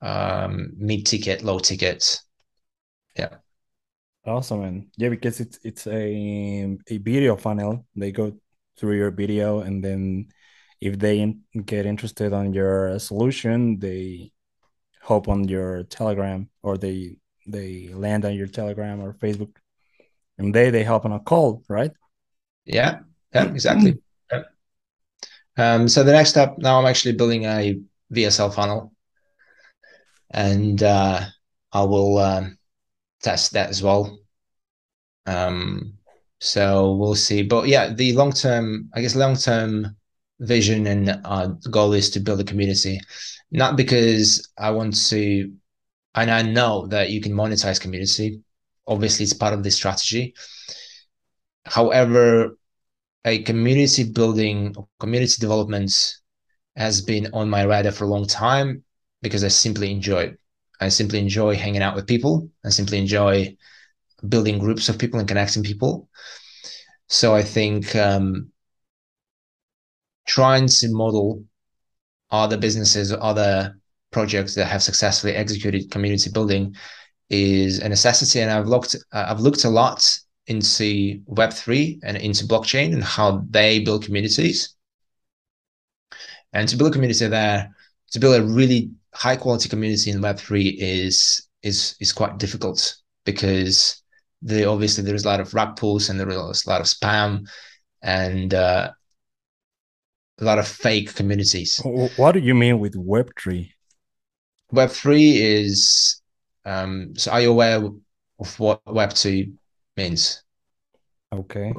um, 0.02 0.72
mid 0.78 1.06
ticket, 1.06 1.44
low 1.44 1.60
ticket. 1.60 2.20
Yeah. 3.18 3.38
Awesome, 4.26 4.62
and 4.62 4.88
Yeah, 4.98 5.10
because 5.10 5.40
it's 5.40 5.60
it's 5.64 5.88
a 5.88 6.78
a 6.88 6.98
video 6.98 7.36
funnel. 7.36 7.86
They 7.96 8.12
go 8.12 8.34
through 8.78 8.98
your 8.98 9.12
video, 9.12 9.60
and 9.60 9.84
then 9.84 10.30
if 10.80 10.98
they 11.00 11.36
get 11.66 11.86
interested 11.86 12.34
on 12.34 12.54
your 12.54 13.00
solution, 13.00 13.80
they 13.80 14.32
hop 15.02 15.28
on 15.28 15.48
your 15.48 15.84
Telegram 15.84 16.50
or 16.62 16.78
they 16.78 17.18
they 17.46 17.90
land 17.94 18.24
on 18.26 18.34
your 18.36 18.48
Telegram 18.48 19.02
or 19.02 19.14
Facebook, 19.14 19.58
and 20.38 20.54
they 20.54 20.70
they 20.70 20.84
hop 20.84 21.06
on 21.06 21.12
a 21.12 21.20
call, 21.20 21.64
right? 21.68 21.92
Yeah, 22.66 23.00
yeah, 23.34 23.46
exactly. 23.46 23.98
yeah. 24.32 24.44
Um, 25.58 25.88
so 25.88 26.04
the 26.04 26.12
next 26.12 26.30
step 26.30 26.56
now, 26.58 26.80
I'm 26.80 26.86
actually 26.88 27.14
building 27.14 27.46
a 27.46 27.80
VSL 28.12 28.54
funnel, 28.54 28.94
and 30.32 30.82
uh, 30.82 31.22
I 31.72 31.84
will 31.84 32.18
um, 32.18 32.58
test 33.22 33.54
that 33.54 33.70
as 33.70 33.84
well. 33.84 34.20
Um, 35.26 35.94
so 36.40 36.94
we'll 36.96 37.16
see. 37.16 37.44
But 37.44 37.68
yeah, 37.68 37.94
the 37.94 38.14
long 38.14 38.32
term, 38.32 38.90
I 38.94 39.02
guess, 39.02 39.16
long 39.16 39.36
term 39.36 39.96
vision 40.40 40.88
and 40.88 41.22
uh, 41.24 41.48
goal 41.72 41.94
is 41.94 42.10
to 42.12 42.20
build 42.20 42.42
a 42.42 42.44
community, 42.44 43.00
not 43.52 43.78
because 43.78 44.50
I 44.58 44.72
want 44.72 44.96
to, 45.10 45.54
and 46.16 46.32
I 46.32 46.42
know 46.42 46.88
that 46.88 47.12
you 47.12 47.22
can 47.22 47.34
monetize 47.34 47.80
community. 47.80 48.42
Obviously, 48.88 49.24
it's 49.24 49.34
part 49.34 49.54
of 49.54 49.64
the 49.64 49.72
strategy. 49.72 50.34
However, 51.66 52.58
a 53.26 53.42
community 53.44 54.04
building, 54.04 54.76
community 55.00 55.36
development 55.40 55.94
has 56.76 57.02
been 57.02 57.30
on 57.34 57.50
my 57.50 57.64
radar 57.64 57.92
for 57.92 58.04
a 58.06 58.08
long 58.08 58.28
time 58.28 58.84
because 59.22 59.44
I 59.44 59.48
simply 59.48 59.92
enjoy 59.92 60.24
it. 60.24 60.40
I 60.82 60.90
simply 60.90 61.20
enjoy 61.20 61.56
hanging 61.56 61.82
out 61.82 61.96
with 61.96 62.08
people. 62.08 62.50
I 62.66 62.70
simply 62.70 62.98
enjoy 63.00 63.56
building 64.28 64.60
groups 64.60 64.90
of 64.90 65.00
people 65.00 65.20
and 65.20 65.28
connecting 65.28 65.64
people. 65.64 66.10
So 67.08 67.34
I 67.36 67.44
think 67.44 67.96
um, 67.96 68.52
trying 70.28 70.68
to 70.68 70.88
model 70.92 71.44
other 72.32 72.58
businesses 72.58 73.14
other 73.14 73.78
projects 74.12 74.56
that 74.56 74.66
have 74.66 74.82
successfully 74.82 75.36
executed 75.36 75.92
community 75.92 76.30
building 76.32 76.76
is 77.34 77.80
a 77.80 77.90
necessity. 77.90 78.42
And 78.42 78.52
I've 78.52 78.68
looked 78.68 78.96
uh, 79.12 79.26
I've 79.28 79.40
looked 79.40 79.64
a 79.64 79.70
lot 79.70 80.20
into 80.48 81.22
Web 81.26 81.54
three 81.54 82.00
and 82.04 82.18
into 82.18 82.46
blockchain 82.46 82.94
and 82.94 83.04
how 83.04 83.44
they 83.50 83.80
build 83.80 84.06
communities. 84.06 84.76
And 86.54 86.70
to 86.70 86.78
build 86.78 86.92
a 86.92 86.94
community 86.94 87.28
there, 87.28 87.74
to 88.12 88.20
build 88.20 88.36
a 88.36 88.44
really 88.44 88.92
high 89.14 89.36
quality 89.36 89.70
community 89.70 90.12
in 90.12 90.22
Web3 90.22 90.76
is 90.78 91.48
is 91.62 91.96
is 92.00 92.12
quite 92.12 92.38
difficult 92.38 92.96
because 93.26 94.02
the 94.42 94.66
obviously 94.66 95.04
there's 95.04 95.26
a 95.26 95.28
lot 95.28 95.40
of 95.40 95.54
rug 95.54 95.76
pulls 95.78 96.10
and 96.10 96.20
there's 96.20 96.66
a 96.66 96.70
lot 96.70 96.82
of 96.82 96.88
spam 96.88 97.48
and 98.02 98.54
uh, 98.54 98.92
a 100.40 100.44
lot 100.44 100.60
of 100.60 100.68
fake 100.68 101.16
communities. 101.16 101.82
What 102.18 102.34
do 102.34 102.40
you 102.40 102.54
mean 102.54 102.80
with 102.80 102.96
Web 102.96 103.32
three? 103.40 103.74
Web 104.72 104.90
three 104.90 105.38
is 105.38 106.22
um, 106.66 107.14
so. 107.16 107.32
Are 107.32 107.42
you 107.42 107.52
aware 107.52 107.84
of 108.40 108.60
what 108.60 108.82
Web 108.86 109.14
two 109.14 109.54
means? 109.98 110.44
Okay. 111.34 111.74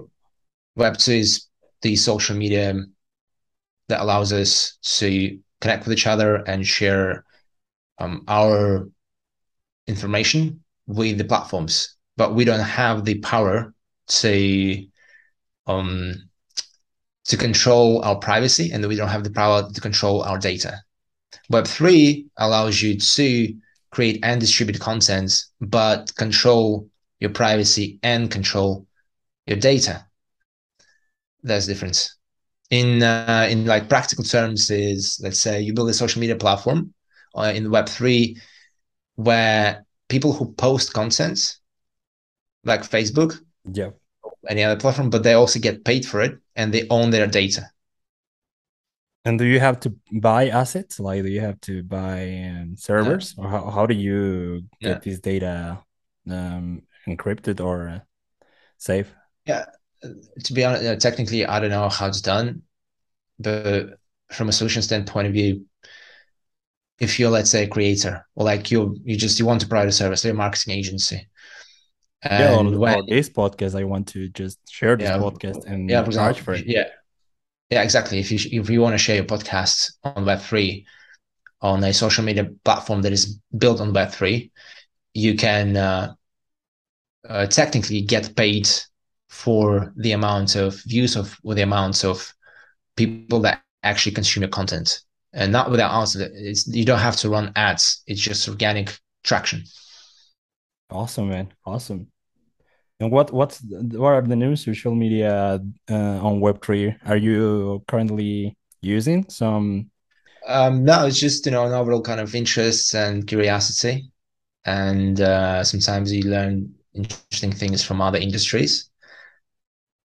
Web 0.77 0.99
two 0.99 1.13
is 1.13 1.47
the 1.83 1.97
social 1.97 2.37
media 2.37 2.75
that 3.89 4.01
allows 4.01 4.33
us 4.33 4.79
to 4.83 5.39
connect 5.61 5.85
with 5.85 5.93
each 5.93 6.07
other 6.07 6.37
and 6.37 6.67
share 6.67 7.25
um, 7.99 8.25
our 8.29 8.89
information 9.87 10.63
with 10.87 11.19
the 11.19 11.25
platforms, 11.25 11.97
but 12.17 12.35
we 12.35 12.45
don't 12.45 12.61
have 12.61 13.05
the 13.05 13.19
power 13.21 13.75
to 14.07 14.87
um, 15.67 16.15
to 17.27 17.37
control 17.37 18.03
our 18.05 18.17
privacy, 18.17 18.71
and 18.73 18.87
we 18.87 18.97
don't 18.97 19.09
have 19.09 19.25
the 19.25 19.31
power 19.31 19.71
to 19.73 19.81
control 19.81 20.23
our 20.23 20.39
data. 20.39 20.79
Web 21.49 21.67
three 21.67 22.27
allows 22.37 22.83
you 22.83 22.99
to 22.99 23.55
create 23.95 24.19
and 24.23 24.41
distribute 24.41 24.81
contents, 24.81 25.53
but 25.61 26.13
control 26.17 26.89
your 27.21 27.31
privacy 27.31 27.99
and 28.03 28.31
control 28.31 28.87
your 29.47 29.59
data. 29.59 30.05
There's 31.43 31.67
difference. 31.67 32.17
In 32.71 33.03
uh, 33.03 33.47
in 33.49 33.67
like 33.67 33.89
practical 33.89 34.25
terms, 34.25 34.71
is 34.71 35.21
let's 35.23 35.39
say 35.39 35.61
you 35.61 35.75
build 35.75 35.91
a 35.91 35.95
social 35.95 36.21
media 36.21 36.37
platform 36.37 36.93
uh, 37.35 37.53
in 37.55 37.71
Web 37.71 37.89
three 37.89 38.37
where 39.17 39.85
people 40.09 40.33
who 40.33 40.53
post 40.55 40.93
contents, 40.93 41.61
like 42.65 42.83
Facebook, 42.83 43.39
yeah, 43.71 43.91
any 44.49 44.65
other 44.65 44.81
platform, 44.81 45.11
but 45.11 45.23
they 45.23 45.35
also 45.35 45.61
get 45.61 45.85
paid 45.85 46.05
for 46.05 46.21
it 46.21 46.39
and 46.57 46.73
they 46.73 46.89
own 46.89 47.11
their 47.11 47.27
data. 47.27 47.71
And 49.25 49.39
do 49.39 49.45
you 49.45 49.59
have 49.59 49.81
to 49.81 49.95
buy 50.13 50.49
assets? 50.49 51.01
Like, 51.01 51.23
do 51.23 51.31
you 51.31 51.41
have 51.41 51.61
to 51.63 51.83
buy 51.83 52.53
um, 52.55 52.77
servers, 52.77 53.35
or 53.39 53.49
how, 53.49 53.71
how 53.71 53.87
do 53.87 53.95
you 53.95 54.65
get 54.81 54.89
yeah. 54.89 54.99
this 54.99 55.21
data 55.21 55.79
um, 56.31 56.83
encrypted 57.09 57.65
or 57.65 57.89
uh, 57.89 58.01
safe? 58.77 59.15
Yeah, 59.47 59.65
to 60.45 60.53
be 60.53 60.65
honest, 60.65 60.85
uh, 60.85 60.97
technically, 60.97 61.47
I 61.47 61.59
don't 61.59 61.71
know 61.71 61.89
how 61.89 62.07
it's 62.07 62.21
done, 62.21 62.63
but 63.39 63.99
from 64.31 64.49
a 64.49 64.53
solution 64.53 64.83
standpoint 64.83 65.27
of 65.27 65.33
view, 65.33 65.65
if 66.99 67.19
you're 67.19 67.31
let's 67.31 67.51
say 67.51 67.65
a 67.65 67.69
creator 67.69 68.27
or 68.35 68.45
like 68.45 68.71
you 68.71 68.97
you 69.05 69.17
just 69.17 69.39
you 69.39 69.47
want 69.47 69.61
to 69.63 69.67
provide 69.67 69.89
a 69.89 69.93
service, 69.93 70.25
you're 70.25 70.35
a 70.35 70.37
marketing 70.37 70.75
agency. 70.75 71.29
And 72.23 72.45
yeah, 72.45 72.57
on, 72.57 72.79
when, 72.79 73.07
this 73.07 73.29
podcast, 73.29 73.79
I 73.79 73.85
want 73.85 74.09
to 74.09 74.29
just 74.29 74.59
share 74.71 74.97
this 74.97 75.09
yeah, 75.09 75.19
podcast 75.19 75.67
and 75.67 75.91
yeah, 75.91 76.03
for 76.05 76.13
charge 76.13 76.41
for 76.41 76.55
it. 76.55 76.67
Yeah, 76.67 76.89
yeah, 77.75 77.83
exactly. 77.83 78.21
If 78.21 78.31
you 78.31 78.39
if 78.61 78.71
you 78.71 78.81
want 78.81 78.95
to 78.95 78.99
share 78.99 79.17
your 79.17 79.25
podcast 79.25 79.95
on 80.05 80.25
Web 80.25 80.41
three, 80.41 80.87
on 81.61 81.83
a 81.83 81.93
social 81.93 82.25
media 82.25 82.49
platform 82.65 83.03
that 83.03 83.13
is 83.13 83.41
built 83.59 83.81
on 83.81 83.93
Web 83.93 84.11
three, 84.13 84.53
you 85.13 85.35
can 85.35 85.77
uh, 85.77 86.15
uh, 87.29 87.47
technically 87.47 88.01
get 88.03 88.37
paid 88.37 88.69
for 89.29 89.93
the 89.97 90.13
amount 90.13 90.55
of 90.55 90.81
views 90.85 91.17
of 91.17 91.37
or 91.43 91.55
the 91.55 91.63
amounts 91.63 92.05
of 92.05 92.33
people 92.97 93.41
that 93.41 93.61
actually 93.83 94.13
consume 94.13 94.43
your 94.43 94.51
content 94.51 95.01
and 95.33 95.51
not 95.51 95.69
without 95.69 96.01
ads. 96.01 96.15
It's 96.15 96.69
you 96.69 96.85
don't 96.85 97.01
have 97.01 97.17
to 97.17 97.29
run 97.29 97.51
ads. 97.57 98.05
It's 98.07 98.21
just 98.21 98.49
organic 98.49 98.97
traction. 99.25 99.65
Awesome, 100.91 101.29
man. 101.29 101.53
Awesome. 101.67 102.07
And 103.01 103.11
what 103.11 103.33
what's 103.33 103.61
what 103.63 104.13
are 104.13 104.23
the 104.23 104.37
new 104.37 104.57
social 104.57 104.95
media 104.95 105.61
uh, 105.91 105.95
on 105.95 106.41
Web 106.41 106.65
three? 106.65 106.95
Are 107.05 107.17
you 107.17 107.83
currently 107.89 108.57
using 108.83 109.29
some? 109.29 109.91
Um, 110.47 110.85
no, 110.85 111.07
it's 111.07 111.19
just 111.19 111.45
you 111.47 111.53
know 111.53 111.67
an 111.67 111.73
overall 111.73 112.03
kind 112.03 112.21
of 112.21 112.35
interest 112.35 112.95
and 112.95 113.27
curiosity, 113.27 114.11
and 114.65 115.21
uh, 115.21 115.65
sometimes 115.65 116.13
you 116.13 116.23
learn 116.23 116.75
interesting 116.95 117.53
things 117.53 117.83
from 117.83 118.01
other 118.01 118.19
industries. 118.19 118.91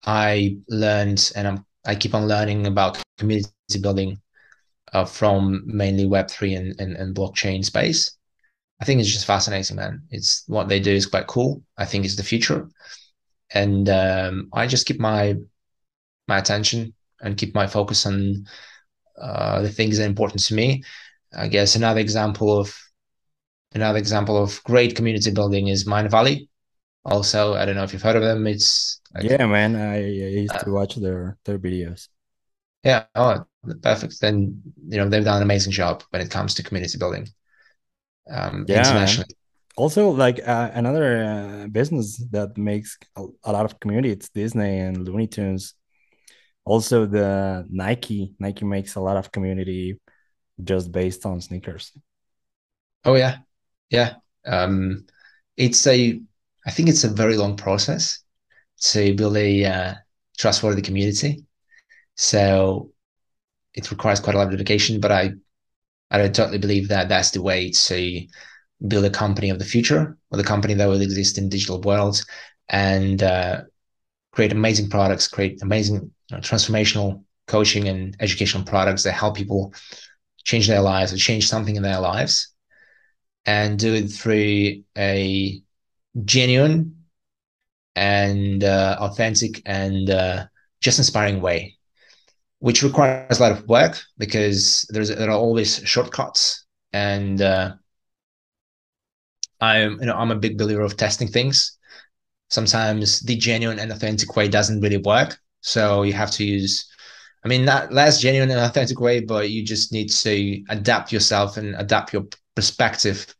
I 0.07 0.57
learned, 0.69 1.33
and 1.37 1.47
I'm, 1.47 1.67
I 1.85 1.95
keep 1.95 2.15
on 2.15 2.27
learning 2.27 2.67
about 2.67 3.03
community 3.19 3.51
building 3.81 4.21
uh, 4.93 5.05
from 5.05 5.63
mainly 5.67 6.07
Web3 6.07 6.57
and, 6.57 6.81
and, 6.81 6.97
and 6.97 7.15
blockchain 7.15 7.65
space. 7.65 8.17
I 8.81 8.85
think 8.85 9.01
it's 9.01 9.11
just 9.13 9.27
fascinating, 9.27 9.77
man. 9.77 10.03
It's 10.11 10.45
what 10.47 10.69
they 10.69 10.81
do 10.81 10.93
is 10.93 11.07
quite 11.07 11.27
cool. 11.27 11.63
I 11.77 11.85
think 11.85 12.05
it's 12.05 12.17
the 12.17 12.23
future. 12.23 12.69
And 13.53 13.89
um, 13.89 14.49
I 14.53 14.67
just 14.67 14.87
keep 14.87 15.01
my 15.01 15.37
my 16.29 16.39
attention 16.39 16.95
and 17.21 17.37
keep 17.37 17.55
my 17.55 17.67
focus 17.67 18.07
on 18.07 18.47
uh, 19.21 19.63
the 19.63 19.71
things 19.71 19.99
that 19.99 20.05
are 20.05 20.09
important 20.09 20.43
to 20.45 20.55
me. 20.55 20.83
I 21.37 21.49
guess 21.49 21.77
another 21.77 22.01
example 22.01 22.59
of 22.59 22.75
another 23.73 23.99
example 23.99 24.43
of 24.43 24.63
great 24.65 24.97
community 24.97 25.31
building 25.31 25.69
is 25.69 25.85
Mindvalley. 25.87 26.49
Also, 27.05 27.55
I 27.55 27.65
don't 27.65 27.77
know 27.77 27.85
if 27.85 27.93
you've 27.93 28.03
heard 28.03 28.17
of 28.17 28.23
them. 28.23 28.47
It's 28.47 29.01
like, 29.15 29.25
yeah, 29.25 29.47
man. 29.47 29.77
I, 29.77 29.97
I 29.97 30.31
used 30.45 30.55
uh, 30.55 30.65
to 30.65 30.71
watch 30.71 30.97
their 30.97 31.39
their 31.45 31.59
videos. 31.59 32.09
Yeah. 32.85 33.05
Oh, 33.15 33.45
perfect. 33.83 34.21
Then 34.21 34.63
you 34.89 34.99
know 34.99 35.09
they've 35.09 35.25
done 35.25 35.39
an 35.39 35.43
amazing 35.43 35.73
job 35.73 36.03
when 36.11 36.23
it 36.23 36.31
comes 36.31 36.55
to 36.55 36.63
community 36.63 36.99
building. 36.99 37.29
Um, 38.31 38.65
yeah, 38.69 38.79
internationally. 38.81 39.37
Also, 39.77 40.11
like 40.11 40.41
uh, 40.47 40.71
another 40.75 41.25
uh, 41.25 41.67
business 41.69 42.23
that 42.31 42.57
makes 42.57 42.99
a, 43.17 43.25
a, 43.45 43.53
lot 43.53 43.65
of 43.65 43.81
community, 43.81 44.11
it's 44.11 44.29
Disney 44.29 44.79
and 44.79 45.07
Looney 45.07 45.27
Tunes. 45.27 45.75
Also, 46.65 47.07
the 47.07 47.67
Nike. 47.71 48.35
Nike 48.39 48.65
makes 48.65 48.95
a 48.97 49.01
lot 49.01 49.17
of 49.17 49.33
community 49.33 49.99
just 50.63 50.93
based 50.93 51.25
on 51.25 51.41
sneakers. 51.41 51.93
Oh 53.05 53.15
yeah, 53.15 53.39
yeah. 53.89 54.15
Um, 54.47 55.07
it's 55.57 55.87
a. 55.87 56.21
I 56.67 56.71
think 56.71 56.91
it's 56.91 57.05
a 57.05 57.09
very 57.09 57.37
long 57.37 57.57
process 57.57 58.23
to 58.81 59.15
build 59.15 59.37
a 59.37 59.65
uh, 59.65 59.95
trustworthy 60.37 60.83
community 60.83 61.45
so 62.21 62.93
it 63.73 63.91
requires 63.91 64.21
quite 64.21 64.35
a 64.35 64.39
lot 64.39 64.49
of 64.49 64.53
dedication, 64.53 65.01
but 65.01 65.11
I 65.11 65.33
I 66.11 66.29
totally 66.29 66.59
believe 66.59 66.89
that 66.89 67.09
that's 67.09 67.31
the 67.31 67.43
way 67.43 67.71
to 67.71 68.27
build 68.89 69.05
a 69.05 69.11
company 69.11 69.51
of 69.51 69.59
the 69.59 69.65
future 69.65 70.17
or 70.31 70.39
the 70.39 70.45
company 70.45 70.75
that 70.75 70.87
will 70.87 71.01
exist 71.01 71.39
in 71.39 71.49
digital 71.49 71.81
world. 71.81 72.23
And 72.69 73.23
uh, 73.23 73.63
create 74.33 74.53
amazing 74.53 74.91
products, 74.91 75.29
create 75.29 75.61
amazing 75.63 75.97
you 75.97 76.37
know, 76.37 76.39
transformational 76.39 77.25
coaching 77.47 77.89
and 77.89 78.17
educational 78.21 78.65
products 78.65 79.03
that 79.03 79.13
help 79.13 79.37
people 79.37 79.75
change 80.45 80.69
their 80.69 80.81
lives 80.81 81.13
or 81.13 81.17
change 81.17 81.49
something 81.49 81.77
in 81.77 81.83
their 81.83 82.01
lives 82.01 82.55
and 83.47 83.79
do 83.79 83.95
it 83.95 84.09
through 84.09 84.83
a 84.97 85.63
genuine 86.25 86.97
and 87.97 88.65
uh, 88.65 88.97
authentic 89.01 89.63
and 89.67 90.11
uh, 90.11 90.47
just 90.81 90.99
inspiring 90.99 91.41
way 91.41 91.77
which 92.61 92.83
requires 92.83 93.39
a 93.39 93.43
lot 93.43 93.53
of 93.53 93.67
work 93.67 94.01
because 94.19 94.87
there's 94.91 95.09
there 95.09 95.31
are 95.31 95.39
always 95.39 95.77
shortcuts 95.85 96.67
and 96.93 97.41
uh, 97.43 97.73
I'm 99.61 99.99
you 100.01 100.07
know 100.07 100.15
I'm 100.15 100.31
a 100.31 100.37
big 100.37 100.57
believer 100.59 100.83
of 100.83 100.97
testing 100.97 101.29
things. 101.29 101.79
Sometimes 102.49 103.21
the 103.21 103.37
genuine 103.37 103.79
and 103.79 103.93
authentic 103.93 104.37
way 104.37 104.49
doesn't 104.49 104.81
really 104.81 104.99
work, 104.99 105.39
so 105.61 106.03
you 106.03 106.13
have 106.13 106.31
to 106.33 106.45
use. 106.45 106.87
I 107.45 107.49
mean, 107.49 107.65
not 107.65 107.93
less 107.93 108.21
genuine 108.21 108.51
and 108.51 108.61
authentic 108.61 109.01
way, 109.01 109.21
but 109.21 109.49
you 109.49 109.65
just 109.65 109.93
need 109.93 110.11
to 110.11 110.63
adapt 110.69 111.11
yourself 111.11 111.57
and 111.57 111.75
adapt 111.77 112.13
your 112.13 112.27
perspective, 112.55 113.35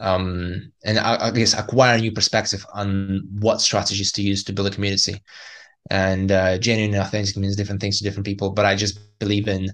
um, 0.00 0.72
and 0.84 0.98
I, 0.98 1.28
I 1.28 1.30
guess 1.30 1.54
acquire 1.54 1.96
a 1.96 2.00
new 2.00 2.10
perspective 2.10 2.66
on 2.74 3.28
what 3.38 3.60
strategies 3.60 4.10
to 4.12 4.22
use 4.22 4.42
to 4.44 4.52
build 4.52 4.66
a 4.66 4.70
community 4.72 5.22
and 5.90 6.30
uh, 6.30 6.58
genuine 6.58 6.94
and 6.94 7.02
authentic 7.02 7.36
means 7.36 7.56
different 7.56 7.80
things 7.80 7.98
to 7.98 8.04
different 8.04 8.26
people 8.26 8.50
but 8.50 8.66
i 8.66 8.74
just 8.74 8.98
believe 9.18 9.48
in 9.48 9.68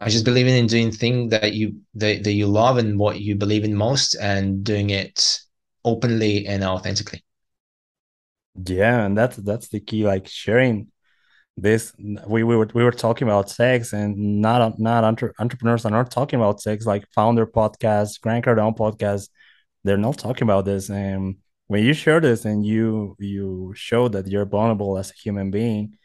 i 0.00 0.08
just 0.08 0.24
believe 0.24 0.46
in 0.46 0.66
doing 0.66 0.90
things 0.92 1.30
that 1.30 1.52
you 1.54 1.76
that, 1.94 2.22
that 2.24 2.32
you 2.32 2.46
love 2.46 2.76
and 2.78 2.98
what 2.98 3.20
you 3.20 3.34
believe 3.34 3.64
in 3.64 3.74
most 3.74 4.14
and 4.14 4.64
doing 4.64 4.90
it 4.90 5.40
openly 5.84 6.46
and 6.46 6.64
authentically. 6.64 7.22
Yeah 8.66 9.04
and 9.04 9.16
that's 9.16 9.36
that's 9.36 9.68
the 9.68 9.80
key 9.80 10.04
like 10.04 10.26
sharing 10.26 10.90
this. 11.56 11.92
We, 11.98 12.42
we 12.42 12.56
were 12.56 12.68
we 12.74 12.84
were 12.84 12.92
talking 12.92 13.28
about 13.28 13.50
sex 13.50 13.92
and 13.92 14.40
not 14.40 14.78
not 14.78 15.04
entre- 15.04 15.34
entrepreneurs 15.38 15.84
are 15.84 15.90
not 15.90 16.10
talking 16.10 16.38
about 16.38 16.60
sex 16.60 16.86
like 16.86 17.06
founder 17.14 17.46
podcast 17.46 18.20
grant 18.20 18.44
cardone 18.44 18.76
podcast 18.76 19.28
they're 19.84 19.96
not 19.96 20.18
talking 20.18 20.42
about 20.42 20.64
this. 20.64 20.90
And 20.90 21.36
when 21.68 21.84
you 21.84 21.92
share 21.94 22.20
this 22.20 22.44
and 22.44 22.64
you 22.64 23.16
you 23.18 23.72
show 23.76 24.08
that 24.08 24.26
you're 24.26 24.46
vulnerable 24.46 24.98
as 24.98 25.10
a 25.10 25.14
human 25.14 25.50
being 25.50 25.96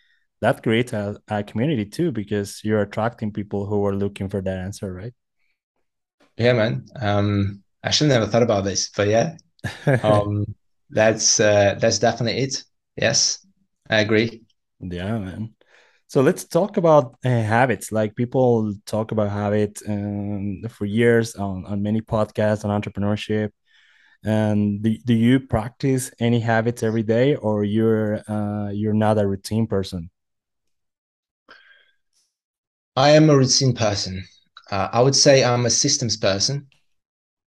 that 0.41 0.63
creates 0.63 0.93
a, 0.93 1.17
a 1.29 1.43
community 1.43 1.85
too 1.85 2.11
because 2.11 2.61
you're 2.63 2.81
attracting 2.81 3.31
people 3.31 3.65
who 3.65 3.85
are 3.85 3.95
looking 3.95 4.29
for 4.29 4.41
that 4.41 4.57
answer 4.57 4.93
right 4.93 5.13
yeah 6.37 6.53
man 6.53 6.85
um 6.99 7.63
i 7.83 7.91
should 7.91 8.07
never 8.07 8.25
thought 8.25 8.43
about 8.43 8.63
this 8.63 8.89
but 8.95 9.07
yeah 9.07 9.35
um 10.03 10.45
that's 10.91 11.39
uh, 11.39 11.75
that's 11.79 11.99
definitely 11.99 12.43
it. 12.43 12.63
Yes, 12.95 13.45
I 13.89 14.01
agree. 14.01 14.43
Yeah, 14.79 15.19
man. 15.19 15.55
So 16.07 16.21
let's 16.21 16.43
talk 16.45 16.77
about 16.77 17.15
uh, 17.23 17.29
habits. 17.29 17.91
Like 17.91 18.15
people 18.15 18.73
talk 18.85 19.11
about 19.11 19.31
habits 19.31 19.81
um, 19.87 20.61
for 20.69 20.85
years 20.85 21.35
on, 21.35 21.65
on 21.65 21.81
many 21.81 22.01
podcasts 22.01 22.65
on 22.65 22.81
entrepreneurship. 22.81 23.51
And 24.23 24.83
do, 24.83 24.95
do 25.05 25.13
you 25.13 25.39
practice 25.39 26.11
any 26.19 26.39
habits 26.39 26.83
every 26.83 27.03
day, 27.03 27.35
or 27.35 27.63
you're 27.63 28.21
uh, 28.29 28.69
you're 28.69 28.93
not 28.93 29.17
a 29.17 29.27
routine 29.27 29.67
person? 29.67 30.11
I 32.95 33.11
am 33.11 33.29
a 33.29 33.37
routine 33.37 33.73
person. 33.73 34.23
Uh, 34.69 34.89
I 34.91 35.01
would 35.01 35.15
say 35.15 35.43
I'm 35.43 35.65
a 35.65 35.69
systems 35.69 36.17
person, 36.17 36.67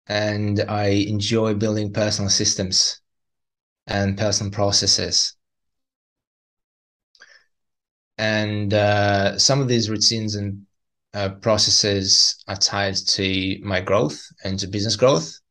and 0.07 0.61
I 0.61 0.87
enjoy 0.87 1.55
building 1.55 1.93
personal 1.93 2.31
systems 2.31 3.01
and 3.87 4.17
personal 4.17 4.53
processes. 4.53 5.35
And 8.19 8.73
uh, 8.73 9.39
some 9.39 9.61
of 9.61 9.69
these 9.69 9.91
routines 9.91 10.37
and 10.37 10.67
uh, 11.15 11.31
processes 11.31 12.37
are 12.47 12.57
tied 12.57 12.95
to 12.95 13.59
my 13.63 13.81
growth 13.81 14.23
and 14.45 14.59
to 14.61 14.67
business 14.69 14.97
growth. 14.97 15.42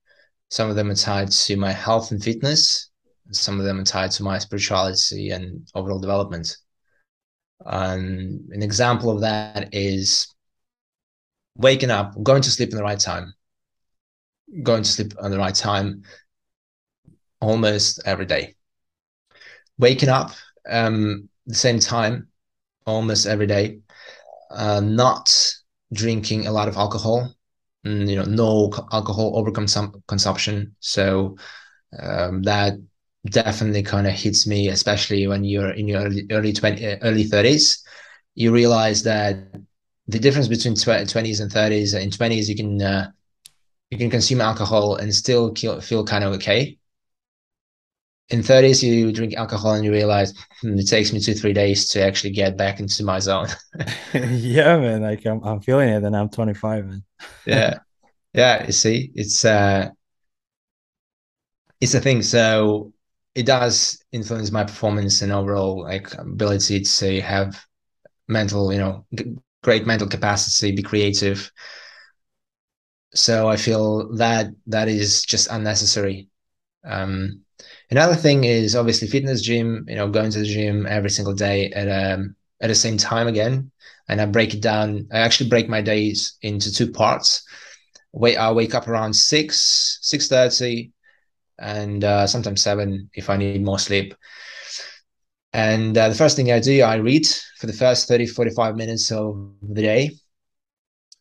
Some 0.52 0.70
of 0.70 0.76
them 0.76 0.92
are 0.92 0.96
tied 0.96 1.32
to 1.32 1.56
my 1.56 1.72
health 1.72 2.12
and 2.12 2.22
fitness. 2.22 2.90
Some 3.32 3.58
of 3.58 3.66
them 3.66 3.80
are 3.80 3.86
tied 3.86 4.12
to 4.12 4.24
my 4.24 4.38
spirituality 4.38 5.32
and 5.32 5.66
overall 5.74 6.00
development. 6.00 6.58
Um, 7.66 8.50
an 8.52 8.62
example 8.62 9.10
of 9.10 9.22
that 9.22 9.70
is 9.74 10.28
waking 11.56 11.90
up, 11.90 12.22
going 12.22 12.42
to 12.42 12.52
sleep 12.52 12.72
in 12.72 12.78
the 12.78 12.84
right 12.84 13.00
time, 13.00 13.34
going 14.62 14.84
to 14.84 14.90
sleep 14.90 15.14
at 15.24 15.32
the 15.32 15.38
right 15.38 15.56
time 15.56 16.04
almost 17.40 18.02
every 18.06 18.26
day. 18.26 18.56
Waking 19.78 20.10
up 20.10 20.32
um, 20.70 21.30
the 21.46 21.56
same 21.56 21.80
time 21.80 22.28
almost 22.86 23.26
every 23.26 23.48
day. 23.48 23.80
Uh, 24.50 24.82
not 24.82 25.34
drinking 25.94 26.48
a 26.48 26.52
lot 26.52 26.68
of 26.68 26.76
alcohol, 26.76 27.34
you 27.84 28.16
know, 28.16 28.24
no 28.26 28.72
alcohol 28.92 29.42
overconsum- 29.44 30.02
consumption. 30.08 30.76
So 30.80 31.38
um, 32.02 32.44
that 32.44 32.74
definitely 33.26 33.84
kind 33.84 34.08
of 34.08 34.14
hits 34.14 34.48
me, 34.48 34.70
especially 34.70 35.28
when 35.28 35.44
you're 35.44 35.72
in 35.72 35.88
your 35.88 36.02
early 36.02 36.28
early 36.32 36.54
20, 36.54 36.86
early 37.02 37.24
30s. 37.26 37.84
You 38.36 38.52
realize 38.52 39.04
that 39.04 39.38
the 40.08 40.20
difference 40.20 40.48
between 40.48 40.76
20s 40.76 41.40
and 41.40 41.52
30s, 41.52 41.94
in 41.94 42.12
20s, 42.12 42.50
you 42.50 42.56
can 42.56 42.82
uh, 42.82 43.12
you 43.92 43.98
can 43.98 44.10
consume 44.10 44.42
alcohol 44.42 44.96
and 44.96 45.14
still 45.14 45.54
feel 45.56 46.06
kind 46.06 46.24
of 46.24 46.34
okay 46.34 46.78
in 48.32 48.42
30s 48.44 48.84
you 48.84 49.12
drink 49.12 49.34
alcohol 49.36 49.74
and 49.74 49.86
you 49.86 49.92
realize 49.92 50.34
hmm, 50.62 50.78
it 50.80 50.88
takes 50.88 51.12
me 51.14 51.20
two 51.20 51.34
three 51.34 51.54
days 51.54 51.88
to 51.90 52.02
actually 52.02 52.32
get 52.32 52.58
back 52.58 52.80
into 52.80 53.04
my 53.04 53.20
zone. 53.20 53.48
Yeah 54.14 54.78
man 54.78 55.02
like 55.02 55.26
I'm, 55.26 55.44
I'm 55.44 55.62
feeling 55.62 55.90
it 55.90 56.04
and 56.04 56.16
i'm 56.16 56.30
25 56.30 56.86
man. 56.86 57.04
Yeah. 57.46 57.80
Yeah 58.34 58.66
you 58.66 58.72
see 58.72 59.12
it's 59.16 59.44
uh 59.46 59.90
it's 61.80 61.94
a 61.94 62.00
thing 62.00 62.22
so 62.22 62.94
it 63.36 63.46
does 63.46 64.04
influence 64.12 64.52
my 64.52 64.64
performance 64.64 65.22
and 65.22 65.32
overall 65.32 65.84
like 65.84 66.14
ability 66.18 66.82
to 66.82 67.22
have 67.22 67.64
mental 68.28 68.72
you 68.74 68.80
know 68.80 69.06
great 69.64 69.86
mental 69.88 70.08
capacity 70.08 70.72
be 70.76 70.82
creative. 70.84 71.52
So 73.14 73.50
i 73.50 73.58
feel 73.58 74.14
that 74.16 74.48
that 74.68 74.88
is 74.88 75.24
just 75.24 75.50
unnecessary. 75.52 76.30
Um 76.86 77.42
Another 77.92 78.16
thing 78.16 78.46
is 78.46 78.76
obviously 78.76 79.08
fitness 79.08 79.42
gym, 79.42 79.86
you 79.88 79.96
know, 79.96 80.10
going 80.10 80.32
to 80.32 80.40
the 80.40 80.46
gym 80.46 80.86
every 80.88 81.10
single 81.10 81.34
day 81.34 81.72
at 81.72 81.88
um 81.90 82.36
at 82.62 82.68
the 82.70 82.76
same 82.76 82.98
time 82.98 83.28
again. 83.28 83.72
And 84.08 84.22
I 84.22 84.26
break 84.26 84.54
it 84.54 84.62
down. 84.62 85.08
I 85.12 85.20
actually 85.20 85.50
break 85.50 85.70
my 85.70 85.82
days 85.82 86.36
into 86.42 86.72
two 86.74 86.92
parts. 86.92 87.44
Wait, 88.14 88.38
I 88.38 88.52
wake 88.52 88.76
up 88.76 88.88
around 88.88 89.14
six, 89.16 90.00
six 90.02 90.28
thirty, 90.28 90.94
and 91.60 92.04
uh, 92.04 92.28
sometimes 92.28 92.62
seven 92.64 93.10
if 93.14 93.30
I 93.30 93.38
need 93.38 93.64
more 93.64 93.80
sleep. 93.80 94.16
And 95.54 95.98
uh, 95.98 96.10
the 96.10 96.16
first 96.16 96.36
thing 96.36 96.52
I 96.52 96.60
do, 96.60 96.82
I 96.82 96.96
read 96.96 97.26
for 97.58 97.68
the 97.68 97.74
first 97.74 98.08
30, 98.08 98.26
45 98.26 98.76
minutes 98.76 99.12
of 99.12 99.52
the 99.62 99.82
day. 99.82 100.12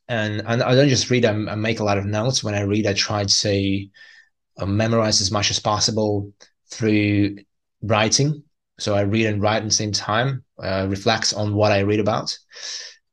And, 0.08 0.42
and 0.44 0.62
I 0.62 0.74
don't 0.74 0.88
just 0.88 1.10
read, 1.10 1.24
I, 1.24 1.30
I 1.30 1.54
make 1.54 1.80
a 1.80 1.84
lot 1.84 1.98
of 1.98 2.04
notes. 2.04 2.42
When 2.42 2.54
I 2.54 2.62
read, 2.62 2.86
I 2.86 2.94
try 2.94 3.24
to 3.24 3.86
uh, 4.58 4.66
memorize 4.66 5.20
as 5.20 5.30
much 5.32 5.50
as 5.50 5.60
possible 5.60 6.32
through 6.70 7.38
writing. 7.82 8.42
So 8.78 8.94
I 8.94 9.02
read 9.02 9.26
and 9.26 9.42
write 9.42 9.58
at 9.58 9.64
the 9.64 9.70
same 9.70 9.92
time, 9.92 10.44
uh, 10.62 10.86
reflects 10.88 11.32
on 11.32 11.54
what 11.54 11.72
I 11.72 11.80
read 11.80 12.00
about. 12.00 12.36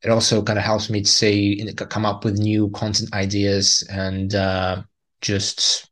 It 0.02 0.10
also 0.10 0.42
kind 0.42 0.60
of 0.60 0.64
helps 0.64 0.90
me 0.90 1.02
to 1.02 1.10
say, 1.10 1.58
come 1.90 2.06
up 2.06 2.24
with 2.24 2.38
new 2.38 2.70
content 2.70 3.14
ideas 3.14 3.86
and 3.92 4.34
uh, 4.34 4.84
just, 5.22 5.90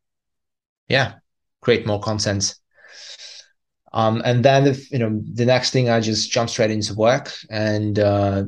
yeah, 0.88 1.14
create 1.60 1.86
more 1.86 2.00
content. 2.00 2.54
Um, 3.92 4.22
and 4.24 4.44
then, 4.44 4.76
you 4.90 4.98
know, 4.98 5.20
the 5.34 5.44
next 5.44 5.70
thing 5.70 5.90
I 5.90 6.00
just 6.00 6.30
jump 6.30 6.50
straight 6.50 6.70
into 6.70 6.94
work 6.94 7.32
and 7.50 7.98
uh, 7.98 8.44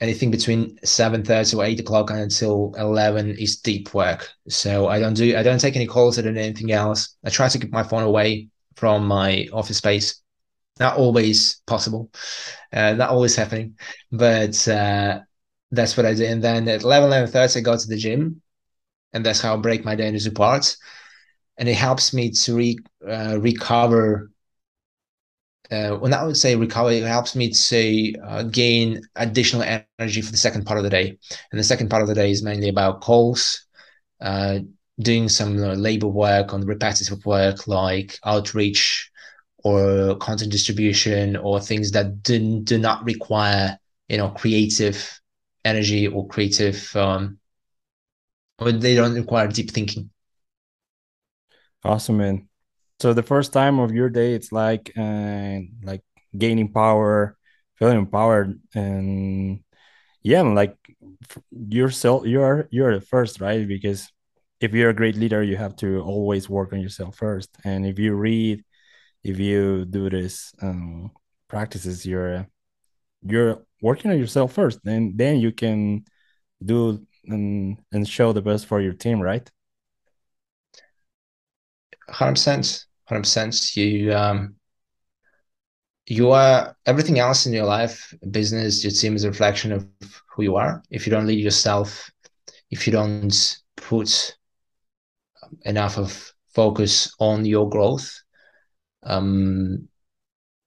anything 0.00 0.30
between 0.30 0.76
7.30 0.84 1.58
or 1.58 1.64
8 1.64 1.80
o'clock 1.80 2.10
until 2.10 2.74
11 2.76 3.30
is 3.38 3.56
deep 3.56 3.94
work. 3.94 4.28
So 4.48 4.88
i 4.88 4.98
don't 4.98 5.14
do 5.14 5.36
i 5.36 5.42
don't 5.42 5.60
take 5.60 5.76
any 5.76 5.86
calls 5.86 6.18
or 6.18 6.28
anything 6.28 6.72
else. 6.72 7.16
I 7.24 7.30
try 7.30 7.48
to 7.48 7.58
keep 7.58 7.72
my 7.72 7.82
phone 7.82 8.02
away 8.02 8.48
from 8.76 9.06
my 9.06 9.48
office 9.52 9.78
space. 9.78 10.20
Not 10.80 10.96
always 10.96 11.60
possible. 11.66 12.10
Uh, 12.72 12.94
not 12.94 13.10
always 13.10 13.36
happening. 13.36 13.78
But 14.10 14.66
uh, 14.66 15.20
that's 15.70 15.96
what 15.96 16.06
i 16.06 16.14
do. 16.14 16.24
And 16.24 16.42
then 16.42 16.68
at 16.68 16.82
11 16.82 17.10
11.30 17.10 17.56
i 17.56 17.60
go 17.60 17.76
to 17.76 17.86
the 17.86 17.96
gym. 17.96 18.42
And 19.12 19.24
that's 19.24 19.40
how 19.40 19.54
i 19.54 19.56
break 19.56 19.84
my 19.84 19.94
day 19.94 20.08
into 20.08 20.30
parts. 20.32 20.76
And 21.56 21.68
it 21.68 21.76
helps 21.76 22.12
me 22.12 22.32
to 22.32 22.56
re, 22.56 22.78
uh, 23.08 23.38
recover 23.40 24.32
uh, 25.70 25.96
when 25.96 26.12
I 26.14 26.24
would 26.24 26.36
say 26.36 26.56
recovery, 26.56 26.98
it 26.98 27.06
helps 27.06 27.34
me 27.34 27.50
to 27.50 28.12
uh, 28.24 28.42
gain 28.44 29.00
additional 29.16 29.62
energy 29.62 30.20
for 30.22 30.30
the 30.30 30.36
second 30.38 30.64
part 30.66 30.78
of 30.78 30.84
the 30.84 30.90
day. 30.90 31.18
And 31.50 31.58
the 31.58 31.64
second 31.64 31.88
part 31.90 32.02
of 32.02 32.08
the 32.08 32.14
day 32.14 32.30
is 32.30 32.42
mainly 32.42 32.68
about 32.68 33.00
calls, 33.00 33.64
uh, 34.20 34.60
doing 35.00 35.28
some 35.28 35.56
labor 35.56 36.06
work 36.08 36.52
on 36.52 36.66
repetitive 36.66 37.24
work 37.26 37.66
like 37.66 38.18
outreach 38.24 39.10
or 39.64 40.16
content 40.18 40.52
distribution 40.52 41.36
or 41.36 41.60
things 41.60 41.90
that 41.92 42.22
do, 42.22 42.60
do 42.60 42.78
not 42.78 43.04
require, 43.04 43.78
you 44.08 44.18
know, 44.18 44.28
creative 44.30 45.20
energy 45.64 46.06
or 46.06 46.26
creative, 46.28 46.94
um, 46.96 47.38
or 48.58 48.72
they 48.72 48.94
don't 48.94 49.14
require 49.14 49.48
deep 49.48 49.70
thinking. 49.70 50.10
Awesome, 51.84 52.16
man 52.16 52.48
so 53.04 53.12
the 53.12 53.22
first 53.22 53.52
time 53.52 53.80
of 53.80 53.92
your 53.92 54.08
day 54.08 54.32
it's 54.32 54.50
like 54.50 54.90
uh, 54.96 55.58
like 55.82 56.00
gaining 56.38 56.72
power 56.72 57.36
feeling 57.74 57.98
empowered 57.98 58.58
and 58.74 59.60
yeah 60.22 60.40
like 60.40 60.74
yourself 61.50 62.24
you're 62.24 62.66
you're 62.70 62.98
the 62.98 63.04
first 63.04 63.42
right? 63.42 63.68
Because 63.68 64.10
if 64.58 64.72
you're 64.72 64.88
a 64.88 64.94
great 64.94 65.16
leader 65.16 65.42
you 65.42 65.54
have 65.54 65.76
to 65.76 66.00
always 66.00 66.48
work 66.48 66.72
on 66.72 66.80
yourself 66.80 67.14
first. 67.18 67.50
And 67.62 67.84
if 67.84 67.98
you 67.98 68.14
read 68.14 68.64
if 69.22 69.38
you 69.38 69.84
do 69.84 70.08
this 70.08 70.54
um, 70.62 71.10
practices 71.46 72.06
you're 72.06 72.46
you're 73.20 73.66
working 73.82 74.12
on 74.12 74.18
yourself 74.18 74.54
first. 74.54 74.78
And 74.86 75.18
then 75.18 75.40
you 75.40 75.52
can 75.52 76.06
do 76.64 77.06
and, 77.26 77.76
and 77.92 78.08
show 78.08 78.32
the 78.32 78.40
best 78.40 78.64
for 78.64 78.80
your 78.80 78.94
team 78.94 79.20
right 79.20 79.46
100%. 83.10 83.20
100%. 83.20 83.76
You, 83.76 84.14
um, 84.14 84.56
you 86.06 86.32
are 86.32 86.76
everything 86.86 87.18
else 87.18 87.46
in 87.46 87.52
your 87.52 87.64
life, 87.64 88.14
business, 88.30 88.84
your 88.84 88.92
team 88.92 89.16
is 89.16 89.24
a 89.24 89.28
reflection 89.28 89.72
of 89.72 89.88
who 90.30 90.42
you 90.42 90.56
are. 90.56 90.82
If 90.90 91.06
you 91.06 91.10
don't 91.10 91.26
lead 91.26 91.42
yourself, 91.42 92.10
if 92.70 92.86
you 92.86 92.92
don't 92.92 93.56
put 93.76 94.36
enough 95.64 95.98
of 95.98 96.32
focus 96.54 97.14
on 97.18 97.46
your 97.46 97.68
growth, 97.68 98.20
um, 99.02 99.88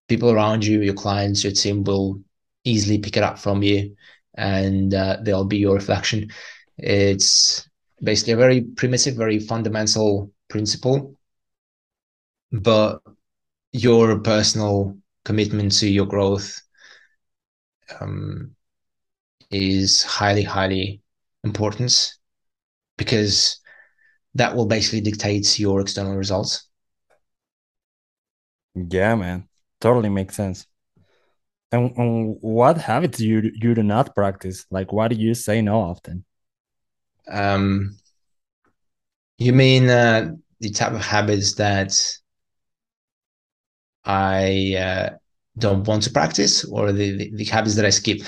people 0.07 0.31
around 0.31 0.65
you, 0.65 0.81
your 0.81 0.93
clients, 0.93 1.43
your 1.43 1.53
team 1.53 1.83
will 1.83 2.21
easily 2.63 2.99
pick 2.99 3.17
it 3.17 3.23
up 3.23 3.37
from 3.37 3.61
you 3.61 3.95
and 4.35 4.93
uh, 4.93 5.17
they'll 5.21 5.45
be 5.45 5.57
your 5.57 5.75
reflection. 5.75 6.29
It's 6.77 7.67
basically 8.01 8.33
a 8.33 8.37
very 8.37 8.61
primitive, 8.61 9.15
very 9.15 9.39
fundamental 9.39 10.31
principle 10.49 11.16
but 12.51 12.99
your 13.71 14.19
personal 14.19 14.97
commitment 15.25 15.71
to 15.73 15.89
your 15.89 16.05
growth 16.05 16.61
um, 17.99 18.55
is 19.51 20.03
highly, 20.03 20.43
highly 20.43 21.01
important 21.43 22.13
because 22.97 23.59
that 24.35 24.55
will 24.55 24.65
basically 24.65 25.01
dictate 25.01 25.59
your 25.59 25.81
external 25.81 26.15
results. 26.15 26.67
Yeah, 28.75 29.15
man. 29.15 29.47
Totally 29.79 30.09
makes 30.09 30.35
sense. 30.35 30.67
And, 31.71 31.91
and 31.97 32.37
what 32.41 32.77
habits 32.77 33.19
you 33.19 33.51
you 33.55 33.75
do 33.75 33.83
not 33.83 34.15
practice? 34.15 34.65
Like, 34.71 34.93
why 34.93 35.07
do 35.09 35.15
you 35.15 35.33
say 35.33 35.61
no 35.61 35.81
often? 35.81 36.23
Um, 37.29 37.97
you 39.37 39.53
mean 39.53 39.89
uh, 39.89 40.31
the 40.59 40.69
type 40.69 40.93
of 40.93 41.01
habits 41.01 41.55
that 41.55 41.99
I 44.07 44.75
uh, 44.75 45.09
don't 45.57 45.85
want 45.87 46.03
to 46.03 46.11
practice, 46.11 46.63
or 46.65 46.91
the, 46.91 47.17
the, 47.17 47.31
the 47.35 47.45
habits 47.45 47.75
that 47.75 47.85
I 47.85 47.89
skip? 47.89 48.21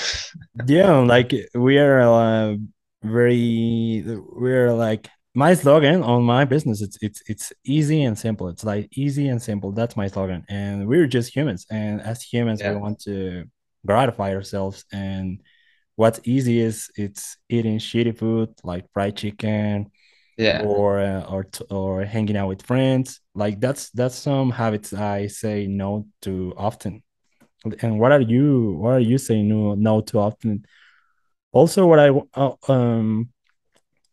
Yeah, 0.67 0.97
like 0.97 1.33
we 1.55 1.77
are 1.79 2.01
uh, 2.01 2.55
very 3.03 4.03
we're 4.05 4.73
like 4.73 5.09
my 5.33 5.53
slogan 5.53 6.03
on 6.03 6.23
my 6.23 6.43
business 6.43 6.81
it's 6.81 6.97
it's 7.01 7.21
it's 7.27 7.53
easy 7.63 8.03
and 8.03 8.17
simple. 8.17 8.49
It's 8.49 8.63
like 8.63 8.89
easy 8.97 9.29
and 9.29 9.41
simple. 9.41 9.71
That's 9.71 9.95
my 9.95 10.07
slogan. 10.07 10.43
And 10.49 10.87
we're 10.87 11.07
just 11.07 11.33
humans. 11.33 11.65
And 11.71 12.01
as 12.01 12.21
humans 12.21 12.61
we 12.61 12.75
want 12.75 12.99
to 13.01 13.45
gratify 13.85 14.33
ourselves. 14.35 14.85
And 14.91 15.41
what's 15.95 16.19
easy 16.23 16.59
is 16.59 16.89
it's 16.95 17.37
eating 17.49 17.77
shitty 17.79 18.17
food 18.17 18.49
like 18.63 18.85
fried 18.93 19.15
chicken 19.17 19.91
yeah. 20.39 20.63
or 20.63 20.99
uh, 20.99 21.23
or 21.25 21.45
or 21.69 22.05
hanging 22.05 22.37
out 22.37 22.47
with 22.47 22.65
friends. 22.65 23.19
Like 23.35 23.59
that's 23.59 23.89
that's 23.91 24.15
some 24.15 24.51
habits 24.51 24.93
i 24.93 25.27
say 25.27 25.67
no 25.67 26.07
to 26.21 26.53
often. 26.57 27.03
And 27.81 27.99
what 27.99 28.13
are 28.13 28.21
you 28.21 28.77
what 28.79 28.93
are 28.93 28.99
you 28.99 29.17
saying 29.17 29.49
no 29.49 29.75
no 29.75 30.01
to 30.01 30.19
often? 30.19 30.65
Also 31.51 31.85
what 31.85 31.99
i 31.99 32.09
uh, 32.33 32.71
um 32.71 33.29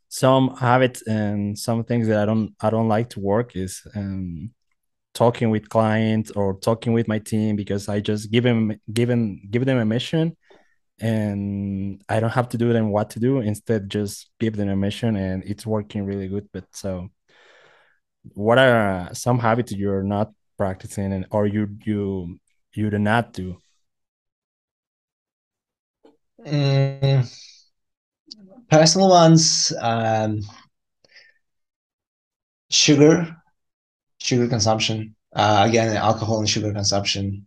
some 0.09 0.57
habits 0.57 1.03
and 1.07 1.59
some 1.59 1.85
things 1.85 2.09
that 2.09 2.18
I 2.18 2.27
don't 2.27 2.55
I 2.61 2.70
don't 2.70 2.89
like 2.89 3.11
to 3.11 3.20
work 3.20 3.55
is 3.55 3.83
um, 3.95 4.51
talking 5.14 5.51
with 5.51 5.68
clients 5.68 6.31
or 6.31 6.59
talking 6.59 6.93
with 6.93 7.07
my 7.07 7.18
team 7.18 7.55
because 7.55 7.89
I 7.89 8.01
just 8.01 8.31
give 8.31 8.45
them 8.45 8.81
given 8.93 9.41
give 9.51 9.64
them 9.64 9.79
a 9.79 9.85
mission 9.85 10.37
and 11.01 12.03
I 12.09 12.21
don't 12.21 12.31
have 12.31 12.49
to 12.51 12.59
do 12.59 12.73
them 12.73 12.91
what 12.91 13.11
to 13.11 13.21
do. 13.21 13.41
Instead, 13.41 13.91
just 13.91 14.31
give 14.41 14.57
them 14.57 14.69
a 14.69 14.77
mission 14.77 15.17
and 15.17 15.43
it's 15.45 15.67
working 15.67 16.05
really 16.05 16.29
good. 16.29 16.49
But 16.53 16.65
so, 16.75 17.11
what 18.35 18.59
are 18.59 19.11
some 19.15 19.39
habits 19.39 19.73
you're 19.73 20.03
not 20.03 20.33
practicing 20.57 21.13
and 21.13 21.27
or 21.31 21.47
you 21.47 21.77
you 21.85 22.39
you 22.73 22.91
do 22.91 22.99
not 22.99 23.33
do? 23.33 23.57
Mm, 26.45 27.29
personal 28.71 29.09
ones, 29.11 29.73
um, 29.81 30.41
sugar, 32.71 33.37
sugar 34.21 34.49
consumption. 34.49 35.15
Uh, 35.35 35.65
again, 35.69 35.97
alcohol 35.97 36.39
and 36.39 36.49
sugar 36.49 36.73
consumption. 36.73 37.47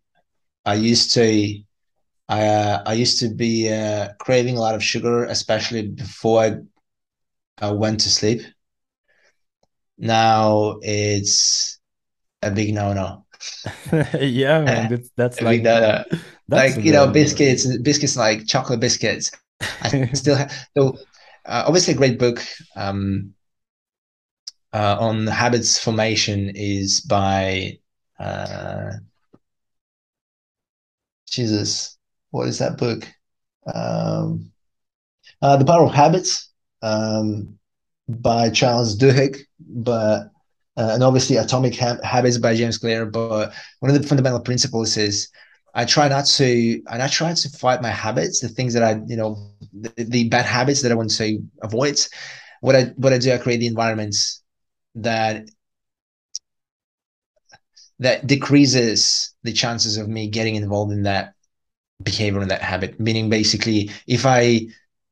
I 0.65 0.75
used 0.75 1.13
to, 1.13 1.63
I, 2.29 2.45
uh, 2.45 2.83
I 2.85 2.93
used 2.93 3.19
to 3.19 3.29
be 3.29 3.73
uh, 3.73 4.09
craving 4.19 4.55
a 4.55 4.59
lot 4.59 4.75
of 4.75 4.83
sugar, 4.83 5.25
especially 5.25 5.87
before 5.87 6.41
I, 6.41 6.57
I 7.57 7.71
went 7.71 8.01
to 8.01 8.09
sleep. 8.09 8.41
Now 9.97 10.77
it's 10.81 11.79
a 12.41 12.51
big 12.51 12.73
no-no. 12.73 13.25
yeah, 14.19 14.61
man, 14.61 14.89
that's 14.89 15.09
that's 15.17 15.41
like 15.41 15.63
no-no. 15.63 16.03
that's 16.47 16.75
Like 16.75 16.85
you 16.85 16.93
know, 16.93 17.07
biscuits, 17.07 17.65
biscuits 17.79 18.15
like 18.15 18.45
chocolate 18.45 18.79
biscuits. 18.79 19.31
I 19.81 20.07
still 20.13 20.35
have. 20.35 20.53
So 20.77 20.99
uh, 21.45 21.63
obviously, 21.67 21.95
a 21.95 21.97
great 21.97 22.19
book. 22.19 22.45
Um, 22.75 23.33
uh, 24.71 24.97
on 24.99 25.25
habits 25.27 25.79
formation 25.79 26.51
is 26.55 27.01
by 27.01 27.79
uh, 28.19 28.91
Jesus. 31.27 31.98
What 32.31 32.47
is 32.47 32.59
that 32.59 32.77
book? 32.77 33.07
Um, 33.73 34.51
uh, 35.41 35.57
the 35.57 35.65
Power 35.65 35.85
of 35.85 35.93
Habits 35.93 36.51
um, 36.81 37.57
by 38.07 38.49
Charles 38.49 38.97
Duhigg, 38.97 39.37
but 39.59 40.31
uh, 40.77 40.91
and 40.93 41.03
obviously 41.03 41.37
Atomic 41.37 41.75
ha- 41.75 41.99
Habits 42.03 42.37
by 42.37 42.55
James 42.55 42.77
Clear. 42.77 43.05
But 43.05 43.53
one 43.79 43.93
of 43.93 44.01
the 44.01 44.07
fundamental 44.07 44.39
principles 44.39 44.97
is 44.97 45.29
I 45.73 45.85
try 45.85 46.07
not 46.07 46.25
to, 46.25 46.81
and 46.89 47.01
I 47.01 47.07
try 47.07 47.33
to 47.33 47.49
fight 47.49 47.81
my 47.81 47.89
habits, 47.89 48.39
the 48.39 48.49
things 48.49 48.73
that 48.73 48.83
I, 48.83 49.01
you 49.07 49.17
know, 49.17 49.51
the, 49.73 49.93
the 49.97 50.29
bad 50.29 50.45
habits 50.45 50.81
that 50.81 50.91
I 50.91 50.95
want 50.95 51.11
to 51.11 51.39
avoid. 51.61 51.99
What 52.61 52.75
I 52.75 52.83
what 52.97 53.13
I 53.13 53.17
do, 53.17 53.31
I 53.31 53.37
create 53.37 53.57
the 53.57 53.67
environments 53.67 54.43
that 54.95 55.47
that 57.99 58.25
decreases 58.27 59.33
the 59.43 59.53
chances 59.53 59.97
of 59.97 60.07
me 60.07 60.29
getting 60.29 60.55
involved 60.55 60.91
in 60.91 61.03
that 61.03 61.33
behavior 62.03 62.41
and 62.41 62.51
that 62.51 62.61
habit. 62.61 62.99
Meaning, 62.99 63.29
basically, 63.29 63.91
if 64.07 64.25
I 64.25 64.67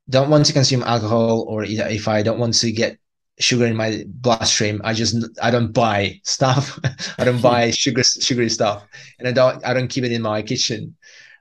don't 0.10 0.30
want 0.30 0.46
to 0.46 0.54
consume 0.54 0.84
alcohol 0.84 1.46
or 1.48 1.64
if 1.64 2.08
I 2.08 2.22
don't 2.22 2.40
want 2.40 2.54
to 2.56 2.72
get 2.72 2.98
sugar 3.40 3.66
in 3.66 3.76
my 3.76 4.04
bloodstream, 4.08 4.82
I 4.84 4.94
just 4.94 5.16
I 5.42 5.52
don't 5.52 5.72
buy 5.74 6.20
stuff. 6.24 6.80
I 7.18 7.24
don't 7.24 7.42
buy 7.42 7.72
sugar 7.72 8.04
sugary 8.04 8.50
stuff, 8.50 8.88
and 9.20 9.28
I 9.28 9.32
don't 9.32 9.64
I 9.66 9.74
don't 9.74 9.90
keep 9.90 10.04
it 10.04 10.12
in 10.12 10.22
my 10.22 10.42
kitchen. 10.42 10.96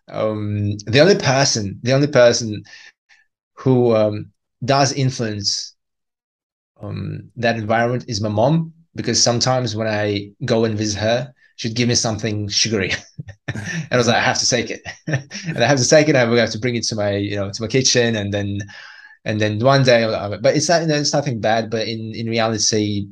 Um, 0.09 0.77
the 0.87 1.01
only 1.01 1.17
person, 1.17 1.81
the 1.83 1.93
only 1.93 2.07
person 2.07 2.63
who 3.55 3.95
um, 3.95 4.33
does 4.65 4.93
influence 4.93 5.75
um, 6.81 7.31
that 7.37 7.57
environment 7.57 8.05
is 8.09 8.21
my 8.21 8.29
mom 8.29 8.73
because 8.95 9.23
sometimes 9.23 9.77
when 9.77 9.87
I 9.87 10.33
go 10.45 10.65
and 10.65 10.77
visit 10.77 11.01
her, 11.01 11.35
she'd 11.57 11.75
give 11.77 11.89
me 11.89 11.95
something 11.95 12.49
sugary, 12.49 12.93
and 13.49 13.89
I 13.91 13.97
was 13.97 14.07
like, 14.07 14.17
I 14.17 14.21
have 14.21 14.39
to 14.39 14.49
take 14.49 14.71
it, 14.71 14.83
and 15.07 15.59
I 15.63 15.67
have 15.67 15.79
to 15.79 15.89
take 15.89 16.09
it. 16.09 16.17
I 16.17 16.21
have 16.21 16.51
to 16.51 16.59
bring 16.59 16.77
it 16.77 16.85
to 16.85 16.97
my 16.97 17.17
you 17.17 17.37
know 17.37 17.51
to 17.51 17.63
my 17.63 17.69
kitchen, 17.69 18.17
and 18.17 18.33
then 18.33 18.59
and 19.25 19.41
then 19.41 19.59
one 19.59 19.83
day, 19.83 20.07
but 20.41 20.57
it's 20.57 20.69
not 20.69 20.83
it's 20.83 21.13
nothing 21.13 21.41
bad. 21.41 21.71
But 21.71 21.89
in 21.89 22.15
in 22.15 22.27
reality, 22.29 23.09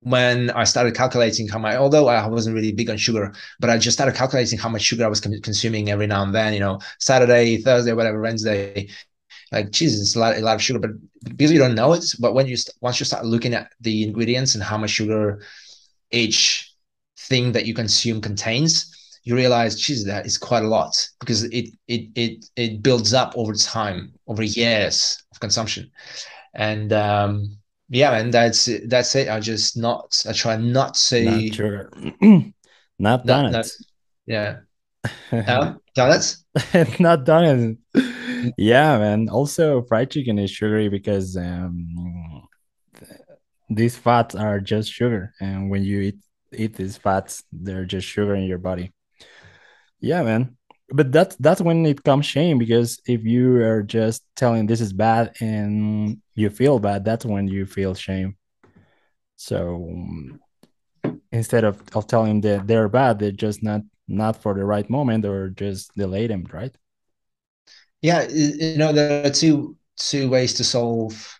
when 0.00 0.50
I 0.50 0.64
started 0.64 0.96
calculating 0.96 1.46
how 1.48 1.58
much, 1.58 1.76
although 1.76 2.08
I 2.08 2.26
wasn't 2.26 2.56
really 2.56 2.72
big 2.72 2.90
on 2.90 2.96
sugar, 2.96 3.32
but 3.60 3.70
I 3.70 3.78
just 3.78 3.96
started 3.96 4.16
calculating 4.16 4.58
how 4.58 4.68
much 4.68 4.82
sugar 4.82 5.04
I 5.04 5.08
was 5.08 5.20
consuming 5.20 5.90
every 5.90 6.08
now 6.08 6.24
and 6.24 6.34
then. 6.34 6.52
You 6.54 6.60
know, 6.60 6.80
Saturday, 6.98 7.58
Thursday, 7.58 7.92
whatever, 7.92 8.20
Wednesday, 8.20 8.88
like 9.52 9.70
Jesus, 9.70 10.00
it's 10.00 10.16
a 10.16 10.18
lot, 10.18 10.36
a 10.36 10.40
lot 10.40 10.56
of 10.56 10.62
sugar, 10.62 10.80
but 10.80 10.90
because 11.24 11.52
you 11.52 11.58
don't 11.58 11.76
know 11.76 11.92
it, 11.92 12.04
but 12.18 12.34
when 12.34 12.48
you 12.48 12.56
once 12.80 12.98
you 12.98 13.06
start 13.06 13.24
looking 13.24 13.54
at 13.54 13.72
the 13.80 14.02
ingredients 14.02 14.54
and 14.54 14.64
how 14.64 14.76
much 14.76 14.90
sugar 14.90 15.42
each 16.10 16.61
thing 17.28 17.52
that 17.52 17.66
you 17.66 17.74
consume 17.74 18.20
contains, 18.20 19.18
you 19.24 19.34
realize, 19.34 19.76
Jesus, 19.76 20.04
that 20.06 20.26
is 20.26 20.38
quite 20.38 20.64
a 20.64 20.68
lot 20.68 20.94
because 21.20 21.44
it 21.44 21.68
it 21.86 22.08
it 22.14 22.44
it 22.56 22.82
builds 22.82 23.14
up 23.14 23.32
over 23.36 23.52
time, 23.54 24.12
over 24.26 24.42
years 24.42 25.22
of 25.30 25.40
consumption, 25.40 25.90
and 26.54 26.92
um, 26.92 27.56
yeah, 27.88 28.16
and 28.16 28.32
that's 28.32 28.68
that's 28.88 29.14
it. 29.14 29.28
I 29.28 29.40
just 29.40 29.76
not 29.76 30.24
I 30.28 30.32
try 30.32 30.56
not 30.56 30.94
to 30.94 31.24
not 31.24 31.54
sugar, 31.54 31.90
not 31.94 32.14
not 32.98 33.24
not 33.24 33.26
donuts. 33.26 33.84
yeah. 34.26 34.60
Um, 35.32 35.80
donuts? 35.96 36.44
not 37.00 37.24
done 37.24 37.78
yeah 38.56 38.98
man 38.98 39.28
also 39.28 39.82
fried 39.82 40.10
chicken 40.10 40.38
is 40.38 40.50
sugary 40.50 40.88
because 40.88 41.36
um 41.36 42.46
these 43.68 43.96
fats 43.96 44.34
are 44.34 44.60
just 44.60 44.92
sugar 44.92 45.32
and 45.40 45.70
when 45.70 45.82
you 45.82 46.00
eat 46.00 46.18
eat 46.54 46.74
these 46.76 46.96
fats 46.96 47.44
they're 47.52 47.84
just 47.84 48.06
sugar 48.06 48.34
in 48.34 48.44
your 48.44 48.58
body. 48.58 48.92
Yeah 50.00 50.22
man. 50.22 50.56
But 50.90 51.10
that's 51.10 51.36
that's 51.36 51.60
when 51.60 51.86
it 51.86 52.04
comes 52.04 52.26
shame 52.26 52.58
because 52.58 53.00
if 53.06 53.24
you 53.24 53.62
are 53.62 53.82
just 53.82 54.24
telling 54.36 54.66
this 54.66 54.80
is 54.80 54.92
bad 54.92 55.34
and 55.40 56.20
you 56.34 56.50
feel 56.50 56.78
bad 56.78 57.04
that's 57.04 57.24
when 57.24 57.48
you 57.48 57.66
feel 57.66 57.94
shame. 57.94 58.36
So 59.36 59.88
instead 61.32 61.64
of, 61.64 61.82
of 61.94 62.06
telling 62.06 62.40
that 62.42 62.66
they're 62.66 62.88
bad 62.88 63.18
they're 63.18 63.32
just 63.32 63.62
not 63.62 63.80
not 64.06 64.36
for 64.42 64.54
the 64.54 64.64
right 64.64 64.88
moment 64.90 65.24
or 65.24 65.48
just 65.48 65.94
delay 65.96 66.26
them 66.26 66.46
right? 66.52 66.74
Yeah, 68.02 68.28
you 68.28 68.76
know, 68.76 68.92
there 68.92 69.24
are 69.24 69.30
two 69.30 69.76
two 69.96 70.28
ways 70.28 70.54
to 70.54 70.64
solve 70.64 71.38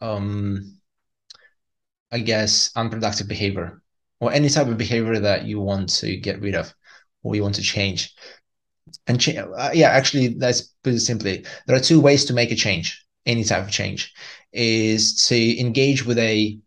um 0.00 0.78
I 2.10 2.20
guess 2.20 2.70
unproductive 2.76 3.28
behavior 3.28 3.82
or 4.24 4.32
any 4.32 4.48
type 4.48 4.68
of 4.68 4.78
behavior 4.78 5.20
that 5.20 5.44
you 5.44 5.60
want 5.60 5.90
to 5.90 6.16
get 6.16 6.40
rid 6.40 6.54
of 6.54 6.74
or 7.22 7.36
you 7.36 7.42
want 7.42 7.54
to 7.56 7.62
change. 7.62 8.14
And 9.06 9.20
ch- 9.20 9.36
uh, 9.36 9.70
yeah, 9.74 9.90
actually, 9.90 10.34
let's 10.36 10.62
put 10.82 10.94
it 10.94 11.00
simply. 11.00 11.44
There 11.66 11.76
are 11.76 11.80
two 11.80 12.00
ways 12.00 12.24
to 12.26 12.32
make 12.32 12.50
a 12.50 12.54
change, 12.54 13.04
any 13.26 13.44
type 13.44 13.62
of 13.62 13.70
change, 13.70 14.14
is 14.50 15.26
to 15.26 15.60
engage 15.60 16.06
with 16.06 16.18
a 16.18 16.58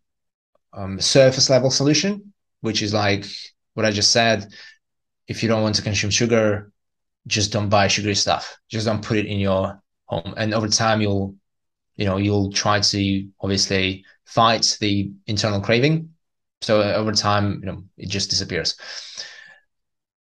um, 0.71 1.01
surface 1.01 1.49
level 1.49 1.71
solution, 1.71 2.31
which 2.61 2.83
is 2.83 2.93
like 2.93 3.25
what 3.73 3.87
I 3.87 3.91
just 3.91 4.11
said. 4.11 4.53
If 5.27 5.41
you 5.41 5.49
don't 5.49 5.63
want 5.63 5.75
to 5.75 5.81
consume 5.81 6.11
sugar, 6.11 6.71
just 7.25 7.51
don't 7.51 7.69
buy 7.69 7.87
sugary 7.87 8.15
stuff. 8.15 8.55
Just 8.69 8.85
don't 8.85 9.03
put 9.03 9.17
it 9.17 9.25
in 9.25 9.39
your 9.39 9.81
home. 10.05 10.35
And 10.37 10.53
over 10.53 10.67
time, 10.67 11.01
you'll, 11.01 11.35
you 11.95 12.05
know, 12.05 12.17
you'll 12.17 12.51
try 12.51 12.81
to 12.81 13.27
obviously 13.41 14.05
fight 14.25 14.77
the 14.79 15.11
internal 15.25 15.59
craving 15.59 16.13
So 16.61 16.81
uh, 16.81 16.93
over 16.93 17.11
time, 17.11 17.59
you 17.61 17.67
know, 17.67 17.83
it 17.97 18.09
just 18.09 18.29
disappears. 18.29 18.75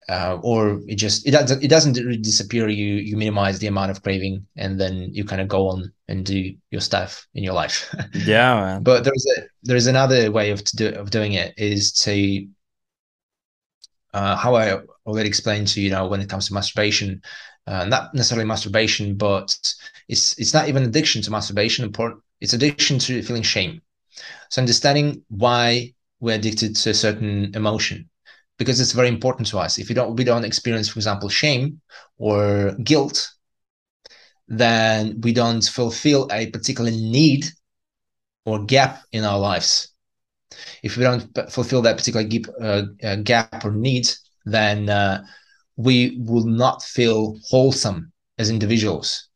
Uh, 0.08 0.40
or 0.42 0.80
it 0.88 0.96
just 0.96 1.24
it 1.24 1.30
doesn't 1.30 1.62
it 1.62 1.68
doesn't 1.68 1.96
really 1.96 2.16
disappear. 2.16 2.68
You 2.68 2.96
you 2.96 3.16
minimize 3.16 3.60
the 3.60 3.68
amount 3.68 3.92
of 3.92 4.02
craving, 4.02 4.44
and 4.56 4.80
then 4.80 5.14
you 5.14 5.24
kind 5.24 5.40
of 5.40 5.46
go 5.46 5.68
on 5.68 5.92
and 6.08 6.26
do 6.26 6.52
your 6.72 6.80
stuff 6.80 7.28
in 7.34 7.44
your 7.44 7.54
life. 7.54 7.94
yeah, 8.14 8.54
man. 8.60 8.82
But 8.82 9.04
there's 9.04 9.26
a 9.36 9.42
there's 9.62 9.86
another 9.86 10.32
way 10.32 10.50
of 10.50 10.64
to 10.64 10.76
do 10.76 10.88
of 10.88 11.10
doing 11.10 11.34
it 11.34 11.54
is 11.56 11.92
to 12.02 12.48
uh, 14.12 14.36
how 14.36 14.56
I 14.56 14.80
already 15.06 15.28
explained 15.28 15.68
to 15.68 15.80
you 15.80 15.90
know 15.90 16.08
when 16.08 16.20
it 16.20 16.28
comes 16.28 16.48
to 16.48 16.54
masturbation, 16.54 17.22
uh, 17.68 17.84
not 17.84 18.12
necessarily 18.12 18.46
masturbation, 18.46 19.16
but 19.16 19.56
it's 20.08 20.36
it's 20.38 20.54
not 20.54 20.68
even 20.68 20.82
addiction 20.82 21.22
to 21.22 21.30
masturbation. 21.30 21.84
Important, 21.84 22.20
it's 22.40 22.52
addiction 22.52 22.98
to 22.98 23.22
feeling 23.22 23.42
shame. 23.42 23.80
So 24.48 24.60
understanding 24.60 25.22
why 25.28 25.94
we're 26.20 26.36
addicted 26.36 26.76
to 26.76 26.90
a 26.90 26.94
certain 26.94 27.52
emotion, 27.54 28.08
because 28.58 28.80
it's 28.80 28.92
very 28.92 29.08
important 29.08 29.48
to 29.48 29.58
us. 29.58 29.78
If 29.78 29.88
we 29.88 29.94
don't 29.94 30.16
we 30.16 30.24
don't 30.24 30.44
experience, 30.44 30.88
for 30.88 30.98
example, 30.98 31.28
shame 31.28 31.80
or 32.18 32.74
guilt, 32.84 33.30
then 34.48 35.20
we 35.22 35.32
don't 35.32 35.64
fulfill 35.64 36.28
a 36.30 36.50
particular 36.50 36.90
need 36.90 37.46
or 38.44 38.64
gap 38.64 39.02
in 39.12 39.24
our 39.24 39.38
lives. 39.38 39.88
If 40.82 40.96
we 40.96 41.04
don't 41.04 41.28
fulfill 41.50 41.82
that 41.82 41.96
particular 41.96 42.26
gap, 42.26 42.42
uh, 42.60 42.82
uh, 43.02 43.16
gap 43.16 43.64
or 43.64 43.72
need, 43.72 44.08
then 44.44 44.88
uh, 44.88 45.24
we 45.76 46.18
will 46.20 46.46
not 46.46 46.82
feel 46.82 47.38
wholesome 47.48 48.12
as 48.38 48.50
individuals 48.50 49.30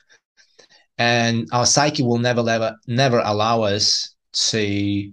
and 0.99 1.49
our 1.53 1.67
psyche 1.67 2.03
will 2.03 2.19
never 2.19 2.43
never 2.43 2.77
never 2.87 3.19
allow 3.21 3.63
us 3.63 4.15
to 4.33 5.11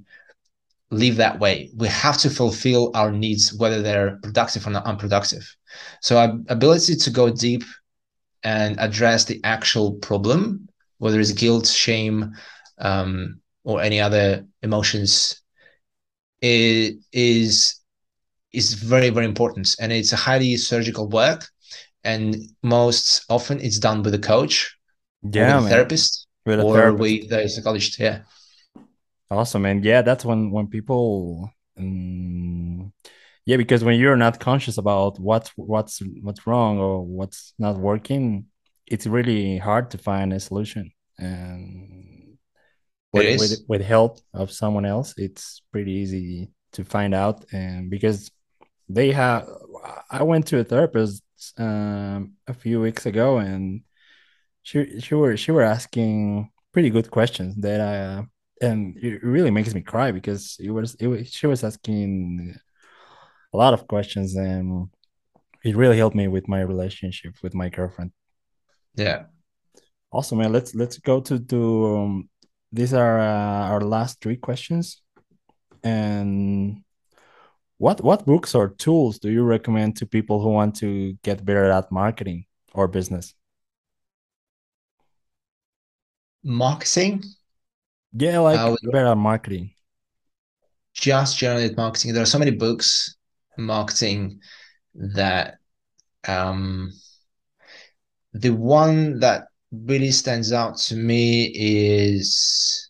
live 0.91 1.15
that 1.17 1.39
way. 1.39 1.71
We 1.75 1.87
have 1.87 2.17
to 2.19 2.29
fulfill 2.29 2.91
our 2.93 3.11
needs 3.11 3.53
whether 3.53 3.81
they're 3.81 4.19
productive 4.21 4.67
or 4.67 4.71
not 4.71 4.85
unproductive. 4.85 5.43
So 6.01 6.17
our 6.17 6.37
ability 6.49 6.95
to 6.95 7.09
go 7.09 7.29
deep 7.29 7.63
and 8.43 8.79
address 8.79 9.25
the 9.25 9.39
actual 9.43 9.93
problem 9.93 10.67
whether 11.01 11.19
it's 11.19 11.31
guilt 11.31 11.65
shame 11.65 12.31
um, 12.77 13.39
or 13.63 13.81
any 13.81 13.99
other 13.99 14.45
emotions 14.61 15.41
is, 16.43 16.93
is 17.11 17.79
is 18.53 18.75
very 18.75 19.09
very 19.09 19.25
important. 19.25 19.75
And 19.79 19.91
it's 19.91 20.13
a 20.13 20.15
highly 20.15 20.57
surgical 20.57 21.09
work. 21.09 21.47
And 22.03 22.35
most 22.61 23.25
often 23.29 23.59
it's 23.59 23.79
done 23.79 24.03
with 24.03 24.13
a 24.13 24.19
coach 24.19 24.77
yeah 25.23 25.57
with 25.57 25.65
a 25.65 25.69
therapist 25.69 26.27
with 26.45 26.59
a 26.59 26.63
or 26.63 26.75
therapist. 26.75 27.01
with 27.01 27.31
a 27.33 27.49
psychologist. 27.49 27.99
Yeah 27.99 28.19
awesome 29.31 29.65
and 29.65 29.83
yeah 29.83 30.01
that's 30.01 30.25
when 30.25 30.51
when 30.51 30.67
people 30.67 31.49
um, 31.77 32.91
yeah 33.45 33.57
because 33.57 33.83
when 33.83 33.99
you're 33.99 34.17
not 34.17 34.39
conscious 34.39 34.77
about 34.77 35.19
what's 35.19 35.49
what's 35.55 36.01
what's 36.21 36.45
wrong 36.45 36.77
or 36.77 37.01
what's 37.03 37.53
not 37.57 37.77
working 37.77 38.45
it's 38.91 39.07
really 39.07 39.57
hard 39.57 39.89
to 39.91 39.97
find 39.97 40.33
a 40.33 40.39
solution. 40.39 40.91
And 41.17 42.37
with, 43.13 43.39
with, 43.39 43.63
with 43.67 43.81
help 43.81 44.19
of 44.33 44.51
someone 44.51 44.85
else 44.85 45.13
it's 45.17 45.61
pretty 45.71 45.91
easy 45.91 46.51
to 46.73 46.83
find 46.83 47.13
out. 47.13 47.45
And 47.51 47.89
because 47.89 48.29
they 48.89 49.11
have 49.11 49.47
i 50.11 50.21
went 50.21 50.45
to 50.47 50.59
a 50.59 50.63
therapist 50.65 51.23
um, 51.57 52.33
a 52.47 52.53
few 52.53 52.81
weeks 52.81 53.05
ago 53.05 53.37
and 53.37 53.81
she 54.63 54.99
she 54.99 55.15
were 55.15 55.37
she 55.37 55.51
were 55.51 55.61
asking 55.61 56.49
pretty 56.73 56.89
good 56.89 57.09
questions 57.09 57.55
that 57.55 57.79
i 57.79 57.97
uh, 57.97 58.23
and 58.61 58.97
it 58.97 59.23
really 59.23 59.51
makes 59.51 59.73
me 59.73 59.81
cry 59.81 60.11
because 60.11 60.57
it 60.59 60.71
was 60.71 60.95
it 60.95 61.07
was, 61.07 61.29
she 61.29 61.47
was 61.47 61.63
asking 61.63 62.55
a 63.53 63.57
lot 63.57 63.73
of 63.73 63.87
questions 63.87 64.35
and 64.35 64.89
it 65.63 65.75
really 65.75 65.97
helped 65.97 66.15
me 66.15 66.27
with 66.27 66.47
my 66.47 66.61
relationship 66.61 67.35
with 67.43 67.53
my 67.53 67.69
girlfriend 67.69 68.11
yeah 68.95 69.23
awesome 70.11 70.37
man 70.37 70.51
let's 70.51 70.75
let's 70.75 70.97
go 70.99 71.19
to 71.19 71.39
to 71.39 71.97
um, 71.97 72.29
these 72.71 72.93
are 72.93 73.19
uh, 73.19 73.69
our 73.69 73.81
last 73.81 74.21
three 74.21 74.37
questions 74.37 75.01
and 75.83 76.83
what 77.81 77.99
what 78.03 78.27
books 78.27 78.53
or 78.53 78.69
tools 78.69 79.17
do 79.17 79.31
you 79.31 79.43
recommend 79.43 79.97
to 79.97 80.05
people 80.05 80.39
who 80.39 80.49
want 80.49 80.75
to 80.75 81.13
get 81.23 81.43
better 81.43 81.71
at 81.71 81.91
marketing 81.91 82.45
or 82.75 82.87
business? 82.87 83.33
Marketing? 86.43 87.23
Yeah, 88.13 88.39
like 88.39 88.61
uh, 88.61 88.75
better 88.83 89.15
marketing. 89.15 89.71
Just 90.93 91.37
generally 91.37 91.73
marketing. 91.75 92.13
There 92.13 92.23
are 92.23 92.25
so 92.25 92.39
many 92.39 92.51
books 92.51 93.15
marketing 93.57 94.39
that 94.95 95.57
um 96.27 96.91
the 98.33 98.49
one 98.49 99.19
that 99.19 99.47
really 99.71 100.11
stands 100.11 100.51
out 100.51 100.77
to 100.77 100.95
me 100.95 101.51
is 101.55 102.89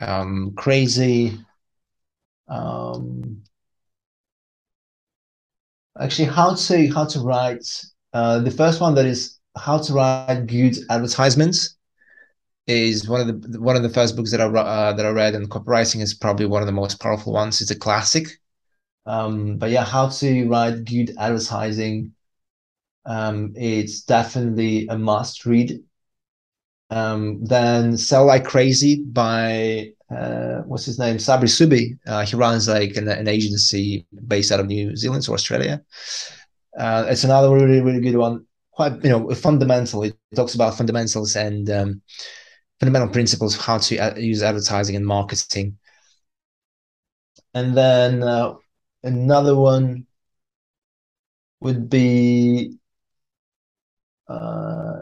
um 0.00 0.52
crazy 0.56 1.38
um, 2.48 3.42
actually 6.00 6.26
how 6.26 6.54
to 6.54 6.88
how 6.88 7.04
to 7.04 7.20
write 7.20 7.64
uh, 8.12 8.38
the 8.40 8.50
first 8.50 8.80
one 8.80 8.94
that 8.94 9.06
is 9.06 9.38
how 9.56 9.78
to 9.78 9.92
write 9.92 10.46
good 10.46 10.76
advertisements 10.90 11.76
is 12.66 13.08
one 13.08 13.20
of 13.20 13.42
the 13.42 13.60
one 13.60 13.76
of 13.76 13.82
the 13.82 13.88
first 13.88 14.16
books 14.16 14.30
that 14.30 14.40
I 14.40 14.46
uh, 14.46 14.92
that 14.92 15.06
I 15.06 15.10
read, 15.10 15.34
and 15.34 15.50
copywriting 15.50 16.00
is 16.00 16.14
probably 16.14 16.46
one 16.46 16.62
of 16.62 16.66
the 16.66 16.72
most 16.72 17.00
powerful 17.00 17.32
ones. 17.32 17.60
It's 17.60 17.70
a 17.70 17.78
classic. 17.78 18.28
Um, 19.06 19.56
but 19.56 19.70
yeah, 19.70 19.84
how 19.84 20.08
to 20.08 20.48
write 20.48 20.84
good 20.84 21.14
advertising. 21.18 22.14
Um, 23.06 23.54
it's 23.56 24.02
definitely 24.02 24.86
a 24.88 24.98
must 24.98 25.46
read. 25.46 25.82
Um, 26.90 27.44
then 27.44 27.96
Sell 27.96 28.26
Like 28.26 28.44
Crazy 28.44 29.02
by 29.02 29.92
uh, 30.10 30.62
what's 30.66 30.84
his 30.84 30.98
name? 30.98 31.16
Sabri 31.16 31.48
Suby. 31.48 31.98
Uh, 32.06 32.24
he 32.24 32.36
runs 32.36 32.68
like 32.68 32.96
an, 32.96 33.08
an, 33.08 33.28
agency 33.28 34.06
based 34.26 34.50
out 34.50 34.60
of 34.60 34.66
New 34.66 34.96
Zealand 34.96 35.24
or 35.28 35.34
Australia. 35.34 35.82
Uh, 36.76 37.06
it's 37.08 37.24
another 37.24 37.54
really, 37.54 37.80
really 37.80 38.00
good 38.00 38.16
one. 38.16 38.44
Quite, 38.72 39.04
you 39.04 39.10
know, 39.10 39.30
fundamental. 39.34 40.02
It 40.02 40.16
talks 40.34 40.54
about 40.54 40.76
fundamentals 40.76 41.36
and 41.36 41.70
um, 41.70 42.02
fundamental 42.80 43.08
principles 43.08 43.54
of 43.54 43.60
how 43.60 43.78
to 43.78 43.98
uh, 43.98 44.16
use 44.16 44.42
advertising 44.42 44.96
and 44.96 45.06
marketing. 45.06 45.78
And 47.54 47.76
then 47.76 48.22
uh, 48.22 48.54
another 49.02 49.54
one 49.54 50.06
would 51.60 51.90
be 51.90 52.78
uh, 54.28 55.00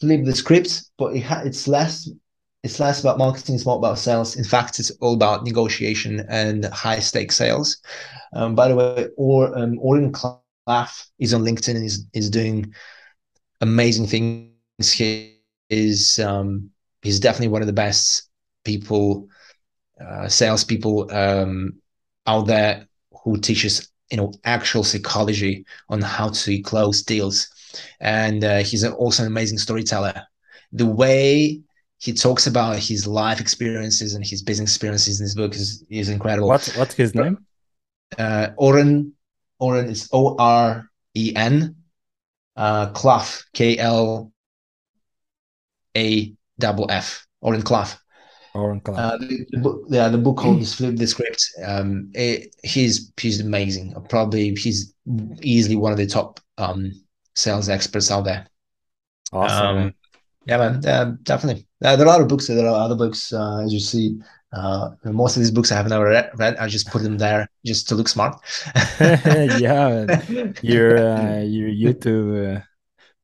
flip 0.00 0.24
the 0.24 0.34
script, 0.34 0.90
but 0.98 1.16
it 1.16 1.22
ha- 1.22 1.42
it's 1.44 1.66
less 1.66 2.10
it's 2.62 2.80
less 2.80 3.00
about 3.00 3.18
marketing, 3.18 3.54
it's 3.54 3.66
more 3.66 3.76
about 3.76 3.98
sales. 3.98 4.36
In 4.36 4.44
fact, 4.44 4.78
it's 4.78 4.90
all 5.02 5.14
about 5.14 5.44
negotiation 5.44 6.24
and 6.30 6.64
high 6.66 6.98
stakes 6.98 7.36
sales. 7.36 7.76
Um, 8.32 8.54
by 8.54 8.68
the 8.68 8.74
way, 8.74 9.08
or 9.18 9.56
um, 9.56 9.78
Oren 9.80 10.12
Klaff 10.12 11.08
is 11.18 11.34
on 11.34 11.42
LinkedIn 11.42 11.76
and 11.76 11.84
is 11.84 12.06
is 12.14 12.30
doing 12.30 12.74
amazing 13.60 14.06
things. 14.06 14.90
He 14.92 15.40
is 15.68 16.18
um, 16.18 16.70
he's 17.04 17.20
definitely 17.20 17.48
one 17.48 17.62
of 17.62 17.68
the 17.68 17.72
best 17.72 18.28
people, 18.64 19.28
uh, 20.00 20.26
salespeople 20.28 21.14
um, 21.14 21.74
out 22.26 22.46
there 22.46 22.88
who 23.22 23.38
teaches 23.38 23.90
you 24.10 24.16
know 24.16 24.32
actual 24.44 24.82
psychology 24.82 25.64
on 25.88 26.00
how 26.00 26.30
to 26.30 26.60
close 26.62 27.02
deals, 27.02 27.48
and 28.00 28.42
uh, 28.42 28.58
he's 28.58 28.84
also 28.84 29.22
an 29.22 29.28
amazing 29.28 29.58
storyteller. 29.58 30.20
The 30.72 30.86
way 30.86 31.60
he 31.98 32.12
talks 32.12 32.46
about 32.46 32.78
his 32.78 33.06
life 33.06 33.40
experiences 33.40 34.14
and 34.14 34.26
his 34.26 34.42
business 34.42 34.70
experiences 34.70 35.20
in 35.20 35.24
his 35.24 35.34
book 35.34 35.54
is, 35.54 35.84
is 35.88 36.08
incredible. 36.08 36.48
What's 36.48 36.76
what's 36.76 36.94
his 36.94 37.14
name? 37.14 37.46
Uh, 38.18 38.48
Oren 38.56 39.12
Oren 39.58 39.88
is 39.88 40.08
O 40.12 40.36
R 40.36 40.90
E 41.14 41.32
N. 41.36 41.76
Uh, 42.56 42.92
Klaff 42.92 43.44
K 43.52 43.78
L 43.78 44.32
A 45.96 46.34
double 46.58 46.90
F. 46.90 47.26
Oren 47.40 47.62
Klaff. 47.62 47.98
Oren 48.54 48.80
Klaff. 48.80 48.98
Uh, 48.98 49.16
the, 49.18 49.46
the, 49.50 49.58
book, 49.58 49.82
yeah, 49.88 50.08
the 50.08 50.18
book 50.18 50.36
called 50.36 50.66
Flip 50.66 50.96
the 50.96 51.06
Script. 51.06 51.44
Um, 51.66 52.10
it, 52.14 52.54
he's 52.62 53.12
he's 53.20 53.40
amazing. 53.40 53.94
Probably 54.08 54.54
he's 54.54 54.94
easily 55.42 55.76
one 55.76 55.92
of 55.92 55.98
the 55.98 56.06
top 56.06 56.40
um 56.58 56.92
sales 57.34 57.68
experts 57.68 58.10
out 58.10 58.24
there. 58.24 58.46
Awesome. 59.32 59.76
Um, 59.76 59.94
yeah, 60.46 60.58
man, 60.58 60.86
uh, 60.86 61.16
definitely. 61.22 61.66
Uh, 61.82 61.96
there 61.96 62.06
are 62.06 62.10
a 62.10 62.12
lot 62.12 62.20
of 62.20 62.28
books. 62.28 62.46
There 62.46 62.66
are 62.66 62.84
other 62.84 62.94
books, 62.94 63.32
uh, 63.32 63.62
as 63.64 63.72
you 63.72 63.80
see. 63.80 64.20
Uh, 64.52 64.90
most 65.04 65.36
of 65.36 65.42
these 65.42 65.50
books 65.50 65.72
I 65.72 65.76
have 65.76 65.88
never 65.88 66.04
read, 66.04 66.30
read. 66.36 66.56
I 66.58 66.68
just 66.68 66.88
put 66.88 67.02
them 67.02 67.18
there 67.18 67.48
just 67.66 67.88
to 67.88 67.96
look 67.96 68.06
smart. 68.06 68.40
yeah, 69.00 70.06
your 70.62 70.96
uh, 70.98 71.40
your 71.40 71.68
YouTube. 71.70 72.62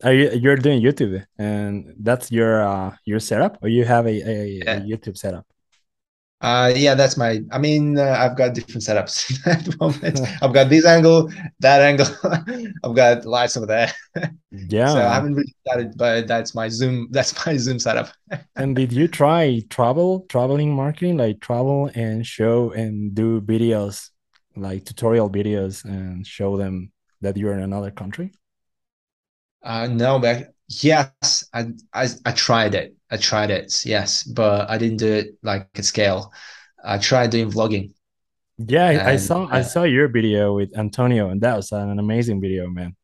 Are 0.03 0.15
you 0.15 0.31
you're 0.31 0.57
doing 0.57 0.83
YouTube, 0.83 1.25
and 1.39 1.95
that's 2.01 2.33
your 2.33 2.63
uh, 2.63 2.97
your 3.05 3.21
setup, 3.21 3.59
or 3.63 3.69
you 3.69 3.85
have 3.85 4.07
a, 4.07 4.11
a, 4.11 4.47
yeah. 4.47 4.77
a 4.77 4.81
YouTube 4.81 5.17
setup? 5.17 5.47
Uh, 6.41 6.73
yeah, 6.75 6.95
that's 6.95 7.19
my. 7.19 7.41
I 7.53 7.59
mean, 7.59 7.99
uh, 7.99 8.17
I've 8.19 8.35
got 8.35 8.55
different 8.55 8.83
setups 8.83 9.47
at 9.47 9.65
the 9.65 9.77
moment. 9.79 10.21
I've 10.43 10.55
got 10.55 10.71
this 10.71 10.87
angle, 10.87 11.31
that 11.61 11.83
angle. 11.83 12.07
I've 12.83 12.95
got 12.95 13.27
lights 13.27 13.59
over 13.59 13.67
there. 13.67 13.93
Yeah. 14.51 14.89
so 14.89 14.99
I 15.01 15.15
haven't 15.15 15.35
really 15.35 15.55
started, 15.67 15.93
but 15.99 16.27
that's 16.27 16.55
my 16.55 16.69
Zoom. 16.71 17.09
That's 17.11 17.35
my 17.47 17.59
Zoom 17.59 17.79
setup. 17.79 18.09
And 18.57 18.75
did 18.75 18.93
you 18.93 19.07
try 19.07 19.63
travel, 19.69 20.25
traveling 20.31 20.75
marketing, 20.75 21.19
like 21.19 21.41
travel 21.41 21.91
and 21.95 22.27
show 22.27 22.71
and 22.73 23.15
do 23.15 23.43
videos, 23.43 24.09
like 24.57 24.87
tutorial 24.87 25.29
videos, 25.29 25.85
and 25.85 26.27
show 26.27 26.57
them 26.57 26.91
that 27.21 27.37
you're 27.37 27.53
in 27.53 27.61
another 27.61 27.91
country? 27.91 28.33
Uh, 29.63 29.87
no, 29.87 30.19
but 30.19 30.55
yes, 30.69 31.45
I, 31.53 31.67
I 31.93 32.09
I 32.25 32.33
tried 32.33 32.75
it. 32.75 32.95
I 33.11 33.17
tried 33.17 33.51
it. 33.51 33.85
Yes, 33.85 34.23
but 34.23 34.71
I 34.71 34.79
didn't 34.79 34.99
do 34.99 35.13
it 35.13 35.39
like 35.43 35.69
at 35.77 35.85
scale. 35.85 36.33
I 36.85 36.99
tried 36.99 37.31
doing 37.31 37.51
vlogging, 37.51 37.93
Yeah, 38.59 38.85
I 38.87 39.13
I 39.13 39.17
and 39.17 39.17
saw 39.17 39.49
I 39.51 39.63
uh, 39.63 39.63
saw 39.63 39.85
your 39.85 40.09
video 40.09 40.55
with 40.55 40.77
Antonio, 40.77 41.31
and 41.31 41.41
that 41.41 41.57
was 41.57 41.73
an 41.73 41.99
amazing 41.99 42.41
video, 42.41 42.69
man. 42.69 42.95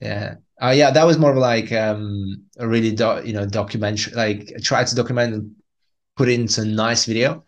yeah, 0.00 0.36
uh, 0.62 0.70
yeah, 0.70 0.90
that 0.90 1.04
was 1.04 1.18
more 1.18 1.30
of 1.32 1.36
like 1.38 1.72
um 1.72 2.44
a 2.58 2.66
really 2.66 2.92
do, 2.92 3.20
you 3.24 3.32
know 3.32 3.46
documentary. 3.46 4.12
Like 4.14 4.52
I 4.56 4.60
tried 4.60 4.86
to 4.88 4.94
document 4.96 5.34
and 5.34 5.52
put 6.16 6.28
it 6.28 6.40
into 6.40 6.62
a 6.62 6.64
nice 6.66 7.06
video. 7.06 7.44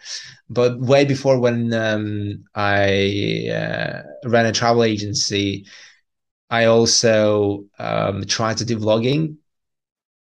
But 0.50 0.80
way 0.80 1.04
before 1.04 1.40
when 1.40 1.72
um, 1.74 2.44
I 2.54 3.48
uh, 3.52 4.02
ran 4.28 4.46
a 4.46 4.52
travel 4.52 4.84
agency, 4.84 5.66
I 6.50 6.66
also 6.66 7.64
um, 7.78 8.24
tried 8.26 8.58
to 8.58 8.64
do 8.64 8.78
vlogging 8.78 9.36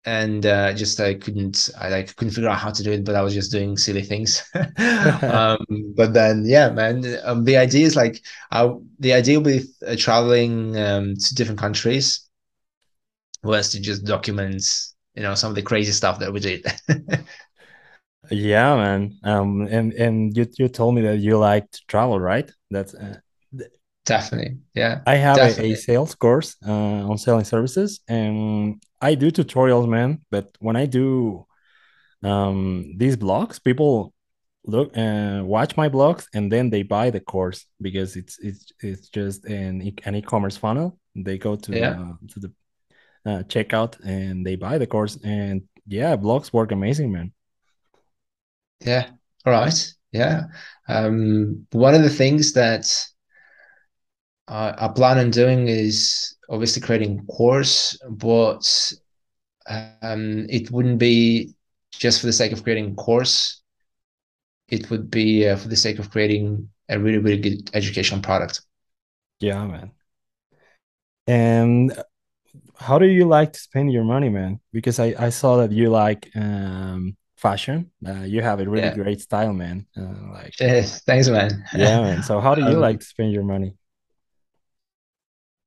and 0.05 0.45
uh, 0.45 0.72
just 0.74 0.99
I 0.99 1.16
couldn't 1.16 1.70
I 1.80 1.89
like 1.89 2.16
couldn't 2.16 2.34
figure 2.34 2.49
out 2.49 2.59
how 2.59 2.72
to 2.72 2.84
do 2.84 2.91
it, 2.91 3.03
but 3.03 3.16
I 3.16 3.22
was 3.22 3.34
just 3.34 3.51
doing 3.51 3.76
silly 3.78 4.03
things. 4.03 4.47
um, 5.24 5.57
but 5.95 6.13
then 6.13 6.43
yeah, 6.45 6.70
man, 6.70 7.03
um, 7.24 7.43
the 7.43 7.57
idea 7.57 7.86
is 7.86 7.95
like 7.95 8.22
I, 8.51 8.72
the 8.99 9.13
idea 9.13 9.39
with 9.39 9.68
uh, 9.86 9.95
traveling 9.97 10.78
um, 10.78 11.16
to 11.16 11.36
different 11.36 11.59
countries 11.59 12.22
was 13.43 13.70
to 13.72 13.80
just 13.80 14.05
document 14.05 14.63
you 15.13 15.24
know 15.24 15.36
some 15.36 15.49
of 15.49 15.55
the 15.55 15.61
crazy 15.61 15.91
stuff 15.91 16.20
that 16.20 16.34
we 16.34 16.39
did. 16.39 16.66
Yeah, 18.32 18.76
man. 18.76 19.20
Um, 19.24 19.68
and 19.68 19.93
and 19.93 20.36
you 20.36 20.47
you 20.57 20.68
told 20.68 20.95
me 20.95 21.01
that 21.03 21.20
you 21.20 21.38
like 21.38 21.70
to 21.72 21.82
travel, 21.88 22.20
right? 22.20 22.49
That's 22.72 22.93
uh, 22.95 23.20
definitely, 24.06 24.58
yeah, 24.74 25.01
I 25.06 25.16
have 25.16 25.38
a, 25.38 25.62
a 25.62 25.76
sales 25.76 26.16
course 26.16 26.56
uh, 26.68 26.72
on 27.10 27.18
selling 27.18 27.45
services, 27.45 27.99
and 28.08 28.82
I 29.01 29.16
do 29.16 29.32
tutorials, 29.32 29.88
man. 29.88 30.22
But 30.32 30.56
when 30.60 30.76
I 30.76 30.86
do 30.86 31.45
um 32.24 32.93
these 32.97 33.18
blogs, 33.18 33.64
people 33.64 34.14
look 34.66 34.97
uh, 34.97 35.41
watch 35.43 35.78
my 35.78 35.89
blogs 35.89 36.26
and 36.34 36.51
then 36.51 36.70
they 36.70 36.82
buy 36.82 37.10
the 37.10 37.20
course 37.20 37.66
because 37.82 38.16
it's 38.16 38.39
it's 38.39 38.72
it's 38.80 39.10
just 39.10 39.45
an 39.45 39.82
e- 39.82 39.95
an 40.06 40.16
e-commerce 40.16 40.58
funnel. 40.58 40.97
They 41.16 41.38
go 41.38 41.56
to 41.56 41.72
yeah. 41.72 41.93
the 41.93 42.28
to 42.34 42.39
the 42.39 42.51
uh, 43.26 43.43
checkout 43.43 43.99
and 44.03 44.45
they 44.45 44.56
buy 44.56 44.78
the 44.78 44.88
course, 44.88 45.18
and 45.24 45.64
yeah, 45.88 46.16
blogs 46.16 46.51
work 46.51 46.72
amazing, 46.72 47.12
man. 47.12 47.32
Yeah. 48.82 49.10
All 49.45 49.53
right. 49.53 49.93
Yeah. 50.12 50.43
Um, 50.88 51.68
one 51.72 51.93
of 51.93 52.03
the 52.03 52.10
things 52.10 52.53
that 52.53 52.91
I, 54.47 54.85
I 54.85 54.87
plan 54.89 55.17
on 55.17 55.31
doing 55.31 55.67
is 55.67 56.35
obviously 56.49 56.81
creating 56.81 57.19
a 57.19 57.23
course, 57.31 57.97
but 58.09 58.93
um, 59.67 60.45
it 60.49 60.71
wouldn't 60.71 60.99
be 60.99 61.53
just 61.91 62.19
for 62.19 62.27
the 62.27 62.33
sake 62.33 62.51
of 62.51 62.63
creating 62.63 62.91
a 62.91 62.95
course. 62.95 63.61
It 64.67 64.91
would 64.91 65.09
be 65.09 65.47
uh, 65.47 65.55
for 65.55 65.69
the 65.69 65.75
sake 65.75 65.97
of 65.97 66.11
creating 66.11 66.69
a 66.89 66.99
really, 66.99 67.17
really 67.17 67.39
good 67.41 67.71
educational 67.73 68.21
product. 68.21 68.61
Yeah, 69.39 69.65
man. 69.67 69.91
And 71.27 71.93
how 72.77 72.99
do 72.99 73.07
you 73.07 73.25
like 73.27 73.53
to 73.53 73.59
spend 73.59 73.91
your 73.93 74.05
money, 74.05 74.29
man? 74.29 74.61
Because 74.73 74.99
I, 74.99 75.15
I 75.19 75.29
saw 75.29 75.57
that 75.59 75.71
you 75.71 75.89
like 75.89 76.29
um 76.35 77.17
fashion. 77.37 77.91
Uh, 78.07 78.23
you 78.23 78.41
have 78.43 78.59
a 78.59 78.69
really 78.69 78.89
Yeah. 78.89 78.91
great 78.91 79.21
style, 79.21 79.53
man. 79.53 79.87
Uh, 79.97 80.31
like 80.33 80.55
Yes, 80.59 81.01
thanks, 81.05 81.27
man. 81.29 81.63
yeah, 81.71 82.01
man. 82.01 82.21
So 82.23 82.39
how 82.39 82.55
do 82.55 82.61
you 82.63 82.77
um, 82.77 82.79
like 82.79 82.99
to 83.01 83.05
spend 83.05 83.33
your 83.33 83.43
money? 83.43 83.75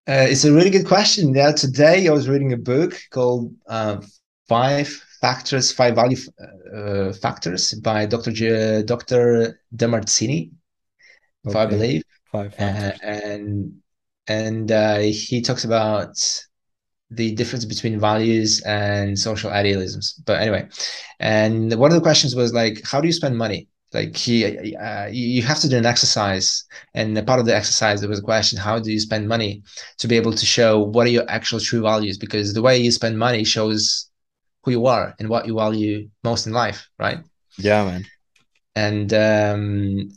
Uh, 0.08 0.26
it's 0.26 0.44
a 0.44 0.52
really 0.52 0.70
good 0.70 0.86
question. 0.86 1.34
Yeah, 1.34 1.52
today 1.52 2.08
I 2.08 2.12
was 2.12 2.30
reading 2.30 2.54
a 2.54 2.56
book 2.56 2.98
called 3.10 3.54
uh, 3.66 4.00
Five 4.48 4.88
Factors, 5.20 5.70
Five 5.70 5.96
Value 5.96 6.16
uh, 6.74 7.12
Factors 7.12 7.74
by 7.74 8.06
Dr. 8.06 8.32
J- 8.32 8.84
Dr. 8.86 9.60
Demartini, 9.76 10.50
if 11.44 11.54
I 11.54 11.66
believe, 11.66 12.04
five 12.32 12.54
uh, 12.54 12.56
factors. 12.56 13.00
and 13.02 13.74
and 14.28 14.72
uh, 14.72 14.98
he 15.00 15.42
talks 15.42 15.64
about 15.64 16.16
the 17.10 17.34
difference 17.34 17.66
between 17.66 18.00
values 18.00 18.62
and 18.62 19.18
social 19.18 19.50
idealisms. 19.50 20.22
But 20.24 20.40
anyway, 20.40 20.68
and 21.20 21.74
one 21.74 21.90
of 21.90 21.96
the 21.96 22.02
questions 22.02 22.34
was 22.34 22.54
like, 22.54 22.80
how 22.82 23.02
do 23.02 23.06
you 23.08 23.12
spend 23.12 23.36
money? 23.36 23.68
Like 23.94 24.16
he, 24.16 24.76
uh, 24.76 25.06
you 25.06 25.42
have 25.42 25.60
to 25.60 25.68
do 25.68 25.78
an 25.78 25.86
exercise, 25.86 26.64
and 26.94 27.16
a 27.16 27.22
part 27.22 27.40
of 27.40 27.46
the 27.46 27.56
exercise 27.56 28.00
there 28.00 28.08
was 28.08 28.18
a 28.18 28.22
question: 28.22 28.58
How 28.58 28.78
do 28.78 28.92
you 28.92 29.00
spend 29.00 29.28
money 29.28 29.62
to 29.98 30.08
be 30.08 30.16
able 30.16 30.32
to 30.32 30.46
show 30.46 30.82
what 30.82 31.06
are 31.06 31.10
your 31.10 31.28
actual 31.28 31.58
true 31.58 31.82
values? 31.82 32.18
Because 32.18 32.52
the 32.52 32.62
way 32.62 32.78
you 32.78 32.90
spend 32.90 33.18
money 33.18 33.44
shows 33.44 34.10
who 34.62 34.72
you 34.72 34.86
are 34.86 35.14
and 35.18 35.28
what 35.28 35.46
you 35.46 35.54
value 35.54 36.08
most 36.22 36.46
in 36.46 36.52
life, 36.52 36.88
right? 36.98 37.18
Yeah, 37.56 37.84
man. 37.84 38.04
And 38.76 39.12
um, 39.14 40.10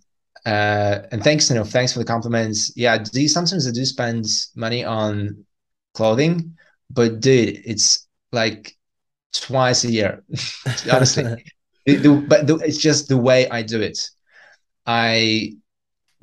uh, 0.46 1.00
and 1.12 1.24
thanks, 1.24 1.50
you 1.50 1.56
know, 1.56 1.64
thanks 1.64 1.94
for 1.94 2.00
the 2.00 2.06
compliments. 2.06 2.74
Yeah, 2.76 2.98
do 2.98 3.22
you, 3.22 3.30
sometimes 3.30 3.68
I 3.68 3.72
do 3.72 3.86
spend 3.86 4.26
money 4.56 4.84
on 4.84 5.46
clothing, 5.94 6.58
but 6.90 7.20
dude, 7.20 7.62
it's 7.66 8.08
like 8.32 8.76
twice 9.34 9.84
a 9.84 9.92
year. 9.92 10.24
Honestly, 10.92 11.26
the, 11.86 11.96
the, 11.96 12.26
but 12.28 12.48
the, 12.48 12.56
it's 12.58 12.78
just 12.78 13.08
the 13.08 13.18
way 13.18 13.50
I 13.50 13.62
do 13.62 13.82
it. 13.82 14.00
I 14.86 15.54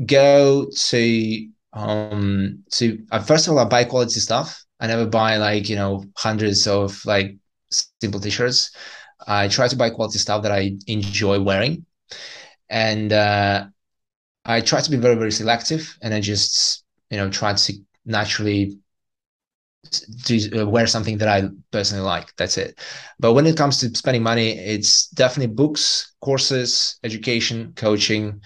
go 0.05 0.67
to 0.71 1.49
um 1.73 2.65
to 2.73 2.99
uh, 3.11 3.21
first 3.21 3.47
of 3.47 3.53
all, 3.53 3.59
I 3.61 3.65
buy 3.65 3.85
quality 3.85 4.21
stuff. 4.21 4.65
I 4.81 4.87
never 4.87 5.07
buy 5.07 5.37
like 5.37 5.69
you 5.69 5.77
know 5.77 6.05
hundreds 6.17 6.67
of 6.67 7.05
like 7.05 7.37
simple 7.71 8.21
t-shirts. 8.21 8.71
I 9.27 9.49
try 9.49 9.69
to 9.69 9.77
buy 9.77 9.91
quality 9.91 10.19
stuff 10.19 10.43
that 10.43 10.53
I 10.53 10.73
enjoy 10.87 11.41
wearing, 11.41 11.85
and 12.69 13.13
uh, 13.13 13.67
I 14.45 14.61
try 14.61 14.81
to 14.81 14.91
be 14.91 14.97
very 14.97 15.17
very 15.17 15.33
selective, 15.33 15.97
and 16.03 16.15
I 16.15 16.21
just 16.21 16.85
you 17.11 17.19
know 17.19 17.31
try 17.31 17.53
to 17.55 17.73
naturally 18.07 18.79
to 20.24 20.62
uh, 20.62 20.66
wear 20.66 20.86
something 20.86 21.18
that 21.18 21.28
I 21.28 21.49
personally 21.70 22.05
like. 22.05 22.34
That's 22.36 22.59
it. 22.59 22.78
But 23.18 23.34
when 23.34 23.47
it 23.47 23.57
comes 23.57 23.78
to 23.80 23.89
spending 23.97 24.22
money, 24.22 24.51
it's 24.59 25.09
definitely 25.09 25.55
books, 25.55 26.14
courses, 26.20 26.99
education, 27.05 27.72
coaching, 27.76 28.41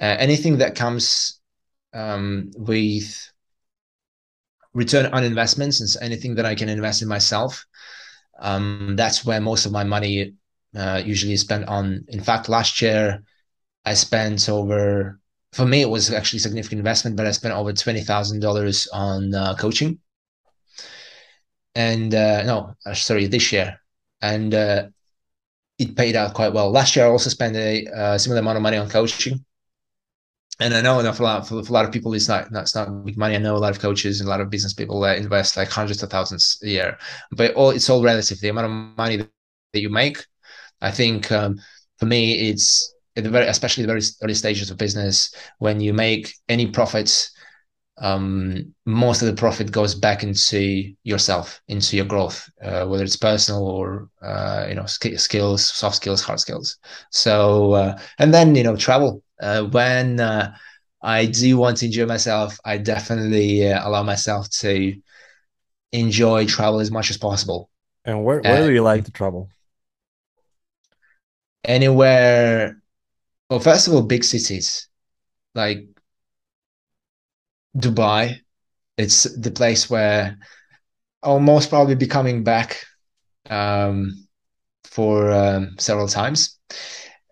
uh, 0.00 0.16
anything 0.18 0.58
that 0.58 0.74
comes 0.76 1.40
um, 1.94 2.50
with 2.56 3.30
return 4.74 5.06
on 5.06 5.24
investments 5.24 5.80
and 5.80 6.04
anything 6.04 6.34
that 6.34 6.46
I 6.46 6.54
can 6.54 6.68
invest 6.68 7.02
in 7.02 7.08
myself. 7.08 7.64
Um, 8.40 8.94
that's 8.96 9.24
where 9.24 9.40
most 9.40 9.66
of 9.66 9.72
my 9.72 9.84
money 9.84 10.34
uh, 10.76 11.02
usually 11.04 11.34
is 11.34 11.42
spent 11.42 11.66
on. 11.68 12.04
In 12.08 12.20
fact, 12.20 12.48
last 12.48 12.80
year 12.82 13.22
I 13.84 13.94
spent 13.94 14.48
over. 14.48 15.20
For 15.52 15.66
me, 15.66 15.82
it 15.82 15.90
was 15.90 16.12
actually 16.12 16.40
significant 16.40 16.80
investment, 16.80 17.16
but 17.16 17.26
I 17.26 17.32
spent 17.32 17.54
over 17.54 17.72
twenty 17.72 18.02
thousand 18.02 18.40
dollars 18.40 18.88
on 18.92 19.34
uh, 19.34 19.54
coaching 19.56 20.00
and 21.74 22.14
uh, 22.14 22.42
no, 22.44 22.74
uh, 22.86 22.94
sorry, 22.94 23.26
this 23.26 23.52
year, 23.52 23.80
and 24.20 24.54
uh, 24.54 24.88
it 25.78 25.96
paid 25.96 26.16
out 26.16 26.34
quite 26.34 26.52
well. 26.52 26.70
Last 26.70 26.96
year, 26.96 27.06
I 27.06 27.08
also 27.08 27.30
spent 27.30 27.56
a, 27.56 27.86
a 27.86 28.18
similar 28.18 28.40
amount 28.40 28.56
of 28.56 28.62
money 28.62 28.76
on 28.76 28.88
coaching, 28.88 29.44
and 30.60 30.72
I 30.74 30.80
know 30.80 31.12
for 31.12 31.22
a 31.22 31.26
lot, 31.26 31.48
for, 31.48 31.62
for 31.62 31.70
a 31.70 31.72
lot 31.72 31.84
of 31.84 31.92
people, 31.92 32.14
it's 32.14 32.28
not, 32.28 32.48
it's 32.52 32.74
not 32.74 33.04
big 33.04 33.18
money. 33.18 33.34
I 33.34 33.38
know 33.38 33.56
a 33.56 33.58
lot 33.58 33.72
of 33.72 33.80
coaches 33.80 34.20
and 34.20 34.28
a 34.28 34.30
lot 34.30 34.40
of 34.40 34.50
business 34.50 34.72
people 34.72 35.00
that 35.00 35.18
invest 35.18 35.56
like 35.56 35.68
hundreds 35.68 36.02
of 36.02 36.10
thousands 36.10 36.58
a 36.62 36.68
year, 36.68 36.98
but 37.32 37.54
all 37.54 37.70
it's 37.70 37.90
all 37.90 38.02
relative. 38.02 38.40
The 38.40 38.50
amount 38.50 38.66
of 38.66 38.96
money 38.96 39.16
that, 39.16 39.30
that 39.72 39.80
you 39.80 39.90
make, 39.90 40.24
I 40.80 40.92
think, 40.92 41.32
um, 41.32 41.60
for 41.98 42.06
me, 42.06 42.50
it's 42.50 42.94
at 43.16 43.24
the 43.24 43.30
very, 43.30 43.46
especially 43.46 43.82
the 43.82 43.88
very 43.88 44.02
early 44.22 44.34
stages 44.34 44.70
of 44.70 44.78
business 44.78 45.34
when 45.58 45.80
you 45.80 45.92
make 45.92 46.32
any 46.48 46.66
profits 46.68 47.33
um, 47.98 48.74
most 48.86 49.22
of 49.22 49.28
the 49.28 49.34
profit 49.34 49.70
goes 49.70 49.94
back 49.94 50.22
into 50.22 50.92
yourself, 51.04 51.60
into 51.68 51.96
your 51.96 52.06
growth, 52.06 52.48
uh, 52.62 52.86
whether 52.86 53.04
it's 53.04 53.16
personal 53.16 53.64
or 53.66 54.08
uh, 54.22 54.66
you 54.68 54.74
know 54.74 54.86
sk- 54.86 55.18
skills, 55.18 55.64
soft 55.66 55.96
skills, 55.96 56.22
hard 56.22 56.40
skills. 56.40 56.76
So 57.10 57.72
uh, 57.72 57.98
and 58.18 58.34
then 58.34 58.54
you 58.54 58.64
know 58.64 58.76
travel. 58.76 59.22
Uh, 59.40 59.64
when 59.64 60.20
uh, 60.20 60.54
I 61.02 61.26
do 61.26 61.56
want 61.58 61.78
to 61.78 61.86
enjoy 61.86 62.06
myself, 62.06 62.56
I 62.64 62.78
definitely 62.78 63.70
uh, 63.70 63.86
allow 63.86 64.02
myself 64.02 64.48
to 64.60 64.94
enjoy 65.92 66.46
travel 66.46 66.80
as 66.80 66.90
much 66.90 67.10
as 67.10 67.16
possible. 67.18 67.70
And 68.04 68.24
where 68.24 68.42
where 68.42 68.66
do 68.66 68.72
you 68.72 68.82
like 68.82 69.04
to 69.04 69.10
travel? 69.12 69.50
anywhere 71.64 72.80
Well, 73.50 73.60
first 73.60 73.88
of 73.88 73.94
all, 73.94 74.02
big 74.02 74.24
cities 74.24 74.88
like 75.54 75.86
Dubai. 77.76 78.40
It's 78.96 79.24
the 79.24 79.50
place 79.50 79.90
where 79.90 80.38
I'll 81.22 81.40
most 81.40 81.70
probably 81.70 81.96
be 81.96 82.06
coming 82.06 82.44
back 82.44 82.84
um, 83.50 84.26
for 84.84 85.32
um, 85.32 85.76
several 85.78 86.08
times. 86.08 86.58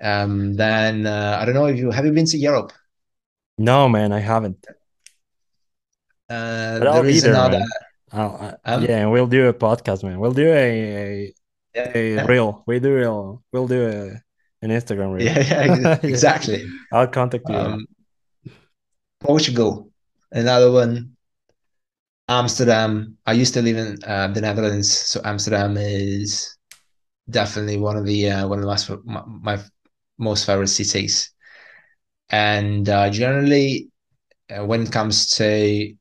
Um, 0.03 0.55
then 0.55 1.07
uh, 1.07 1.39
I 1.41 1.45
don't 1.45 1.55
know 1.55 1.67
if 1.67 1.79
you 1.79 1.91
have 1.91 2.05
you 2.05 2.13
been 2.13 2.27
to 2.27 2.39
Europe. 2.39 2.73
No, 3.59 3.89
man, 3.89 4.13
I 4.13 4.21
haven't. 4.21 4.67
Uh, 6.29 6.79
But 6.79 6.89
I'll 6.89 7.03
be 7.03 7.21
there, 7.21 7.33
another. 7.33 7.63
I'll, 8.13 8.59
I, 8.65 8.77
yeah, 8.79 8.99
and 9.03 9.13
we'll 9.13 9.27
do 9.27 9.49
a 9.49 9.55
podcast, 9.55 10.03
man. 10.03 10.19
We'll 10.19 10.33
do 10.33 10.49
a 10.49 11.33
a, 11.75 11.95
a 11.95 12.15
yeah, 12.17 12.27
reel. 12.27 12.63
We 12.67 12.81
do 12.81 12.95
real. 12.95 13.43
We'll 13.53 13.69
do 13.69 13.89
a 13.89 14.23
an 14.65 14.71
Instagram 14.71 15.13
reel. 15.15 15.27
yeah, 15.27 15.41
yeah, 15.41 15.99
exactly. 16.03 16.67
I'll 16.93 17.09
contact 17.09 17.49
you. 17.49 17.55
Um, 17.57 17.87
Portugal, 19.21 19.92
another 20.33 20.73
one. 20.73 21.17
Amsterdam. 22.29 23.19
I 23.27 23.33
used 23.33 23.55
to 23.55 23.63
live 23.63 23.77
in 23.77 23.99
uh, 24.05 24.29
the 24.29 24.41
Netherlands, 24.41 24.91
so 24.91 25.21
Amsterdam 25.25 25.77
is 25.77 26.57
definitely 27.29 27.77
one 27.77 27.97
of 27.97 28.07
the 28.07 28.31
uh, 28.31 28.49
one 28.49 28.59
of 28.59 28.63
the 28.63 28.71
most 28.71 28.91
my, 29.05 29.23
my 29.27 29.59
most 30.19 30.47
favorite 30.47 30.69
cities. 30.69 31.31
And 32.31 32.89
uh, 32.89 33.11
generally, 33.11 33.91
uh, 34.51 34.65
when 34.65 34.83
it 34.83 34.93
comes 34.93 35.31
to 35.33 35.95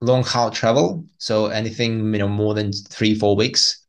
long 0.00 0.24
haul 0.24 0.50
travel, 0.50 1.04
so 1.18 1.46
anything 1.46 2.12
you 2.12 2.18
know 2.18 2.28
more 2.28 2.54
than 2.54 2.72
three 2.72 3.14
four 3.14 3.36
weeks, 3.36 3.86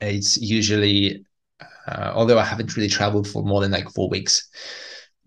it's 0.00 0.38
usually 0.38 1.24
uh, 1.86 2.12
although 2.14 2.38
I 2.38 2.44
haven't 2.44 2.76
really 2.76 2.88
traveled 2.88 3.28
for 3.28 3.42
more 3.42 3.60
than 3.60 3.72
like 3.72 3.90
four 3.90 4.08
weeks, 4.08 4.48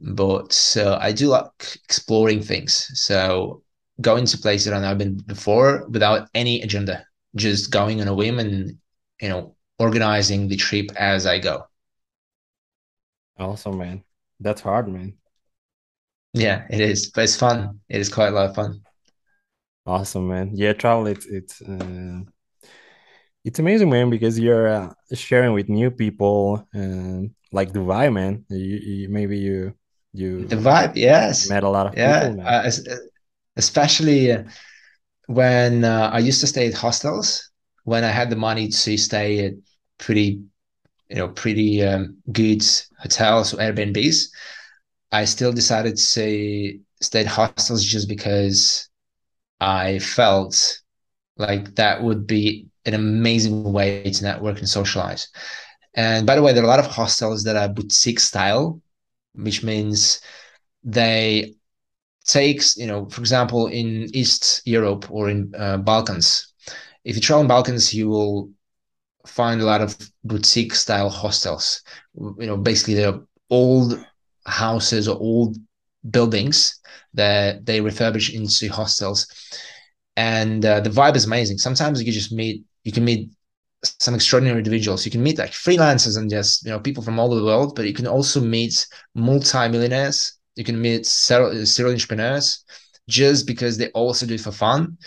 but 0.03 0.75
uh, 0.77 0.97
I 1.01 1.11
do 1.11 1.27
like 1.27 1.77
exploring 1.85 2.41
things. 2.41 2.89
So 2.93 3.63
going 4.01 4.25
to 4.25 4.37
places 4.37 4.65
that 4.65 4.73
I've 4.75 4.81
never 4.81 4.99
been 4.99 5.17
before 5.25 5.87
without 5.87 6.27
any 6.33 6.61
agenda, 6.61 7.05
just 7.35 7.71
going 7.71 8.01
on 8.01 8.07
a 8.07 8.13
whim 8.13 8.39
and 8.39 8.77
you 9.21 9.29
know 9.29 9.55
organizing 9.79 10.47
the 10.47 10.57
trip 10.57 10.91
as 10.97 11.25
I 11.25 11.39
go. 11.39 11.63
Awesome, 13.37 13.77
man. 13.77 14.03
That's 14.39 14.61
hard, 14.61 14.87
man. 14.87 15.13
Yeah, 16.33 16.65
it 16.69 16.81
is, 16.81 17.11
but 17.11 17.23
it's 17.23 17.35
fun. 17.35 17.79
It 17.89 18.01
is 18.01 18.09
quite 18.09 18.29
a 18.29 18.31
lot 18.31 18.49
of 18.49 18.55
fun. 18.55 18.81
Awesome, 19.85 20.27
man. 20.27 20.51
Yeah, 20.53 20.73
travel. 20.73 21.07
It's 21.07 21.25
it's 21.25 21.61
uh, 21.61 22.21
it's 23.43 23.59
amazing, 23.59 23.89
man, 23.89 24.09
because 24.09 24.39
you're 24.39 24.67
uh, 24.67 24.93
sharing 25.13 25.53
with 25.53 25.69
new 25.69 25.91
people, 25.91 26.67
and 26.73 27.31
like 27.51 27.71
Dubai, 27.71 28.11
man. 28.11 28.45
You, 28.49 28.77
you 28.77 29.09
maybe 29.09 29.37
you 29.37 29.75
you 30.13 30.49
The 30.49 30.55
vibe, 30.57 30.93
yes, 30.95 31.53
met 31.53 31.63
a 31.63 31.69
lot 31.69 31.87
of 31.87 31.95
yeah, 31.95 32.01
people, 32.01 32.33
man. 32.33 32.59
uh, 32.59 32.69
especially 33.57 34.31
uh, 34.31 34.43
when 35.27 35.85
uh, 35.85 36.11
I 36.13 36.19
used 36.19 36.41
to 36.41 36.47
stay 36.47 36.67
at 36.67 36.73
hostels 36.75 37.51
when 37.85 38.03
I 38.03 38.09
had 38.09 38.29
the 38.29 38.35
money 38.37 38.69
to 38.69 38.97
stay 38.97 39.45
at 39.47 39.53
pretty, 39.99 40.41
you 41.09 41.17
know, 41.17 41.29
pretty 41.29 41.83
um, 41.83 42.17
good 42.31 42.63
hotels 42.99 43.53
or 43.53 43.57
Airbnbs. 43.57 44.27
I 45.11 45.25
still 45.25 45.53
decided 45.53 45.97
to 45.97 46.79
stay 47.01 47.21
at 47.21 47.27
hostels 47.27 47.83
just 47.85 48.09
because 48.09 48.89
I 49.61 49.99
felt 49.99 50.81
like 51.37 51.75
that 51.75 52.03
would 52.03 52.27
be 52.27 52.67
an 52.85 52.93
amazing 52.95 53.73
way 53.73 54.03
to 54.11 54.23
network 54.23 54.59
and 54.59 54.69
socialize. 54.69 55.29
And 55.95 56.27
by 56.27 56.35
the 56.35 56.43
way, 56.43 56.53
there 56.53 56.63
are 56.63 56.67
a 56.67 56.69
lot 56.69 56.79
of 56.79 56.87
hostels 56.87 57.43
that 57.45 57.57
are 57.57 57.69
boutique 57.69 58.21
style, 58.21 58.81
which 59.35 59.63
means 59.63 60.21
they 60.83 61.53
takes, 62.25 62.77
you 62.77 62.87
know, 62.87 63.07
for 63.09 63.21
example, 63.21 63.67
in 63.67 64.09
East 64.13 64.61
Europe 64.65 65.09
or 65.11 65.29
in 65.29 65.53
uh, 65.57 65.77
Balkans, 65.77 66.53
if 67.03 67.15
you 67.15 67.21
travel 67.21 67.41
in 67.41 67.47
Balkans, 67.47 67.93
you 67.93 68.09
will 68.09 68.49
find 69.25 69.61
a 69.61 69.65
lot 69.65 69.81
of 69.81 69.97
boutique 70.23 70.75
style 70.75 71.09
hostels. 71.09 71.81
You 72.15 72.47
know, 72.47 72.57
basically 72.57 72.95
they're 72.95 73.19
old 73.49 74.03
houses 74.45 75.07
or 75.07 75.17
old 75.19 75.57
buildings 76.09 76.79
that 77.13 77.65
they 77.65 77.79
refurbish 77.79 78.33
into 78.33 78.73
hostels, 78.73 79.27
and 80.15 80.65
uh, 80.65 80.79
the 80.79 80.89
vibe 80.89 81.15
is 81.15 81.25
amazing. 81.25 81.57
Sometimes 81.57 82.03
you 82.03 82.11
just 82.11 82.31
meet, 82.31 82.63
you 82.83 82.91
can 82.91 83.05
meet 83.05 83.29
some 83.83 84.15
extraordinary 84.15 84.59
individuals. 84.59 85.05
You 85.05 85.11
can 85.11 85.23
meet 85.23 85.37
like 85.37 85.51
freelancers 85.51 86.17
and 86.17 86.29
just 86.29 86.65
you 86.65 86.71
know 86.71 86.79
people 86.79 87.03
from 87.03 87.19
all 87.19 87.31
over 87.31 87.39
the 87.39 87.45
world, 87.45 87.75
but 87.75 87.85
you 87.85 87.93
can 87.93 88.07
also 88.07 88.39
meet 88.41 88.85
multi-millionaires. 89.15 90.33
You 90.55 90.63
can 90.63 90.81
meet 90.81 91.05
serial, 91.05 91.65
serial 91.65 91.93
entrepreneurs 91.93 92.63
just 93.09 93.45
because 93.47 93.77
they 93.77 93.89
also 93.91 94.25
do 94.25 94.35
it 94.35 94.41
for 94.41 94.51
fun, 94.51 94.97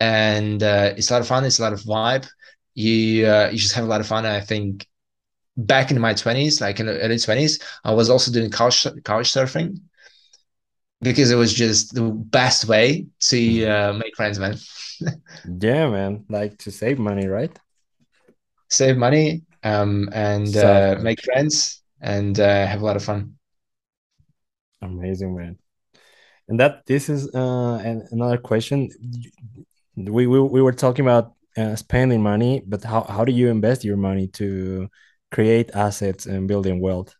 and 0.00 0.62
uh, 0.62 0.94
it's 0.96 1.10
a 1.10 1.14
lot 1.14 1.22
of 1.22 1.28
fun. 1.28 1.44
It's 1.44 1.58
a 1.58 1.62
lot 1.62 1.72
of 1.72 1.80
vibe. 1.82 2.26
You 2.74 3.26
uh, 3.26 3.50
you 3.52 3.58
just 3.58 3.74
have 3.74 3.84
a 3.84 3.88
lot 3.88 4.00
of 4.00 4.06
fun. 4.06 4.26
I 4.26 4.40
think 4.40 4.86
back 5.56 5.90
in 5.90 6.00
my 6.00 6.14
twenties, 6.14 6.60
like 6.60 6.80
in 6.80 6.86
the 6.86 7.00
early 7.00 7.18
twenties, 7.18 7.60
I 7.84 7.94
was 7.94 8.10
also 8.10 8.32
doing 8.32 8.50
couch 8.50 8.86
couch 9.04 9.32
surfing 9.32 9.80
because 11.00 11.30
it 11.30 11.36
was 11.36 11.52
just 11.52 11.94
the 11.94 12.02
best 12.02 12.66
way 12.66 13.06
to 13.20 13.66
uh, 13.66 13.92
make 13.92 14.16
friends, 14.16 14.38
man. 14.38 14.56
Yeah, 15.44 15.90
man. 15.90 16.24
Like 16.28 16.58
to 16.58 16.70
save 16.70 16.98
money, 16.98 17.26
right? 17.26 17.56
Save 18.68 18.96
money 18.96 19.42
um, 19.62 20.08
and 20.12 20.56
uh, 20.56 20.96
make 21.00 21.22
friends 21.22 21.82
and 22.00 22.38
uh, 22.38 22.66
have 22.66 22.82
a 22.82 22.84
lot 22.84 22.96
of 22.96 23.04
fun. 23.04 23.34
Amazing, 24.82 25.36
man. 25.36 25.58
And 26.48 26.60
that 26.60 26.84
this 26.86 27.08
is 27.08 27.34
uh 27.34 27.80
an, 27.82 28.06
another 28.10 28.36
question. 28.36 28.90
We, 29.96 30.26
we 30.26 30.40
we 30.40 30.60
were 30.60 30.72
talking 30.72 31.04
about 31.04 31.32
uh, 31.56 31.76
spending 31.76 32.22
money, 32.22 32.62
but 32.66 32.84
how 32.84 33.02
how 33.04 33.24
do 33.24 33.32
you 33.32 33.48
invest 33.48 33.84
your 33.84 33.96
money 33.96 34.28
to 34.28 34.88
create 35.30 35.70
assets 35.74 36.26
and 36.26 36.46
building 36.46 36.80
wealth? 36.80 37.14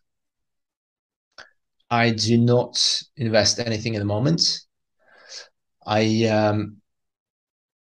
I 1.89 2.11
do 2.11 2.37
not 2.37 2.81
invest 3.17 3.59
anything 3.59 3.95
at 3.95 3.99
the 3.99 4.05
moment. 4.05 4.61
I 5.85 6.25
um, 6.25 6.77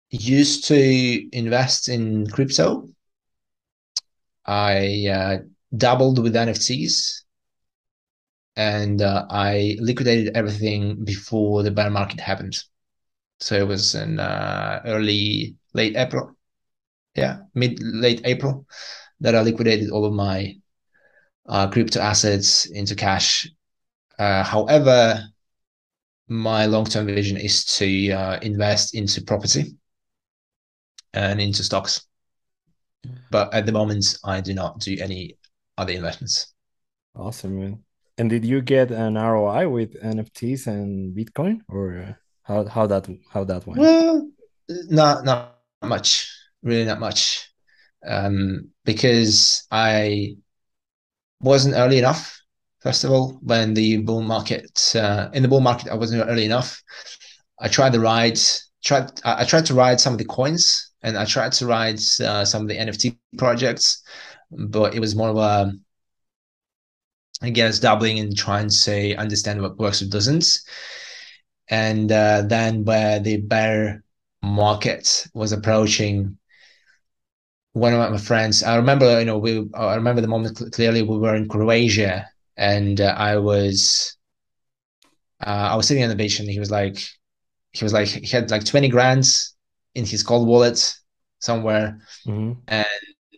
used 0.10 0.66
to 0.66 1.38
invest 1.38 1.90
in 1.90 2.28
crypto. 2.28 2.90
I 4.46 5.08
uh, 5.08 5.38
dabbled 5.76 6.20
with 6.22 6.36
NFTs 6.36 7.24
and 8.56 9.02
uh, 9.02 9.26
I 9.30 9.78
liquidated 9.80 10.36
everything 10.36 11.04
before 11.04 11.64
the 11.64 11.72
bear 11.72 11.90
market 11.90 12.20
happened. 12.20 12.62
So 13.40 13.56
it 13.56 13.68
was 13.68 13.96
in 13.96 14.20
uh, 14.20 14.82
early, 14.86 15.56
late 15.74 15.96
April. 15.96 16.36
Yeah, 17.16 17.40
mid, 17.54 17.82
late 17.82 18.22
April 18.26 18.66
that 19.20 19.36
I 19.36 19.42
liquidated 19.42 19.90
all 19.92 20.06
of 20.06 20.14
my 20.14 20.56
uh, 21.48 21.70
crypto 21.70 22.00
assets 22.00 22.66
into 22.66 22.96
cash. 22.96 23.50
Uh, 24.20 24.44
however, 24.44 25.24
my 26.28 26.66
long-term 26.66 27.06
vision 27.08 27.38
is 27.38 27.66
to 27.66 28.12
uh, 28.12 28.40
invest 28.42 28.96
into 28.96 29.22
property 29.24 29.76
and 31.14 31.40
into 31.42 31.64
stocks. 31.64 32.06
But 33.34 33.52
at 33.52 33.66
the 33.66 33.72
moment, 33.72 34.06
I 34.24 34.42
do 34.42 34.54
not 34.54 34.80
do 34.80 34.96
any 35.02 35.40
other 35.76 35.92
investments. 35.92 36.54
Awesome, 37.16 37.60
man. 37.60 37.84
And 38.20 38.30
did 38.30 38.46
you 38.46 38.62
get 38.62 38.92
an 38.92 39.16
ROI 39.16 39.68
with 39.70 40.00
NFTs 40.04 40.68
and 40.68 41.18
Bitcoin, 41.18 41.62
or 41.68 41.98
uh, 41.98 42.14
how 42.44 42.66
how 42.66 42.86
that 42.86 43.10
how 43.34 43.44
that 43.46 43.66
went? 43.66 43.80
Well, 43.80 44.30
not 44.70 45.26
not 45.26 45.58
much, 45.82 46.30
really 46.62 46.86
not 46.86 47.00
much, 47.00 47.50
um, 48.06 48.70
because 48.86 49.66
I 49.72 50.38
wasn't 51.42 51.74
early 51.74 51.98
enough. 51.98 52.40
First 52.82 53.04
of 53.04 53.10
all, 53.10 53.40
when 53.42 53.74
the 53.74 53.98
bull 53.98 54.22
market 54.22 54.94
uh, 54.94 55.30
in 55.34 55.42
the 55.42 55.50
bull 55.50 55.62
market, 55.62 55.92
I 55.92 55.96
wasn't 55.96 56.30
early 56.30 56.46
enough. 56.46 56.80
I 57.60 57.68
tried 57.68 57.94
to 57.94 58.00
ride. 58.00 58.38
Tried 58.86 59.10
I 59.26 59.42
I 59.42 59.46
tried 59.46 59.66
to 59.66 59.74
ride 59.74 60.00
some 60.00 60.14
of 60.14 60.20
the 60.20 60.26
coins, 60.38 60.93
and 61.04 61.18
I 61.18 61.26
tried 61.26 61.52
to 61.54 61.68
write 61.68 62.02
uh, 62.22 62.46
some 62.46 62.64
of 62.64 62.68
the 62.68 62.78
NFT 62.80 63.18
projects, 63.38 64.04
but 64.52 64.96
it 64.96 65.00
was 65.00 65.16
more 65.16 65.30
of 65.30 65.38
a 65.38 65.74
I 67.44 67.50
guess 67.52 67.78
dabbling 67.80 68.18
and 68.20 68.36
trying 68.36 68.70
to 68.70 68.74
say 68.74 69.16
understand 69.16 69.62
what 69.62 69.78
works 69.78 70.02
or 70.02 70.08
doesn't. 70.08 70.46
And 71.70 72.12
uh, 72.12 72.44
then 72.44 72.86
where 72.86 73.20
the 73.20 73.38
bear 73.38 74.04
market 74.42 75.28
was 75.34 75.52
approaching, 75.52 76.38
one 77.74 77.94
of 77.94 78.12
my 78.12 78.18
friends, 78.18 78.62
I 78.64 78.76
remember, 78.76 79.20
you 79.20 79.26
know, 79.26 79.38
we, 79.40 79.68
I 79.74 79.96
remember 79.96 80.22
the 80.22 80.28
moment 80.28 80.62
clearly. 80.74 81.02
We 81.02 81.18
were 81.18 81.36
in 81.36 81.48
Croatia, 81.50 82.28
and 82.56 83.02
uh, 83.02 83.16
I 83.18 83.38
was, 83.38 84.16
uh, 85.46 85.50
I 85.72 85.76
was 85.76 85.88
sitting 85.88 86.04
on 86.04 86.10
the 86.10 86.16
beach, 86.16 86.40
and 86.40 86.50
he 86.50 86.60
was 86.60 86.72
like, 86.72 86.98
he 87.72 87.84
was 87.86 87.94
like, 87.94 88.08
he 88.08 88.28
had 88.28 88.52
like 88.52 88.66
twenty 88.66 88.90
grand 88.90 89.26
in 89.96 90.06
his 90.06 90.24
cold 90.24 90.48
wallet 90.48 90.94
somewhere, 91.40 92.00
hmm 92.26 92.54
and 92.68 92.88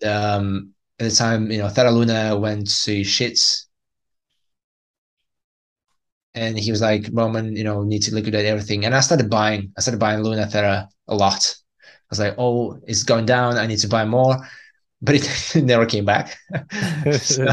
um, 0.05 0.73
at 0.99 1.09
the 1.09 1.15
time, 1.15 1.51
you 1.51 1.59
know, 1.59 1.69
Terra 1.69 1.91
Luna 1.91 2.37
went 2.37 2.67
to 2.83 3.01
shits 3.01 3.65
and 6.33 6.59
he 6.59 6.69
was 6.69 6.81
like, 6.81 7.09
Roman, 7.13 7.55
you 7.55 7.63
know, 7.63 7.83
need 7.83 8.01
to 8.03 8.13
liquidate 8.13 8.45
everything. 8.45 8.85
And 8.85 8.93
I 8.93 8.99
started 8.99 9.29
buying. 9.29 9.71
I 9.77 9.81
started 9.81 9.99
buying 9.99 10.21
Luna 10.21 10.49
Terra 10.49 10.89
a 11.07 11.15
lot. 11.15 11.55
I 11.81 11.87
was 12.09 12.19
like, 12.19 12.35
oh, 12.37 12.77
it's 12.85 13.03
going 13.03 13.25
down. 13.25 13.57
I 13.57 13.67
need 13.67 13.79
to 13.79 13.87
buy 13.87 14.05
more. 14.05 14.37
But 15.01 15.15
it 15.15 15.55
never 15.63 15.85
came 15.85 16.05
back. 16.05 16.37
so, 17.11 17.45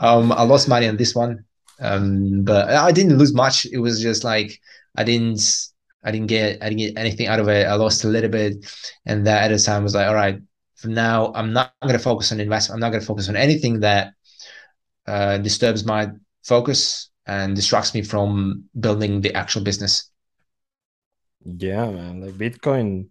um, 0.00 0.32
I 0.32 0.42
lost 0.42 0.68
money 0.68 0.86
on 0.86 0.96
this 0.96 1.14
one. 1.14 1.44
Um, 1.80 2.42
but 2.44 2.68
I 2.68 2.92
didn't 2.92 3.16
lose 3.16 3.32
much. 3.32 3.66
It 3.66 3.78
was 3.78 4.02
just 4.02 4.22
like 4.22 4.60
I 4.96 5.04
didn't 5.04 5.40
I 6.02 6.10
didn't 6.10 6.28
get 6.28 6.62
I 6.62 6.68
didn't 6.68 6.78
get 6.78 6.98
anything 6.98 7.26
out 7.26 7.40
of 7.40 7.48
it. 7.48 7.66
I 7.66 7.74
lost 7.74 8.04
a 8.04 8.08
little 8.08 8.30
bit. 8.30 8.64
And 9.06 9.26
that 9.26 9.44
at 9.44 9.56
the 9.56 9.62
time 9.62 9.82
was 9.82 9.94
like, 9.94 10.08
all 10.08 10.14
right, 10.14 10.40
for 10.76 10.88
now, 10.88 11.32
I'm 11.34 11.52
not 11.52 11.74
gonna 11.82 11.98
focus 11.98 12.32
on 12.32 12.40
investment. 12.40 12.76
I'm 12.76 12.80
not 12.80 12.90
gonna 12.90 13.04
focus 13.04 13.28
on 13.28 13.36
anything 13.36 13.80
that 13.80 14.14
uh, 15.06 15.38
disturbs 15.38 15.84
my 15.84 16.10
focus 16.44 17.10
and 17.26 17.54
distracts 17.54 17.94
me 17.94 18.02
from 18.02 18.64
building 18.78 19.20
the 19.20 19.34
actual 19.34 19.62
business. 19.62 20.10
Yeah, 21.44 21.90
man. 21.90 22.20
Like 22.20 22.34
Bitcoin, 22.34 23.08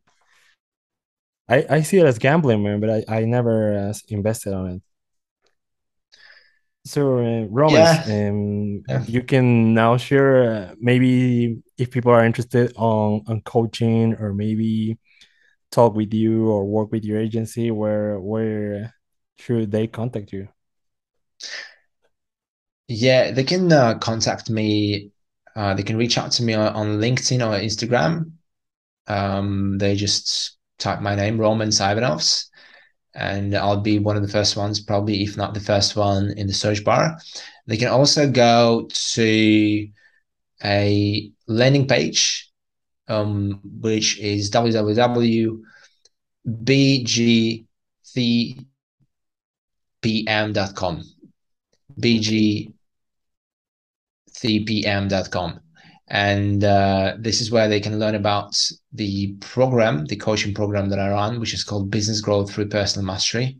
I 1.48 1.66
I 1.70 1.82
see 1.82 1.98
it 1.98 2.06
as 2.06 2.18
gambling, 2.18 2.64
man, 2.64 2.80
but 2.80 2.90
I 2.90 3.06
I 3.07 3.26
never 3.26 3.90
uh, 3.90 3.94
invested 4.10 4.53
on 4.53 4.68
it. 4.70 4.82
So, 6.86 7.20
uh, 7.20 7.45
Romans, 7.49 8.07
yeah. 8.07 8.30
Um, 8.30 8.84
yeah. 8.88 9.03
you 9.06 9.22
can 9.22 9.74
now 9.74 9.98
share 9.98 10.52
uh, 10.52 10.76
maybe 10.80 11.61
if 11.80 11.91
people 11.91 12.11
are 12.11 12.26
interested 12.26 12.73
on 12.76 13.23
on 13.27 13.41
coaching 13.41 14.15
or 14.15 14.34
maybe 14.34 14.99
talk 15.72 15.95
with 15.95 16.14
you 16.14 16.47
or 16.49 16.65
work 16.65 16.91
with 16.91 17.03
your 17.06 17.19
agency, 17.19 17.72
where 17.72 18.19
where 18.19 18.93
should 19.38 19.72
they 19.72 19.88
contact 19.88 20.34
you? 20.34 20.49
Yeah, 22.88 23.31
they 23.31 23.43
can 23.43 23.72
uh, 23.72 23.97
contact 23.99 24.49
me. 24.49 25.11
Uh, 25.56 25.73
they 25.73 25.84
can 25.84 25.97
reach 25.97 26.18
out 26.18 26.31
to 26.34 26.43
me 26.43 26.53
on, 26.53 26.99
LinkedIn 26.99 27.45
or 27.45 27.60
Instagram. 27.60 28.31
Um, 29.07 29.77
they 29.77 29.95
just 29.95 30.57
type 30.77 31.01
my 31.01 31.15
name, 31.15 31.39
Roman 31.39 31.69
Ivanovs, 31.69 32.49
and 33.14 33.56
I'll 33.56 33.81
be 33.81 33.99
one 33.99 34.15
of 34.15 34.22
the 34.22 34.31
first 34.31 34.56
ones, 34.57 34.80
probably 34.80 35.23
if 35.23 35.38
not 35.38 35.53
the 35.53 35.60
first 35.60 35.95
one 35.95 36.31
in 36.38 36.47
the 36.47 36.53
search 36.53 36.84
bar. 36.84 37.18
They 37.68 37.77
can 37.77 37.89
also 37.89 38.30
go 38.30 38.88
to 39.14 39.88
a 40.64 41.31
landing 41.49 41.88
page, 41.88 42.49
um, 43.09 43.59
which 43.81 44.17
is 44.19 44.49
www.bgtpm.com. 44.51 45.55
BG 51.99 52.73
thepm.com. 54.39 55.59
And 56.07 56.63
uh, 56.63 57.15
this 57.19 57.41
is 57.41 57.51
where 57.51 57.67
they 57.67 57.80
can 57.80 57.99
learn 57.99 58.15
about 58.15 58.59
the 58.93 59.34
program, 59.41 60.05
the 60.05 60.15
coaching 60.15 60.55
program 60.55 60.89
that 60.89 60.99
I 60.99 61.09
run, 61.09 61.39
which 61.39 61.53
is 61.53 61.63
called 61.63 61.91
Business 61.91 62.21
Growth 62.21 62.51
Through 62.51 62.69
Personal 62.69 63.05
Mastery. 63.05 63.59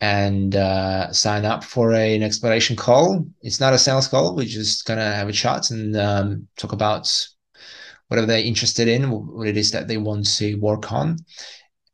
And 0.00 0.54
uh, 0.54 1.10
sign 1.12 1.46
up 1.46 1.64
for 1.64 1.92
a, 1.92 2.14
an 2.14 2.22
exploration 2.22 2.76
call. 2.76 3.26
It's 3.40 3.60
not 3.60 3.72
a 3.72 3.78
sales 3.78 4.08
call. 4.08 4.36
We're 4.36 4.44
just 4.44 4.84
going 4.84 4.98
to 4.98 5.04
have 5.04 5.28
a 5.28 5.32
chat 5.32 5.70
and 5.70 5.96
um, 5.96 6.48
talk 6.58 6.72
about 6.72 7.10
whatever 8.08 8.26
they're 8.26 8.44
interested 8.44 8.88
in, 8.88 9.10
what 9.10 9.48
it 9.48 9.56
is 9.56 9.70
that 9.72 9.88
they 9.88 9.96
want 9.96 10.26
to 10.36 10.56
work 10.56 10.92
on. 10.92 11.16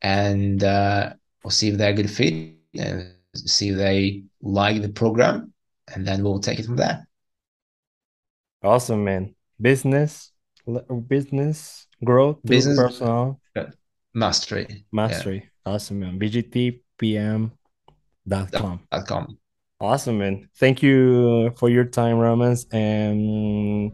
And 0.01 0.63
uh, 0.65 1.13
we'll 1.45 1.53
see 1.53 1.69
if 1.69 1.79
they're 1.79 1.93
a 1.93 1.95
good 1.95 2.11
fit 2.11 2.57
and 2.75 3.15
see 3.35 3.71
if 3.71 3.77
they 3.77 4.25
like 4.41 4.83
the 4.83 4.89
program. 4.89 5.53
And 5.95 6.07
then 6.07 6.23
we'll 6.23 6.41
take 6.41 6.59
it 6.59 6.67
from 6.67 6.77
there. 6.77 7.07
Awesome, 8.63 9.05
man. 9.05 9.35
Business, 9.61 10.33
business 11.09 11.87
growth, 12.05 12.39
business 12.45 12.79
personal 12.79 13.41
mastery. 14.15 14.85
Mastery. 14.93 15.51
Yeah. 15.67 15.73
Awesome, 15.73 16.01
man. 16.01 16.19
BGTPM.com. 16.19 17.53
Dot 18.27 18.53
com. 18.53 18.81
Dot 18.91 19.07
com. 19.07 19.39
Awesome, 19.81 20.19
man. 20.19 20.49
Thank 20.57 20.83
you 20.83 21.53
for 21.57 21.69
your 21.69 21.85
time, 21.85 22.19
Romans. 22.19 22.67
And 22.71 23.93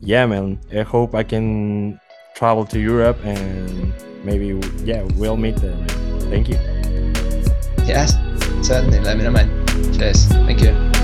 yeah, 0.00 0.26
man, 0.26 0.60
I 0.72 0.82
hope 0.82 1.14
I 1.14 1.22
can 1.22 2.00
travel 2.34 2.64
to 2.66 2.80
Europe 2.80 3.24
and 3.24 3.94
maybe, 4.24 4.60
yeah, 4.84 5.02
we'll 5.14 5.36
meet 5.36 5.56
there, 5.56 5.76
man. 5.76 6.20
Thank 6.30 6.48
you. 6.48 6.58
Yes, 7.86 8.14
certainly. 8.66 8.98
Let 9.00 9.16
me 9.18 9.24
know, 9.24 9.30
man. 9.30 9.48
Cheers. 9.92 10.26
Thank 10.26 10.60
you. 10.62 11.03